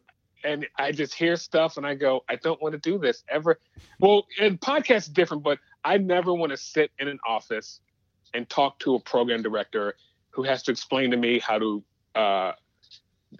and 0.44 0.68
I 0.78 0.92
just 0.92 1.14
hear 1.14 1.38
stuff, 1.38 1.78
and 1.78 1.88
I 1.88 1.96
go, 1.96 2.24
I 2.30 2.36
don't 2.36 2.62
want 2.62 2.74
to 2.74 2.80
do 2.80 3.00
this 3.00 3.24
ever. 3.30 3.60
Well, 4.00 4.28
and 4.40 4.60
podcast 4.60 4.98
is 4.98 5.08
different, 5.08 5.42
but 5.42 5.58
I 5.84 5.98
never 5.98 6.34
want 6.34 6.52
to 6.52 6.58
sit 6.58 6.92
in 7.00 7.08
an 7.08 7.20
office 7.28 7.80
and 8.34 8.48
talk 8.50 8.78
to 8.80 8.96
a 8.96 9.00
program 9.00 9.42
director 9.42 9.96
who 10.30 10.44
has 10.44 10.62
to 10.64 10.72
explain 10.72 11.12
to 11.12 11.18
me 11.18 11.40
how 11.40 11.58
to 11.58 11.84
uh, 12.14 12.52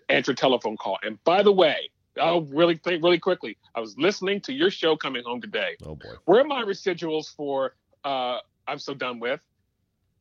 answer 0.10 0.32
a 0.32 0.36
telephone 0.36 0.78
call. 0.78 0.98
And 1.04 1.22
by 1.26 1.44
the 1.44 1.52
way, 1.52 1.90
I'll 2.20 2.44
really 2.44 2.78
think 2.78 3.04
really 3.04 3.20
quickly. 3.20 3.58
I 3.76 3.82
was 3.82 3.98
listening 3.98 4.40
to 4.42 4.54
your 4.54 4.72
show 4.72 4.96
coming 4.96 5.24
home 5.26 5.42
today. 5.42 5.76
Oh 5.84 5.96
boy. 5.96 6.14
Where 6.24 6.40
are 6.40 6.46
my 6.46 6.64
residuals 6.64 7.36
for 7.36 7.76
uh, 8.06 8.38
I'm 8.68 8.80
so 8.80 8.94
done 8.94 9.20
with? 9.20 9.42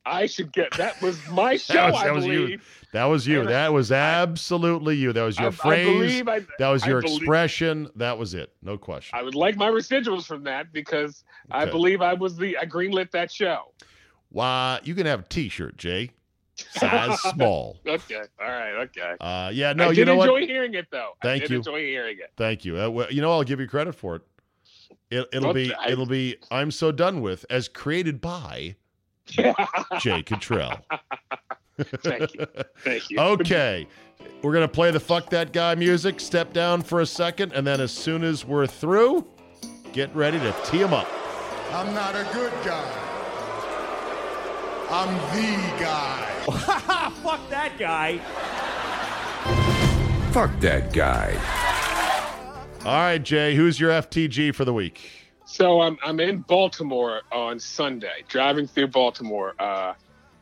I 0.05 0.25
should 0.27 0.51
get 0.51 0.71
that 0.77 1.01
was 1.01 1.17
my 1.29 1.57
show, 1.57 1.85
was- 1.87 1.95
I 1.95 2.05
that 2.05 2.13
was 2.15 2.25
you. 2.25 2.39
believe. 2.41 2.81
That 2.93 3.05
was 3.05 3.27
you. 3.27 3.39
And 3.41 3.49
I- 3.49 3.53
That 3.53 3.73
was 3.73 3.91
absolutely 3.91 4.95
you. 4.95 5.11
That 5.13 5.23
was 5.23 5.37
your 5.37 5.47
I, 5.47 5.49
I 5.49 5.51
phrase. 5.51 5.85
believe 5.87 6.27
I, 6.27 6.41
that 6.59 6.69
was 6.69 6.83
I 6.83 6.87
your 6.87 7.01
believe- 7.01 7.17
expression. 7.21 7.89
That 7.95 8.17
was 8.17 8.33
it. 8.33 8.53
No 8.61 8.77
question. 8.77 9.17
I 9.17 9.23
would 9.23 9.35
like 9.35 9.57
my 9.57 9.69
residuals 9.69 10.25
from 10.25 10.43
that 10.43 10.71
because 10.71 11.23
I 11.51 11.65
believe 11.65 12.01
I 12.01 12.13
was 12.13 12.37
the 12.37 12.57
I 12.57 12.65
greenlit 12.65 13.11
that 13.11 13.31
show. 13.31 13.71
Why 14.29 14.79
you 14.83 14.95
can 14.95 15.05
have 15.05 15.21
a 15.21 15.23
T-shirt, 15.23 15.77
Jay, 15.77 16.11
size 16.55 17.19
small. 17.21 17.79
Okay, 17.85 18.15
all 18.41 18.47
right, 18.47 18.73
okay. 18.83 19.13
Uh, 19.19 19.49
yeah, 19.53 19.73
no, 19.73 19.85
I 19.85 19.89
you 19.89 19.95
did 19.95 20.05
know 20.07 20.21
enjoy 20.21 20.31
what? 20.41 20.43
hearing 20.43 20.73
it 20.73 20.87
though. 20.91 21.11
Thank 21.21 21.41
you. 21.41 21.45
I 21.45 21.47
did 21.47 21.49
you. 21.51 21.57
Enjoy 21.57 21.79
hearing 21.79 22.17
it. 22.19 22.31
Thank 22.37 22.65
you. 22.65 22.79
Uh, 22.79 22.89
well, 22.89 23.07
you 23.11 23.21
know, 23.21 23.31
I'll 23.31 23.43
give 23.43 23.59
you 23.59 23.67
credit 23.67 23.93
for 23.93 24.17
it. 24.17 24.21
it 25.11 25.27
it'll 25.33 25.47
Well, 25.47 25.53
be 25.53 25.73
I- 25.73 25.89
it'll 25.89 26.05
be 26.05 26.37
I'm 26.51 26.71
so 26.71 26.91
done 26.91 27.21
with 27.21 27.45
as 27.49 27.67
created 27.67 28.19
by 28.21 28.75
Jay 29.99 30.23
Cottrell. 30.23 30.85
Thank 31.79 32.33
you. 32.33 32.45
Thank 32.79 33.09
you. 33.09 33.19
Okay. 33.19 33.87
We're 34.41 34.53
going 34.53 34.67
to 34.67 34.73
play 34.73 34.91
the 34.91 34.99
fuck 34.99 35.29
that 35.31 35.53
guy 35.53 35.75
music. 35.75 36.19
Step 36.19 36.53
down 36.53 36.81
for 36.81 37.01
a 37.01 37.05
second. 37.05 37.53
And 37.53 37.65
then 37.65 37.81
as 37.81 37.91
soon 37.91 38.23
as 38.23 38.45
we're 38.45 38.67
through, 38.67 39.27
get 39.91 40.15
ready 40.15 40.39
to 40.39 40.55
tee 40.65 40.81
him 40.81 40.93
up. 40.93 41.07
I'm 41.71 41.93
not 41.93 42.15
a 42.15 42.27
good 42.31 42.53
guy. 42.63 43.01
I'm 44.89 45.13
the 45.35 45.83
guy. 45.83 46.31
Fuck 47.23 47.49
that 47.49 47.71
guy. 47.79 48.19
Fuck 50.31 50.59
that 50.59 50.93
guy. 50.93 51.33
All 52.85 52.93
right, 52.93 53.17
Jay, 53.17 53.55
who's 53.55 53.79
your 53.79 53.89
FTG 53.89 54.53
for 54.53 54.63
the 54.63 54.73
week? 54.73 55.24
So 55.45 55.81
I'm 55.81 55.97
I'm 56.03 56.19
in 56.19 56.41
Baltimore 56.41 57.21
on 57.31 57.59
Sunday, 57.59 58.25
driving 58.27 58.67
through 58.67 58.87
Baltimore. 58.87 59.53
Uh, 59.59 59.93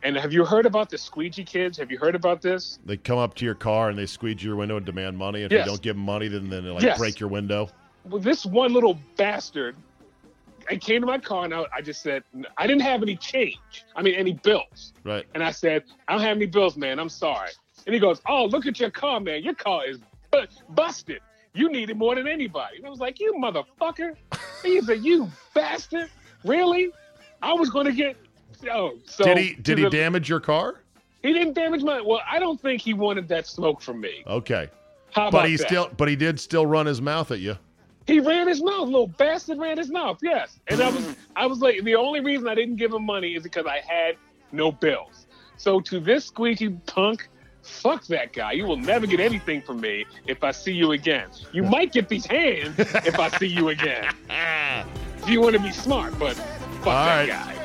and 0.01 0.17
have 0.17 0.33
you 0.33 0.43
heard 0.45 0.65
about 0.65 0.89
the 0.89 0.97
squeegee 0.97 1.43
kids? 1.43 1.77
Have 1.77 1.91
you 1.91 1.97
heard 1.97 2.15
about 2.15 2.41
this? 2.41 2.79
They 2.85 2.97
come 2.97 3.17
up 3.17 3.35
to 3.35 3.45
your 3.45 3.55
car 3.55 3.89
and 3.89 3.97
they 3.97 4.05
squeegee 4.05 4.47
your 4.47 4.55
window 4.55 4.77
and 4.77 4.85
demand 4.85 5.17
money. 5.17 5.43
If 5.43 5.51
Yes. 5.51 5.65
you 5.65 5.71
don't 5.71 5.81
give 5.81 5.95
them 5.95 6.05
money, 6.05 6.27
then, 6.27 6.49
then 6.49 6.63
they 6.63 6.69
like 6.71 6.83
Yes. 6.83 6.97
break 6.97 7.19
your 7.19 7.29
window. 7.29 7.69
Well, 8.05 8.21
this 8.21 8.45
one 8.45 8.73
little 8.73 8.99
bastard. 9.17 9.75
I 10.69 10.77
came 10.77 11.01
to 11.01 11.07
my 11.07 11.19
car 11.19 11.45
and 11.45 11.53
I, 11.53 11.65
I 11.75 11.81
just 11.81 12.01
said 12.01 12.23
I 12.57 12.67
didn't 12.67 12.83
have 12.83 13.01
any 13.01 13.17
change. 13.17 13.57
I 13.95 14.01
mean, 14.01 14.15
any 14.15 14.33
bills. 14.33 14.93
Right. 15.03 15.25
And 15.33 15.43
I 15.43 15.51
said, 15.51 15.83
I 16.07 16.13
don't 16.13 16.21
have 16.21 16.37
any 16.37 16.45
bills, 16.45 16.77
man. 16.77 16.99
I'm 16.99 17.09
sorry. 17.09 17.49
And 17.85 17.93
he 17.93 17.99
goes, 17.99 18.21
Oh, 18.27 18.45
look 18.45 18.65
at 18.65 18.79
your 18.79 18.91
car, 18.91 19.19
man. 19.19 19.43
Your 19.43 19.55
car 19.55 19.85
is 19.85 19.99
busted. 20.69 21.19
You 21.53 21.69
need 21.69 21.89
it 21.89 21.97
more 21.97 22.15
than 22.15 22.27
anybody. 22.27 22.77
And 22.77 22.85
I 22.85 22.89
was 22.89 22.99
like, 22.99 23.19
you 23.19 23.33
motherfucker. 23.33 24.15
He 24.63 24.81
said, 24.81 25.03
you 25.03 25.29
bastard. 25.53 26.09
Really? 26.43 26.91
I 27.41 27.53
was 27.53 27.69
going 27.69 27.85
to 27.85 27.91
get. 27.91 28.17
Oh, 28.71 28.97
so 29.05 29.23
did 29.25 29.37
he 29.37 29.53
did 29.55 29.77
he 29.77 29.83
the- 29.83 29.89
damage 29.89 30.29
your 30.29 30.39
car? 30.39 30.81
He 31.21 31.31
didn't 31.31 31.53
damage 31.53 31.83
my. 31.83 32.01
Well, 32.01 32.21
I 32.29 32.39
don't 32.39 32.59
think 32.59 32.81
he 32.81 32.93
wanted 32.93 33.27
that 33.29 33.47
smoke 33.47 33.81
from 33.81 34.01
me. 34.01 34.23
Okay. 34.27 34.69
How 35.11 35.29
But 35.29 35.47
he 35.47 35.55
that? 35.57 35.67
still 35.67 35.91
but 35.95 36.07
he 36.07 36.15
did 36.15 36.39
still 36.39 36.65
run 36.65 36.85
his 36.85 37.01
mouth 37.01 37.31
at 37.31 37.39
you. 37.39 37.57
He 38.07 38.19
ran 38.19 38.47
his 38.49 38.61
mouth, 38.61 38.87
little 38.87 39.07
bastard 39.07 39.57
ran 39.59 39.77
his 39.77 39.89
mouth. 39.89 40.19
Yes, 40.21 40.59
and 40.67 40.81
I 40.81 40.89
was, 40.89 41.15
I 41.37 41.45
was 41.45 41.59
like, 41.59 41.81
the 41.83 41.95
only 41.95 42.19
reason 42.19 42.49
I 42.49 42.55
didn't 42.55 42.75
give 42.75 42.91
him 42.91 43.05
money 43.05 43.35
is 43.35 43.43
because 43.43 43.65
I 43.65 43.79
had 43.79 44.17
no 44.51 44.73
bills. 44.73 45.27
So 45.55 45.79
to 45.81 46.01
this 46.01 46.25
squeaky 46.25 46.69
punk, 46.87 47.29
fuck 47.63 48.05
that 48.07 48.33
guy. 48.33 48.51
You 48.51 48.65
will 48.65 48.77
never 48.77 49.07
get 49.07 49.19
anything 49.19 49.61
from 49.61 49.81
me 49.81 50.05
if 50.27 50.43
I 50.43 50.51
see 50.51 50.73
you 50.73 50.91
again. 50.91 51.29
You 51.51 51.63
might 51.63 51.91
get 51.91 52.09
these 52.09 52.25
hands 52.25 52.75
if 52.77 53.17
I 53.19 53.29
see 53.29 53.47
you 53.47 53.69
again. 53.69 54.13
If 55.21 55.27
you 55.29 55.41
want 55.41 55.55
to 55.55 55.61
be 55.61 55.71
smart, 55.71 56.17
but 56.19 56.35
fuck 56.35 56.87
All 56.87 57.05
that 57.05 57.19
right. 57.19 57.29
guy. 57.29 57.59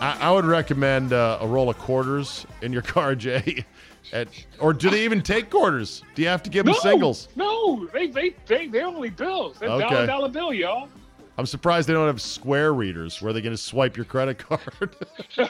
I, 0.00 0.28
I 0.28 0.30
would 0.32 0.44
recommend 0.44 1.12
uh, 1.12 1.38
a 1.40 1.46
roll 1.46 1.70
of 1.70 1.78
quarters 1.78 2.46
in 2.62 2.72
your 2.72 2.82
car, 2.82 3.14
Jay. 3.16 3.64
At, 4.12 4.28
or 4.58 4.72
do 4.72 4.88
they 4.90 5.04
even 5.04 5.20
take 5.22 5.50
quarters? 5.50 6.02
Do 6.14 6.22
you 6.22 6.28
have 6.28 6.42
to 6.44 6.50
give 6.50 6.64
them 6.64 6.72
No, 6.72 6.78
singles? 6.80 7.28
no, 7.36 7.86
they 7.92 8.06
they 8.06 8.34
they 8.46 8.66
they're 8.68 8.86
only 8.86 9.10
bills. 9.10 9.58
They're 9.58 9.68
Okay. 9.68 9.86
dollar 9.86 10.06
dollar 10.06 10.28
bill, 10.30 10.52
y'all. 10.54 10.88
I'm 11.38 11.46
surprised 11.46 11.88
they 11.88 11.92
don't 11.92 12.08
have 12.08 12.20
square 12.20 12.74
readers 12.74 13.22
where 13.22 13.32
they're 13.32 13.40
going 13.40 13.54
to 13.54 13.62
swipe 13.62 13.96
your 13.96 14.04
credit 14.04 14.38
card. 14.38 14.96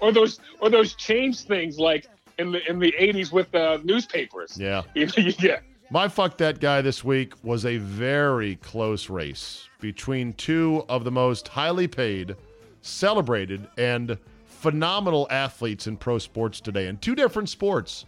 or 0.00 0.12
those 0.12 0.40
or 0.60 0.68
those 0.68 0.94
change 0.94 1.40
things 1.40 1.78
like 1.78 2.06
in 2.38 2.52
the 2.52 2.70
in 2.70 2.78
the 2.78 2.92
80s 3.00 3.32
with 3.32 3.52
uh, 3.54 3.78
newspapers. 3.82 4.58
yeah. 4.60 4.82
yeah. 4.94 5.60
My 5.90 6.06
fuck 6.06 6.36
that 6.36 6.60
guy 6.60 6.82
this 6.82 7.02
week 7.02 7.32
was 7.42 7.64
a 7.64 7.78
very 7.78 8.56
close 8.56 9.08
race 9.08 9.66
between 9.80 10.34
two 10.34 10.84
of 10.86 11.02
the 11.02 11.10
most 11.10 11.48
highly 11.48 11.88
paid, 11.88 12.36
celebrated, 12.82 13.66
and 13.78 14.18
phenomenal 14.44 15.26
athletes 15.30 15.86
in 15.86 15.96
pro 15.96 16.18
sports 16.18 16.60
today, 16.60 16.88
in 16.88 16.98
two 16.98 17.14
different 17.14 17.48
sports. 17.48 18.04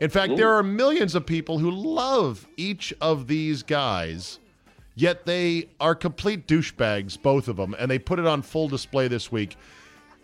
In 0.00 0.10
fact, 0.10 0.36
there 0.36 0.52
are 0.52 0.64
millions 0.64 1.14
of 1.14 1.24
people 1.24 1.60
who 1.60 1.70
love 1.70 2.48
each 2.56 2.92
of 3.00 3.28
these 3.28 3.62
guys, 3.62 4.40
yet 4.94 5.26
they 5.26 5.68
are 5.80 5.94
complete 5.94 6.46
douchebags, 6.46 7.20
both 7.20 7.48
of 7.48 7.56
them, 7.56 7.74
and 7.78 7.90
they 7.90 7.98
put 7.98 8.18
it 8.18 8.26
on 8.26 8.42
full 8.42 8.68
display 8.68 9.08
this 9.08 9.32
week, 9.32 9.56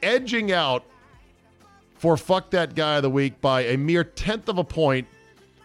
edging 0.03 0.53
out 0.53 0.85
for 1.97 2.17
fuck 2.17 2.51
that 2.51 2.75
guy 2.75 2.97
of 2.97 3.03
the 3.03 3.11
week 3.11 3.41
by 3.41 3.63
a 3.63 3.77
mere 3.77 4.05
tenth 4.05 4.49
of 4.49 4.59
a 4.59 4.65
point 4.65 5.07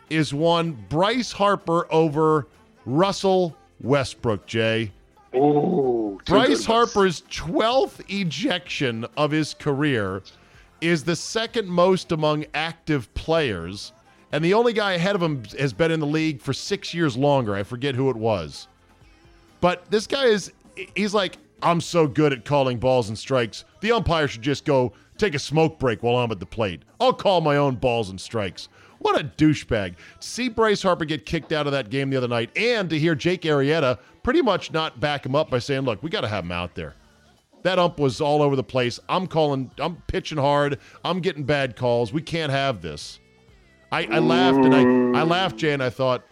is 0.09 0.33
one 0.33 0.71
Bryce 0.89 1.31
Harper 1.31 1.91
over 1.91 2.47
Russell 2.85 3.55
Westbrook, 3.81 4.45
Jay. 4.45 4.91
Ooh. 5.35 6.19
Bryce. 6.25 6.65
Harper's 6.65 7.21
12th 7.23 8.01
ejection 8.09 9.05
of 9.17 9.31
his 9.31 9.53
career 9.53 10.21
is 10.81 11.03
the 11.03 11.15
second 11.15 11.67
most 11.67 12.11
among 12.11 12.45
active 12.53 13.13
players, 13.13 13.93
and 14.31 14.43
the 14.43 14.53
only 14.53 14.73
guy 14.73 14.93
ahead 14.93 15.15
of 15.15 15.21
him 15.21 15.43
has 15.57 15.73
been 15.73 15.91
in 15.91 15.99
the 15.99 16.07
league 16.07 16.41
for 16.41 16.53
six 16.53 16.93
years 16.93 17.17
longer. 17.17 17.55
I 17.55 17.63
forget 17.63 17.95
who 17.95 18.09
it 18.09 18.15
was. 18.15 18.67
But 19.63 19.89
this 19.89 20.07
guy 20.07 20.25
is, 20.25 20.51
he's 20.93 21.13
like, 21.13 21.37
I'm 21.61 21.79
so 21.79 22.05
good 22.05 22.33
at 22.33 22.43
calling 22.43 22.79
balls 22.79 23.07
and 23.07 23.17
strikes. 23.17 23.63
The 23.79 23.93
umpire 23.93 24.27
should 24.27 24.41
just 24.41 24.65
go 24.65 24.91
take 25.17 25.35
a 25.35 25.39
smoke 25.39 25.79
break 25.79 26.03
while 26.03 26.17
I'm 26.17 26.29
at 26.33 26.41
the 26.41 26.45
plate. 26.45 26.81
I'll 26.99 27.13
call 27.13 27.39
my 27.39 27.55
own 27.55 27.75
balls 27.77 28.09
and 28.09 28.19
strikes. 28.19 28.67
What 28.99 29.17
a 29.17 29.23
douchebag. 29.23 29.95
To 30.19 30.27
see 30.27 30.49
Bryce 30.49 30.83
Harper 30.83 31.05
get 31.05 31.25
kicked 31.25 31.53
out 31.53 31.65
of 31.65 31.71
that 31.71 31.89
game 31.89 32.09
the 32.09 32.17
other 32.17 32.27
night 32.27 32.49
and 32.57 32.89
to 32.89 32.99
hear 32.99 33.15
Jake 33.15 33.43
Arrieta 33.43 33.99
pretty 34.21 34.41
much 34.41 34.73
not 34.73 34.99
back 34.99 35.25
him 35.25 35.33
up 35.33 35.49
by 35.49 35.59
saying, 35.59 35.83
look, 35.83 36.03
we 36.03 36.09
got 36.09 36.21
to 36.21 36.27
have 36.27 36.43
him 36.43 36.51
out 36.51 36.75
there. 36.75 36.95
That 37.61 37.79
ump 37.79 37.99
was 37.99 38.19
all 38.19 38.41
over 38.41 38.57
the 38.57 38.63
place. 38.65 38.99
I'm 39.07 39.27
calling, 39.27 39.71
I'm 39.79 39.95
pitching 40.07 40.39
hard. 40.39 40.77
I'm 41.05 41.21
getting 41.21 41.45
bad 41.45 41.77
calls. 41.77 42.11
We 42.11 42.21
can't 42.21 42.51
have 42.51 42.81
this. 42.81 43.21
I, 43.93 44.07
I 44.11 44.19
laughed 44.19 44.65
and 44.65 44.75
I, 44.75 45.21
I 45.21 45.23
laughed, 45.23 45.55
Jay, 45.55 45.71
and 45.71 45.81
I 45.81 45.89
thought, 45.89 46.25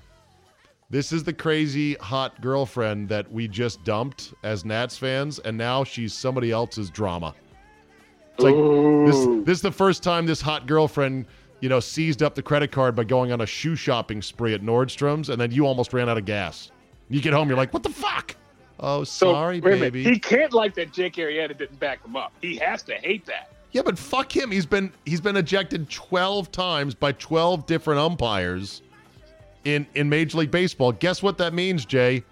this 0.92 1.14
is 1.14 1.24
the 1.24 1.32
crazy 1.32 1.94
hot 1.96 2.40
girlfriend 2.42 3.08
that 3.10 3.32
we 3.32 3.48
just 3.48 3.82
dumped 3.86 4.34
as 4.44 4.66
Nats 4.66 4.98
fans, 4.98 5.40
and 5.40 5.58
now 5.58 5.86
she's 5.86 6.14
somebody 6.14 6.52
else's 6.52 6.90
drama. 6.90 7.34
It's 8.34 8.44
like 8.44 8.56
this. 8.56 9.46
This 9.46 9.58
is 9.58 9.62
the 9.62 9.72
first 9.72 10.04
time 10.04 10.26
this 10.26 10.42
hot 10.42 10.68
girlfriend, 10.68 11.28
you 11.62 11.70
know, 11.70 11.80
seized 11.80 12.22
up 12.22 12.36
the 12.36 12.44
credit 12.44 12.74
card 12.74 12.94
by 12.94 13.06
going 13.06 13.32
on 13.32 13.40
a 13.40 13.46
shoe 13.46 13.76
shopping 13.76 14.22
spree 14.22 14.54
at 14.54 14.62
Nordstrom's, 14.62 15.30
and 15.30 15.40
then 15.40 15.52
you 15.52 15.66
almost 15.66 15.94
ran 15.94 16.10
out 16.10 16.18
of 16.18 16.26
gas. 16.26 16.72
You 17.10 17.22
get 17.22 17.34
home, 17.34 17.48
you're 17.48 17.58
like, 17.58 17.74
"What 17.74 17.84
the 17.84 17.90
fuck?" 17.90 18.36
Oh, 18.82 19.04
So, 19.06 19.32
sorry, 19.32 19.62
baby. 19.62 20.04
He 20.04 20.20
can't 20.20 20.52
like 20.54 20.74
that 20.76 20.92
Jake 20.92 21.16
Arrieta 21.16 21.58
didn't 21.58 21.80
back 21.80 22.04
him 22.04 22.18
up. 22.18 22.34
He 22.42 22.58
has 22.58 22.84
to 22.84 22.96
hate 22.96 23.26
that. 23.28 23.52
Yeah, 23.72 23.84
but 23.84 23.98
fuck 23.98 24.36
him. 24.36 24.52
He's 24.52 24.66
been 24.66 24.92
he's 25.06 25.22
been 25.22 25.38
ejected 25.38 25.90
12 25.90 26.52
times 26.52 26.96
by 26.96 27.14
12 27.14 27.66
different 27.66 28.02
umpires 28.02 28.82
in 29.66 29.86
in 29.96 30.10
Major 30.10 30.40
League 30.40 30.52
Baseball. 30.52 30.92
Guess 30.92 31.22
what 31.24 31.38
that 31.38 31.54
means, 31.54 31.86
Jay? 31.86 32.24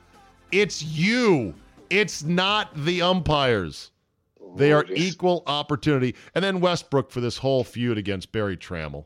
It's 0.51 0.81
you. 0.83 1.53
It's 1.89 2.23
not 2.23 2.69
the 2.85 3.01
umpires. 3.01 3.91
They 4.55 4.71
are 4.71 4.85
equal 4.95 5.43
opportunity. 5.47 6.15
And 6.33 6.43
then 6.43 6.59
Westbrook 6.59 7.11
for 7.11 7.21
this 7.21 7.37
whole 7.37 7.63
feud 7.63 7.97
against 7.99 8.31
Berry 8.31 8.57
Tramel. 8.57 9.05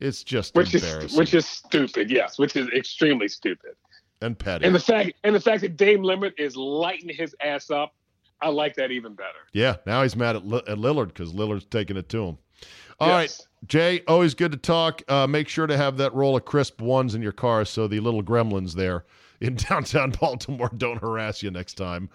It's 0.00 0.22
just 0.24 0.54
Which 0.54 0.74
is 0.74 1.16
which 1.16 1.34
is 1.34 1.46
stupid, 1.46 2.10
yes, 2.10 2.38
which 2.38 2.56
is 2.56 2.68
extremely 2.68 3.28
stupid. 3.28 3.72
and 4.22 4.38
petty. 4.38 4.64
And 4.64 4.74
the 4.74 4.80
fact 4.80 5.12
and 5.24 5.34
the 5.34 5.40
fact 5.40 5.60
that 5.62 5.76
Dame 5.76 6.02
Lillard 6.02 6.32
is 6.38 6.56
lighting 6.56 7.08
his 7.14 7.34
ass 7.44 7.70
up, 7.70 7.94
I 8.40 8.48
like 8.48 8.76
that 8.76 8.90
even 8.92 9.14
better. 9.14 9.38
yeah, 9.52 9.76
now 9.86 10.02
he's 10.04 10.14
mad 10.16 10.36
at, 10.36 10.46
Li- 10.46 10.62
at 10.68 10.78
Lillard 10.78 11.08
because 11.08 11.32
Lillard's 11.32 11.64
taking 11.66 11.96
it 11.96 12.08
to 12.10 12.24
him. 12.24 12.38
All 13.00 13.08
right, 13.10 13.22
Yes. 13.22 13.47
Jay, 13.66 14.02
always 14.06 14.34
good 14.34 14.52
to 14.52 14.58
talk. 14.58 15.02
Uh, 15.08 15.26
make 15.26 15.48
sure 15.48 15.66
to 15.66 15.76
have 15.76 15.96
that 15.96 16.14
roll 16.14 16.36
of 16.36 16.44
crisp 16.44 16.80
ones 16.80 17.14
in 17.14 17.22
your 17.22 17.32
car 17.32 17.64
so 17.64 17.88
the 17.88 18.00
little 18.00 18.22
gremlins 18.22 18.74
there 18.74 19.04
in 19.40 19.54
downtown 19.56 20.10
Baltimore 20.10 20.70
don't 20.76 21.00
harass 21.00 21.42
you 21.42 21.50
next 21.50 21.74
time. 21.74 22.08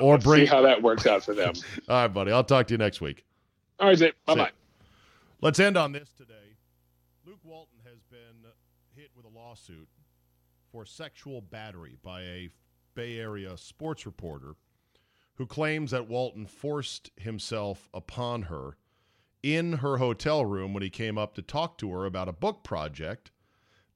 Or 0.00 0.18
bring- 0.18 0.42
see 0.42 0.46
how 0.46 0.62
that 0.62 0.82
works 0.82 1.06
out 1.06 1.24
for 1.24 1.34
them. 1.34 1.54
All 1.88 2.02
right, 2.02 2.08
buddy. 2.08 2.32
I'll 2.32 2.44
talk 2.44 2.66
to 2.68 2.74
you 2.74 2.78
next 2.78 3.00
week. 3.00 3.24
All 3.78 3.88
right. 3.88 3.98
Bye 4.26 4.34
bye. 4.34 4.50
Let's 5.40 5.58
end 5.58 5.78
on 5.78 5.92
this 5.92 6.10
today. 6.12 6.34
Luke 7.24 7.38
Walton 7.44 7.78
has 7.84 8.02
been 8.10 8.50
hit 8.94 9.10
with 9.16 9.24
a 9.24 9.28
lawsuit 9.28 9.88
for 10.70 10.84
sexual 10.84 11.40
battery 11.40 11.96
by 12.02 12.22
a 12.22 12.50
Bay 12.94 13.18
Area 13.18 13.56
sports 13.56 14.04
reporter 14.04 14.54
who 15.36 15.46
claims 15.46 15.92
that 15.92 16.08
Walton 16.08 16.44
forced 16.44 17.10
himself 17.16 17.88
upon 17.94 18.42
her 18.42 18.76
in 19.42 19.74
her 19.74 19.96
hotel 19.96 20.44
room 20.44 20.74
when 20.74 20.82
he 20.82 20.90
came 20.90 21.16
up 21.16 21.34
to 21.34 21.42
talk 21.42 21.78
to 21.78 21.90
her 21.92 22.04
about 22.04 22.28
a 22.28 22.32
book 22.32 22.62
project 22.62 23.30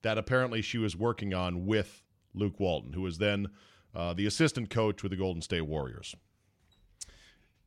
that 0.03 0.19
apparently 0.19 0.63
she 0.63 0.79
was 0.79 0.97
working 0.97 1.33
on 1.35 1.67
with 1.67 2.03
Luke 2.35 2.59
Walton, 2.59 2.93
who 2.93 3.03
was 3.03 3.19
then 3.19 3.49
uh, 3.95 4.13
the 4.13 4.27
assistant 4.27 4.71
coach 4.71 5.03
with 5.03 5.11
the 5.11 5.17
Golden 5.17 5.43
State 5.43 5.63
Warriors. 5.63 6.15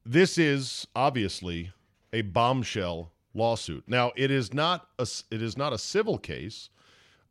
This 0.05 0.37
is 0.37 0.87
obviously 0.95 1.71
a 2.13 2.21
bombshell 2.21 3.11
lawsuit. 3.33 3.83
Now, 3.87 4.11
it 4.15 4.31
is 4.31 4.53
not 4.53 4.87
a 4.97 5.07
it 5.31 5.41
is 5.41 5.57
not 5.57 5.73
a 5.73 5.77
civil 5.77 6.17
case, 6.17 6.69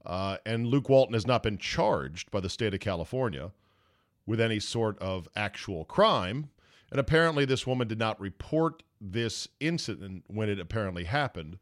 uh, 0.04 0.38
and 0.44 0.66
Luke 0.66 0.88
Walton 0.88 1.14
has 1.14 1.26
not 1.26 1.42
been 1.42 1.58
charged 1.58 2.30
by 2.30 2.40
the 2.40 2.50
state 2.50 2.74
of 2.74 2.80
California 2.80 3.52
with 4.26 4.40
any 4.40 4.60
sort 4.60 4.98
of 4.98 5.28
actual 5.36 5.84
crime. 5.84 6.50
And 6.90 7.00
apparently, 7.00 7.44
this 7.44 7.66
woman 7.66 7.88
did 7.88 7.98
not 7.98 8.20
report 8.20 8.82
this 9.00 9.48
incident 9.60 10.24
when 10.28 10.48
it 10.48 10.60
apparently 10.60 11.04
happened 11.04 11.58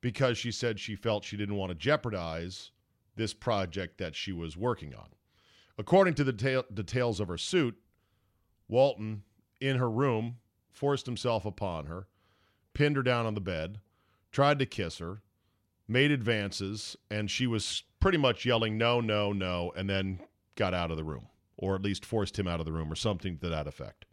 because 0.00 0.36
she 0.36 0.50
said 0.50 0.78
she 0.78 0.96
felt 0.96 1.24
she 1.24 1.36
didn't 1.36 1.56
want 1.56 1.70
to 1.70 1.74
jeopardize 1.74 2.70
this 3.16 3.32
project 3.32 3.98
that 3.98 4.14
she 4.14 4.32
was 4.32 4.56
working 4.56 4.94
on. 4.94 5.08
According 5.78 6.14
to 6.14 6.24
the 6.24 6.32
detail- 6.32 6.64
details 6.72 7.20
of 7.20 7.28
her 7.28 7.38
suit, 7.38 7.76
Walton, 8.68 9.22
in 9.60 9.76
her 9.76 9.90
room, 9.90 10.38
forced 10.70 11.06
himself 11.06 11.44
upon 11.44 11.86
her, 11.86 12.06
pinned 12.72 12.96
her 12.96 13.02
down 13.02 13.26
on 13.26 13.34
the 13.34 13.40
bed, 13.40 13.80
tried 14.32 14.58
to 14.58 14.66
kiss 14.66 14.98
her, 14.98 15.22
made 15.86 16.10
advances, 16.10 16.96
and 17.10 17.30
she 17.30 17.46
was 17.46 17.84
pretty 18.00 18.18
much 18.18 18.44
yelling, 18.44 18.76
no, 18.76 19.00
no, 19.00 19.32
no, 19.32 19.72
and 19.76 19.88
then 19.88 20.20
got 20.56 20.74
out 20.74 20.90
of 20.90 20.96
the 20.96 21.04
room, 21.04 21.28
or 21.56 21.74
at 21.74 21.82
least 21.82 22.04
forced 22.04 22.38
him 22.38 22.48
out 22.48 22.60
of 22.60 22.66
the 22.66 22.72
room, 22.72 22.90
or 22.90 22.96
something 22.96 23.38
to 23.38 23.48
that 23.48 23.66
effect. 23.66 24.04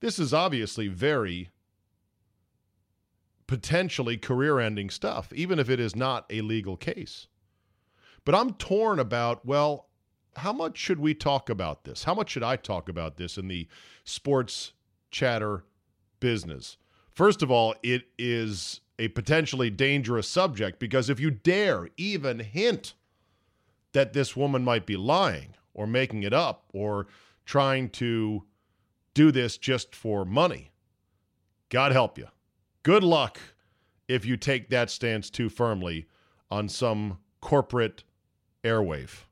This 0.00 0.18
is 0.18 0.32
obviously 0.32 0.88
very 0.88 1.50
potentially 3.46 4.16
career 4.16 4.58
ending 4.58 4.90
stuff, 4.90 5.32
even 5.32 5.58
if 5.58 5.68
it 5.68 5.80
is 5.80 5.96
not 5.96 6.24
a 6.30 6.40
legal 6.40 6.76
case. 6.76 7.26
But 8.24 8.34
I'm 8.34 8.54
torn 8.54 8.98
about, 8.98 9.44
well, 9.44 9.88
how 10.36 10.52
much 10.52 10.78
should 10.78 11.00
we 11.00 11.14
talk 11.14 11.50
about 11.50 11.84
this? 11.84 12.04
How 12.04 12.14
much 12.14 12.30
should 12.30 12.42
I 12.42 12.56
talk 12.56 12.88
about 12.88 13.16
this 13.16 13.36
in 13.36 13.48
the 13.48 13.66
sports 14.04 14.72
chatter 15.10 15.64
business? 16.20 16.76
First 17.10 17.42
of 17.42 17.50
all, 17.50 17.74
it 17.82 18.04
is 18.18 18.80
a 18.98 19.08
potentially 19.08 19.70
dangerous 19.70 20.28
subject 20.28 20.78
because 20.78 21.10
if 21.10 21.18
you 21.18 21.30
dare 21.30 21.88
even 21.96 22.38
hint 22.38 22.94
that 23.92 24.12
this 24.12 24.36
woman 24.36 24.62
might 24.62 24.86
be 24.86 24.96
lying 24.96 25.54
or 25.74 25.86
making 25.86 26.22
it 26.22 26.32
up 26.32 26.64
or 26.72 27.08
trying 27.44 27.88
to 27.88 28.44
do 29.14 29.30
this 29.30 29.58
just 29.58 29.94
for 29.94 30.24
money, 30.24 30.70
God 31.68 31.92
help 31.92 32.18
you. 32.18 32.28
Good 32.82 33.04
luck 33.04 33.38
if 34.08 34.24
you 34.24 34.36
take 34.36 34.70
that 34.70 34.90
stance 34.90 35.30
too 35.30 35.48
firmly 35.48 36.06
on 36.50 36.68
some 36.68 37.18
corporate 37.40 38.04
airwave. 38.64 39.24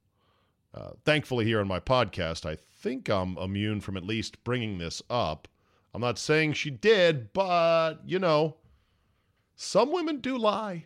Uh, 0.75 0.91
thankfully, 1.05 1.45
here 1.45 1.61
on 1.61 1.67
my 1.67 1.81
podcast, 1.81 2.47
I 2.47 2.57
think 2.81 3.09
I'm 3.09 3.37
immune 3.39 3.81
from 3.81 3.97
at 3.97 4.05
least 4.05 4.45
bringing 4.45 4.79
this 4.79 5.03
up. 5.11 5.49
I'm 5.95 6.01
not 6.01 6.19
saying 6.19 6.53
she 6.53 6.71
did, 6.71 7.33
but, 7.33 7.97
you 8.05 8.19
know, 8.19 8.57
some 9.57 9.91
women 9.91 10.21
do 10.21 10.37
lie. 10.37 10.85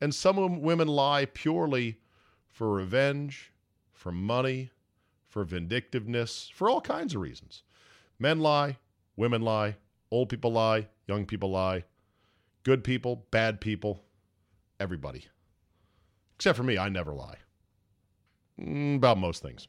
And 0.00 0.14
some 0.14 0.60
women 0.62 0.88
lie 0.88 1.26
purely 1.26 1.98
for 2.48 2.72
revenge, 2.72 3.52
for 3.92 4.10
money, 4.10 4.70
for 5.28 5.44
vindictiveness, 5.44 6.50
for 6.52 6.68
all 6.68 6.80
kinds 6.80 7.14
of 7.14 7.20
reasons. 7.20 7.62
Men 8.18 8.40
lie, 8.40 8.78
women 9.16 9.42
lie, 9.42 9.76
old 10.10 10.28
people 10.28 10.52
lie, 10.52 10.88
young 11.06 11.26
people 11.26 11.50
lie, 11.50 11.84
good 12.62 12.82
people, 12.82 13.26
bad 13.30 13.60
people, 13.60 14.04
everybody. 14.80 15.26
Except 16.36 16.56
for 16.56 16.62
me, 16.62 16.78
I 16.78 16.88
never 16.88 17.12
lie. 17.12 17.36
Mm, 18.60 18.96
about 18.96 19.18
most 19.18 19.42
things. 19.42 19.68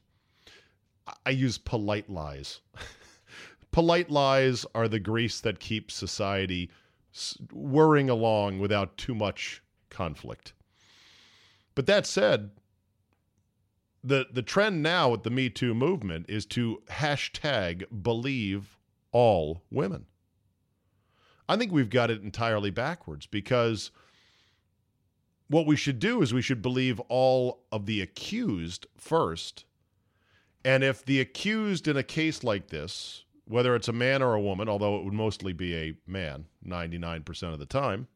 I 1.24 1.30
use 1.30 1.58
polite 1.58 2.10
lies. 2.10 2.60
polite 3.70 4.10
lies 4.10 4.66
are 4.74 4.88
the 4.88 5.00
grease 5.00 5.40
that 5.40 5.60
keeps 5.60 5.94
society 5.94 6.70
whirring 7.52 8.10
along 8.10 8.58
without 8.58 8.96
too 8.96 9.14
much 9.14 9.62
conflict. 9.90 10.52
But 11.74 11.86
that 11.86 12.06
said, 12.06 12.50
the 14.08 14.26
the 14.32 14.42
trend 14.42 14.82
now 14.82 15.10
with 15.10 15.22
the 15.22 15.30
Me 15.30 15.50
Too 15.50 15.74
movement 15.74 16.26
is 16.28 16.46
to 16.46 16.82
hashtag 16.90 17.84
believe 18.02 18.76
all 19.12 19.62
women. 19.70 20.06
I 21.48 21.56
think 21.56 21.72
we've 21.72 21.90
got 21.90 22.10
it 22.10 22.22
entirely 22.22 22.70
backwards 22.70 23.26
because 23.26 23.90
what 25.48 25.66
we 25.66 25.76
should 25.76 25.98
do 25.98 26.20
is 26.20 26.34
we 26.34 26.42
should 26.42 26.60
believe 26.60 27.00
all 27.08 27.64
of 27.72 27.86
the 27.86 28.02
accused 28.02 28.86
first. 28.96 29.64
And 30.64 30.84
if 30.84 31.04
the 31.04 31.20
accused 31.20 31.88
in 31.88 31.96
a 31.96 32.02
case 32.02 32.44
like 32.44 32.68
this, 32.68 33.24
whether 33.46 33.74
it's 33.74 33.88
a 33.88 33.92
man 33.92 34.22
or 34.22 34.34
a 34.34 34.40
woman, 34.40 34.68
although 34.68 34.98
it 34.98 35.04
would 35.04 35.14
mostly 35.14 35.54
be 35.54 35.74
a 35.74 35.94
man 36.06 36.46
99% 36.66 37.52
of 37.52 37.58
the 37.58 37.64
time, 37.64 38.08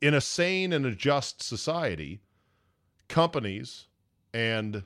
in 0.00 0.14
a 0.14 0.20
sane 0.20 0.72
and 0.72 0.84
a 0.84 0.90
just 0.90 1.42
society, 1.42 2.20
companies 3.08 3.86
and 4.36 4.82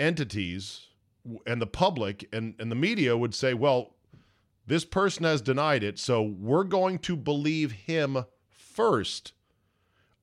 entities 0.00 0.86
and 1.46 1.60
the 1.60 1.66
public 1.66 2.26
and, 2.32 2.54
and 2.58 2.70
the 2.70 2.76
media 2.76 3.14
would 3.14 3.34
say, 3.34 3.52
well, 3.52 3.94
this 4.66 4.86
person 4.86 5.24
has 5.24 5.42
denied 5.42 5.84
it, 5.84 5.98
so 5.98 6.22
we're 6.22 6.64
going 6.64 6.98
to 7.00 7.14
believe 7.14 7.72
him 7.72 8.24
first 8.48 9.34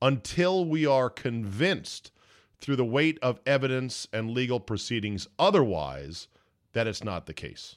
until 0.02 0.64
we 0.64 0.84
are 0.84 1.08
convinced 1.08 2.10
through 2.60 2.74
the 2.74 2.84
weight 2.84 3.20
of 3.22 3.38
evidence 3.46 4.08
and 4.12 4.32
legal 4.32 4.58
proceedings 4.58 5.28
otherwise 5.38 6.26
that 6.72 6.88
it's 6.88 7.04
not 7.04 7.26
the 7.26 7.34
case. 7.34 7.76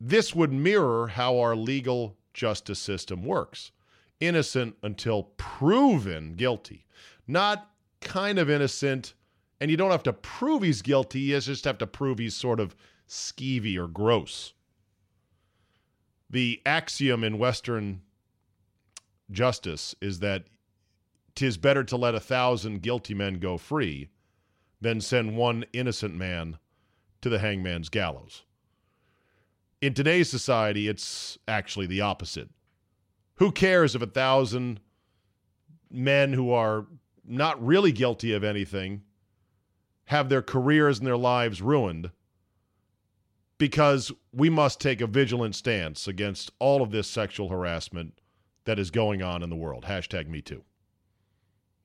This 0.00 0.36
would 0.36 0.52
mirror 0.52 1.08
how 1.08 1.40
our 1.40 1.56
legal 1.56 2.16
justice 2.32 2.78
system 2.78 3.24
works 3.24 3.72
innocent 4.20 4.76
until 4.84 5.24
proven 5.36 6.34
guilty, 6.34 6.86
not 7.26 7.70
kind 8.00 8.38
of 8.38 8.48
innocent. 8.48 9.14
And 9.60 9.70
you 9.70 9.76
don't 9.76 9.90
have 9.90 10.02
to 10.04 10.12
prove 10.12 10.62
he's 10.62 10.82
guilty, 10.82 11.20
you 11.20 11.40
just 11.40 11.64
have 11.64 11.78
to 11.78 11.86
prove 11.86 12.18
he's 12.18 12.34
sort 12.34 12.60
of 12.60 12.74
skeevy 13.08 13.76
or 13.76 13.86
gross 13.86 14.54
the 16.34 16.60
axiom 16.66 17.22
in 17.22 17.38
Western 17.38 18.02
justice 19.30 19.94
is 20.00 20.18
that 20.18 20.44
tis 21.36 21.56
better 21.56 21.84
to 21.84 21.96
let 21.96 22.16
a 22.16 22.20
thousand 22.20 22.82
guilty 22.82 23.14
men 23.14 23.38
go 23.38 23.56
free 23.56 24.08
than 24.80 25.00
send 25.00 25.36
one 25.36 25.64
innocent 25.72 26.12
man 26.12 26.58
to 27.20 27.28
the 27.28 27.38
hangman's 27.38 27.88
gallows. 27.88 28.42
In 29.80 29.94
today's 29.94 30.28
society, 30.28 30.88
it's 30.88 31.38
actually 31.46 31.86
the 31.86 32.00
opposite. 32.00 32.50
Who 33.36 33.52
cares 33.52 33.94
if 33.94 34.02
a 34.02 34.06
thousand 34.06 34.80
men 35.88 36.32
who 36.32 36.50
are 36.50 36.86
not 37.24 37.64
really 37.64 37.92
guilty 37.92 38.32
of 38.32 38.42
anything 38.42 39.02
have 40.06 40.28
their 40.28 40.42
careers 40.42 40.98
and 40.98 41.06
their 41.06 41.16
lives 41.16 41.62
ruined 41.62 42.10
because 43.58 44.12
we 44.32 44.50
must 44.50 44.80
take 44.80 45.00
a 45.00 45.06
vigilant 45.06 45.54
stance 45.54 46.08
against 46.08 46.50
all 46.58 46.82
of 46.82 46.90
this 46.90 47.08
sexual 47.08 47.48
harassment 47.48 48.20
that 48.64 48.78
is 48.78 48.90
going 48.90 49.22
on 49.22 49.42
in 49.42 49.50
the 49.50 49.56
world. 49.56 49.84
Hashtag 49.84 50.28
me 50.28 50.42
too. 50.42 50.64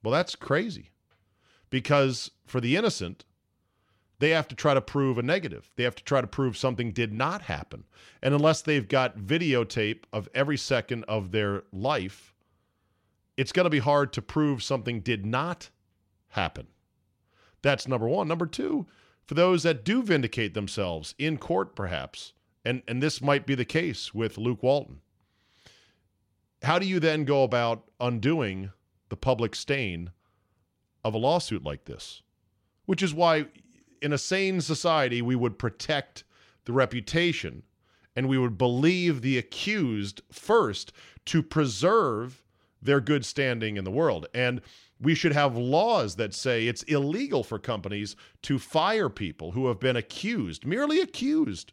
Well, 0.04 0.12
that's 0.12 0.36
crazy 0.36 0.92
because 1.70 2.32
for 2.46 2.60
the 2.60 2.76
innocent, 2.76 3.26
they 4.20 4.32
have 4.32 4.48
to 4.50 4.56
try 4.56 4.74
to 4.74 4.82
prove 4.82 5.18
a 5.18 5.24
negative. 5.24 5.72
They 5.76 5.84
have 5.84 5.96
to 5.96 6.04
try 6.04 6.22
to 6.22 6.28
prove 6.28 6.58
something 6.58 6.92
did 6.92 7.14
not 7.14 7.44
happen. 7.44 7.86
And 8.22 8.34
unless 8.34 8.62
they've 8.62 8.88
got 8.88 9.18
videotape 9.18 10.04
of 10.12 10.28
every 10.34 10.58
second 10.58 11.06
of 11.06 11.32
their 11.32 11.64
life, 11.72 12.34
it's 13.38 13.54
going 13.54 13.66
to 13.66 13.70
be 13.70 13.80
hard 13.80 14.12
to 14.14 14.22
prove 14.22 14.62
something 14.62 15.00
did 15.00 15.26
not 15.26 15.70
happen. 16.30 16.68
That's 17.62 17.88
number 17.88 18.08
one. 18.08 18.28
Number 18.28 18.46
two, 18.46 18.86
for 19.26 19.34
those 19.34 19.64
that 19.64 19.84
do 19.84 20.02
vindicate 20.02 20.54
themselves 20.54 21.14
in 21.18 21.38
court, 21.38 21.76
perhaps, 21.76 22.34
and, 22.66 22.82
and 22.88 23.02
this 23.02 23.22
might 23.22 23.46
be 23.46 23.56
the 23.56 23.66
case 23.66 24.14
with 24.14 24.38
Luke 24.38 24.64
Walton. 24.64 25.02
How 26.64 26.80
do 26.80 26.86
you 26.86 27.00
then 27.00 27.24
go 27.26 27.44
about 27.44 27.84
undoing 28.00 28.72
the 29.10 29.16
public 29.16 29.56
stain 29.56 30.12
of 31.04 31.14
a 31.14 31.18
lawsuit 31.18 31.64
like 31.64 31.86
this? 31.86 32.22
Which 32.86 33.04
is 33.04 33.14
why, 33.14 33.46
in 34.02 34.14
a 34.14 34.18
sane 34.18 34.62
society, 34.62 35.22
we 35.22 35.36
would 35.36 35.60
protect 35.60 36.24
the 36.66 36.74
reputation 36.74 37.64
and 38.16 38.28
we 38.28 38.38
would 38.38 38.58
believe 38.58 39.22
the 39.22 39.38
accused 39.38 40.22
first 40.32 40.92
to 41.26 41.42
preserve 41.42 42.44
their 42.82 43.00
good 43.00 43.24
standing 43.26 43.78
in 43.78 43.84
the 43.84 43.92
world. 43.92 44.26
And 44.34 44.62
we 45.02 45.16
should 45.16 45.34
have 45.34 45.58
laws 45.58 46.16
that 46.16 46.34
say 46.34 46.68
it's 46.68 46.84
illegal 46.84 47.44
for 47.44 47.58
companies 47.58 48.16
to 48.44 48.60
fire 48.60 49.10
people 49.10 49.52
who 49.52 49.68
have 49.68 49.80
been 49.80 49.96
accused, 49.96 50.66
merely 50.66 51.00
accused, 51.00 51.72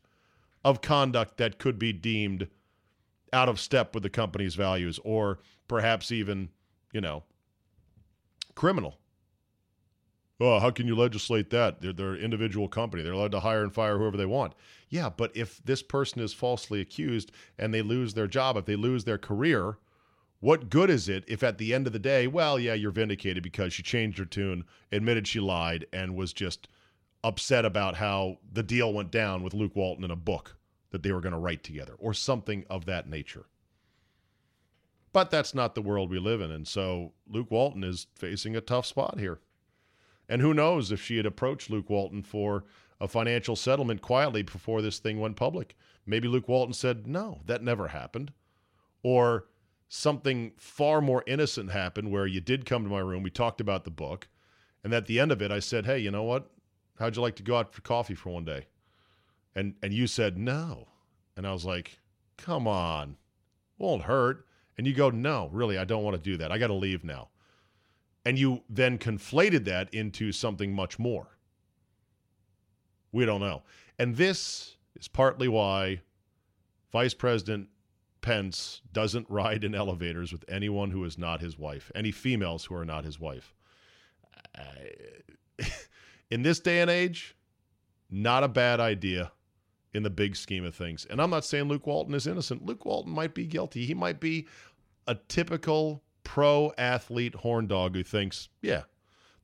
of 0.64 0.81
conduct 0.81 1.37
that 1.37 1.59
could 1.59 1.79
be 1.79 1.93
deemed 1.93 2.49
out 3.33 3.49
of 3.49 3.61
step 3.61 3.95
with 3.95 4.03
the 4.03 4.11
company's 4.11 4.55
values 4.55 4.99
or 5.05 5.39
perhaps 5.68 6.11
even, 6.11 6.49
you 6.93 7.01
know, 7.01 7.22
criminal. 8.55 8.99
Oh, 10.39 10.59
how 10.59 10.70
can 10.70 10.87
you 10.87 10.95
legislate 10.95 11.51
that? 11.51 11.81
They're, 11.81 11.93
they're 11.93 12.14
an 12.14 12.20
individual 12.20 12.68
company. 12.68 13.03
They're 13.03 13.12
allowed 13.12 13.33
to 13.33 13.41
hire 13.41 13.62
and 13.62 13.72
fire 13.72 13.99
whoever 13.99 14.16
they 14.16 14.27
want. 14.27 14.55
Yeah, 14.89 15.09
but 15.09 15.35
if 15.35 15.62
this 15.64 15.83
person 15.83 16.20
is 16.20 16.33
falsely 16.33 16.81
accused 16.81 17.33
and 17.59 17.72
they 17.72 17.83
lose 17.83 18.14
their 18.14 18.27
job, 18.27 18.57
if 18.57 18.66
they 18.66 18.77
lose 18.77 19.05
their 19.05 19.18
career, 19.18 19.79
what 20.41 20.68
good 20.70 20.91
is 20.91 21.09
it 21.09 21.24
if 21.26 21.43
at 21.43 21.59
the 21.59 21.72
end 21.72 21.87
of 21.87 21.93
the 21.93 21.99
day, 21.99 22.26
well, 22.26 22.59
yeah, 22.59 22.74
you're 22.74 22.91
vindicated 22.91 23.43
because 23.43 23.72
she 23.72 23.82
changed 23.82 24.18
her 24.18 24.24
tune, 24.24 24.64
admitted 24.93 25.26
she 25.26 25.41
lied, 25.41 25.87
and 25.93 26.14
was 26.14 26.32
just 26.32 26.68
upset 27.24 27.64
about 27.64 27.97
how 27.97 28.39
the 28.53 28.62
deal 28.62 28.93
went 28.93 29.11
down 29.11 29.43
with 29.43 29.55
Luke 29.55 29.74
Walton 29.74 30.05
in 30.05 30.11
a 30.11 30.16
book 30.16 30.57
that 30.91 31.03
they 31.03 31.12
were 31.12 31.20
going 31.20 31.32
to 31.32 31.39
write 31.39 31.64
together 31.64 31.95
or 31.99 32.14
something 32.14 32.64
of 32.70 32.84
that 32.87 33.09
nature. 33.09 33.47
But 35.12 35.30
that's 35.30 35.55
not 35.55 35.74
the 35.74 35.82
world 35.82 36.11
we 36.11 36.18
live 36.18 36.41
in. 36.41 36.51
And 36.51 36.68
so 36.68 37.12
Luke 37.26 37.51
Walton 37.51 37.82
is 37.82 38.07
facing 38.14 38.55
a 38.55 38.61
tough 38.61 38.84
spot 38.87 39.18
here. 39.18 39.41
And 40.28 40.43
who 40.43 40.53
knows 40.53 40.93
if 40.93 41.01
she 41.01 41.16
had 41.16 41.26
approached 41.26 41.70
Luke 41.70 41.89
Walton 41.89 42.22
for 42.22 42.64
a 43.01 43.09
financial 43.09 43.57
settlement 43.57 44.03
quietly 44.03 44.43
before 44.43 44.82
this 44.82 44.99
thing 44.99 45.18
went 45.18 45.37
public. 45.37 45.74
Maybe 46.05 46.28
Luke 46.28 46.49
Walton 46.49 46.74
said, 46.74 47.07
no, 47.07 47.41
that 47.47 47.62
never 47.62 47.89
happened. 47.89 48.32
Or 49.03 49.47
something 49.89 50.53
far 50.57 51.01
more 51.01 51.22
innocent 51.26 51.70
happened 51.70 52.11
where 52.11 52.26
you 52.26 52.41
did 52.41 52.66
come 52.66 52.82
to 52.84 52.91
my 52.91 52.99
room. 52.99 53.22
We 53.22 53.30
talked 53.30 53.61
about 53.61 53.84
the 53.84 53.91
book. 53.91 54.28
And 54.82 54.95
at 54.95 55.07
the 55.07 55.18
end 55.18 55.32
of 55.32 55.43
it, 55.43 55.51
I 55.51 55.59
said, 55.59 55.87
Hey, 55.87 55.99
you 55.99 56.11
know 56.11 56.22
what? 56.22 56.51
How'd 56.99 57.16
you 57.16 57.22
like 57.22 57.37
to 57.37 57.43
go 57.43 57.57
out 57.57 57.72
for 57.74 57.82
coffee 57.82 58.14
for 58.14 58.30
one 58.30 58.45
day? 58.45 58.66
And 59.55 59.74
and 59.82 59.93
you 59.93 60.07
said 60.07 60.39
no. 60.39 60.89
And 61.37 61.47
I 61.47 61.53
was 61.53 61.64
like, 61.64 61.99
Come 62.37 62.66
on. 62.68 63.16
Won't 63.78 64.03
hurt. 64.03 64.47
And 64.78 64.87
you 64.87 64.95
go, 64.95 65.11
No, 65.11 65.49
really, 65.53 65.78
I 65.78 65.84
don't 65.84 66.05
want 66.05 66.16
to 66.16 66.22
do 66.22 66.37
that. 66.39 66.53
I 66.53 66.59
got 66.59 66.68
to 66.68 66.74
leave 66.74 67.05
now. 67.05 67.28
And 68.24 68.39
you 68.39 68.62
then 68.68 68.99
conflated 68.99 69.64
that 69.66 69.93
into 69.95 70.32
something 70.32 70.72
much 70.72 70.99
more. 70.99 71.39
We 73.12 73.24
don't 73.24 73.41
know. 73.41 73.62
And 73.99 74.16
this 74.16 74.76
is 74.95 75.09
partly 75.09 75.49
why 75.49 76.03
Vice 76.93 77.14
President 77.14 77.68
Pence 78.27 78.81
doesn't 78.93 79.31
ride 79.31 79.62
in 79.62 79.72
elevators 79.72 80.33
with 80.33 80.45
anyone 80.49 80.91
who 80.91 81.05
is 81.05 81.16
not 81.16 81.41
his 81.41 81.57
wife, 81.57 81.93
any 81.95 82.11
females 82.11 82.64
who 82.64 82.74
are 82.74 82.85
not 82.85 83.05
his 83.05 83.20
wife. 83.20 83.55
Uh, 84.59 85.64
in 86.33 86.43
this 86.43 86.59
day 86.59 86.81
and 86.81 86.91
age, 86.91 87.37
not 88.11 88.43
a 88.43 88.49
bad 88.49 88.81
idea 88.81 89.31
in 89.95 90.03
the 90.03 90.11
big 90.11 90.35
scheme 90.35 90.64
of 90.64 90.74
things. 90.74 91.07
And 91.09 91.22
I'm 91.22 91.31
not 91.31 91.45
saying 91.45 91.68
Luke 91.68 91.87
Walton 91.87 92.14
is 92.14 92.27
innocent. 92.27 92.66
Luke 92.66 92.85
Walton 92.85 93.12
might 93.12 93.33
be 93.33 93.47
guilty. 93.47 93.87
He 93.87 93.95
might 93.95 94.18
be 94.18 94.49
a 95.07 95.14
typical 95.29 96.03
pro 96.24 96.72
athlete 96.77 97.37
horn 97.37 97.68
dog 97.68 97.95
who 97.95 98.03
thinks, 98.03 98.49
yeah, 98.61 98.83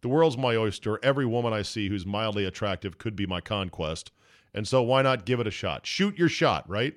the 0.00 0.08
world's 0.08 0.36
my 0.36 0.56
oyster. 0.56 0.98
Every 1.04 1.24
woman 1.24 1.52
I 1.52 1.62
see 1.62 1.88
who's 1.88 2.04
mildly 2.04 2.44
attractive 2.44 2.98
could 2.98 3.14
be 3.14 3.26
my 3.26 3.40
conquest. 3.40 4.10
And 4.52 4.66
so 4.66 4.82
why 4.82 5.02
not 5.02 5.24
give 5.24 5.38
it 5.38 5.46
a 5.46 5.52
shot? 5.52 5.86
Shoot 5.86 6.18
your 6.18 6.28
shot, 6.28 6.68
right? 6.68 6.94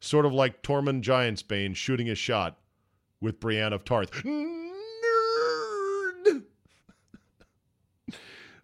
Sort 0.00 0.24
of 0.24 0.32
like 0.32 0.62
Tormund 0.62 1.02
Giantsbane 1.02 1.76
shooting 1.76 2.08
a 2.08 2.14
shot 2.14 2.58
with 3.20 3.38
Brienne 3.38 3.74
of 3.74 3.84
Tarth. 3.84 4.10
Nerd! 4.24 4.42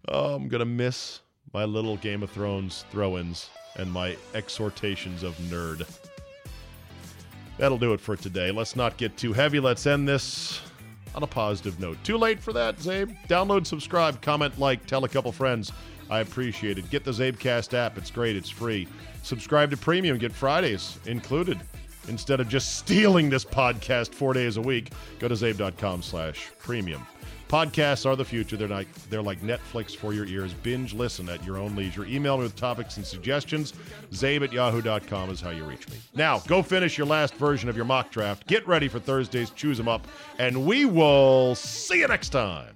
oh, 0.09 0.35
I'm 0.35 0.47
going 0.47 0.59
to 0.59 0.65
miss 0.65 1.21
my 1.53 1.63
little 1.63 1.97
Game 1.97 2.23
of 2.23 2.31
Thrones 2.31 2.85
throw 2.91 3.17
ins 3.17 3.49
and 3.75 3.91
my 3.91 4.17
exhortations 4.33 5.21
of 5.21 5.37
nerd. 5.37 5.87
That'll 7.57 7.77
do 7.77 7.93
it 7.93 8.01
for 8.01 8.15
today. 8.15 8.51
Let's 8.51 8.75
not 8.75 8.97
get 8.97 9.15
too 9.17 9.33
heavy. 9.33 9.59
Let's 9.59 9.85
end 9.85 10.07
this 10.07 10.59
on 11.15 11.23
a 11.23 11.27
positive 11.27 11.79
note. 11.79 11.97
Too 12.03 12.17
late 12.17 12.39
for 12.39 12.53
that, 12.53 12.77
Zabe. 12.77 13.15
Download, 13.27 13.65
subscribe, 13.65 14.21
comment, 14.21 14.59
like, 14.59 14.85
tell 14.85 15.03
a 15.03 15.09
couple 15.09 15.31
friends. 15.31 15.71
I 16.09 16.19
appreciate 16.19 16.77
it. 16.77 16.89
Get 16.89 17.03
the 17.03 17.11
Zabecast 17.11 17.73
app. 17.73 17.97
It's 17.97 18.11
great. 18.11 18.35
It's 18.35 18.49
free. 18.49 18.87
Subscribe 19.23 19.69
to 19.71 19.77
Premium. 19.77 20.17
Get 20.17 20.31
Fridays 20.31 20.99
included. 21.05 21.59
Instead 22.07 22.39
of 22.39 22.47
just 22.47 22.77
stealing 22.77 23.29
this 23.29 23.43
podcast 23.43 24.13
four 24.13 24.33
days 24.33 24.55
a 24.57 24.61
week, 24.61 24.91
go 25.19 25.27
to 25.27 25.35
zabe.com 25.35 26.01
slash 26.01 26.49
premium. 26.59 27.05
Podcasts 27.49 28.05
are 28.05 28.15
the 28.15 28.25
future. 28.25 28.57
They're 28.57 28.67
like 28.67 28.91
they're 29.09 29.21
like 29.21 29.39
Netflix 29.41 29.95
for 29.95 30.13
your 30.13 30.25
ears. 30.25 30.53
Binge 30.53 30.93
listen 30.93 31.29
at 31.29 31.43
your 31.45 31.57
own 31.57 31.75
leisure. 31.77 32.05
Email 32.05 32.37
me 32.37 32.43
with 32.43 32.57
topics 32.57 32.97
and 32.97 33.05
suggestions. 33.05 33.73
Zabe 34.11 34.43
at 34.43 34.51
yahoo.com 34.51 35.29
is 35.29 35.39
how 35.39 35.51
you 35.51 35.63
reach 35.63 35.87
me. 35.89 35.95
Now, 36.13 36.39
go 36.39 36.61
finish 36.61 36.97
your 36.97 37.07
last 37.07 37.35
version 37.35 37.69
of 37.69 37.77
your 37.77 37.85
mock 37.85 38.11
draft. 38.11 38.47
Get 38.47 38.67
ready 38.67 38.89
for 38.89 38.99
Thursday's 38.99 39.49
Choose 39.51 39.79
'em 39.79 39.87
Up, 39.87 40.05
and 40.39 40.65
we 40.65 40.83
will 40.83 41.55
see 41.55 41.99
you 41.99 42.07
next 42.07 42.29
time. 42.29 42.75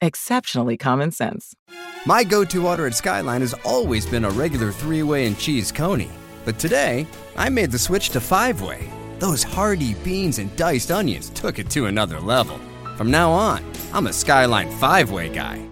exceptionally 0.00 0.76
common 0.76 1.10
sense. 1.10 1.54
My 2.06 2.24
go 2.24 2.44
to 2.44 2.66
order 2.66 2.86
at 2.86 2.94
Skyline 2.94 3.42
has 3.42 3.54
always 3.64 4.06
been 4.06 4.24
a 4.24 4.30
regular 4.30 4.72
three 4.72 5.02
way 5.02 5.26
and 5.26 5.38
cheese 5.38 5.70
coney. 5.70 6.10
But 6.44 6.58
today, 6.58 7.06
I 7.36 7.48
made 7.48 7.70
the 7.70 7.78
switch 7.78 8.10
to 8.10 8.20
five 8.20 8.62
way. 8.62 8.90
Those 9.18 9.42
hearty 9.42 9.94
beans 9.94 10.38
and 10.38 10.54
diced 10.56 10.90
onions 10.90 11.30
took 11.30 11.58
it 11.58 11.68
to 11.70 11.86
another 11.86 12.20
level. 12.20 12.58
From 12.96 13.10
now 13.10 13.30
on, 13.30 13.64
I'm 13.92 14.06
a 14.06 14.12
Skyline 14.12 14.70
five 14.70 15.10
way 15.10 15.28
guy. 15.28 15.69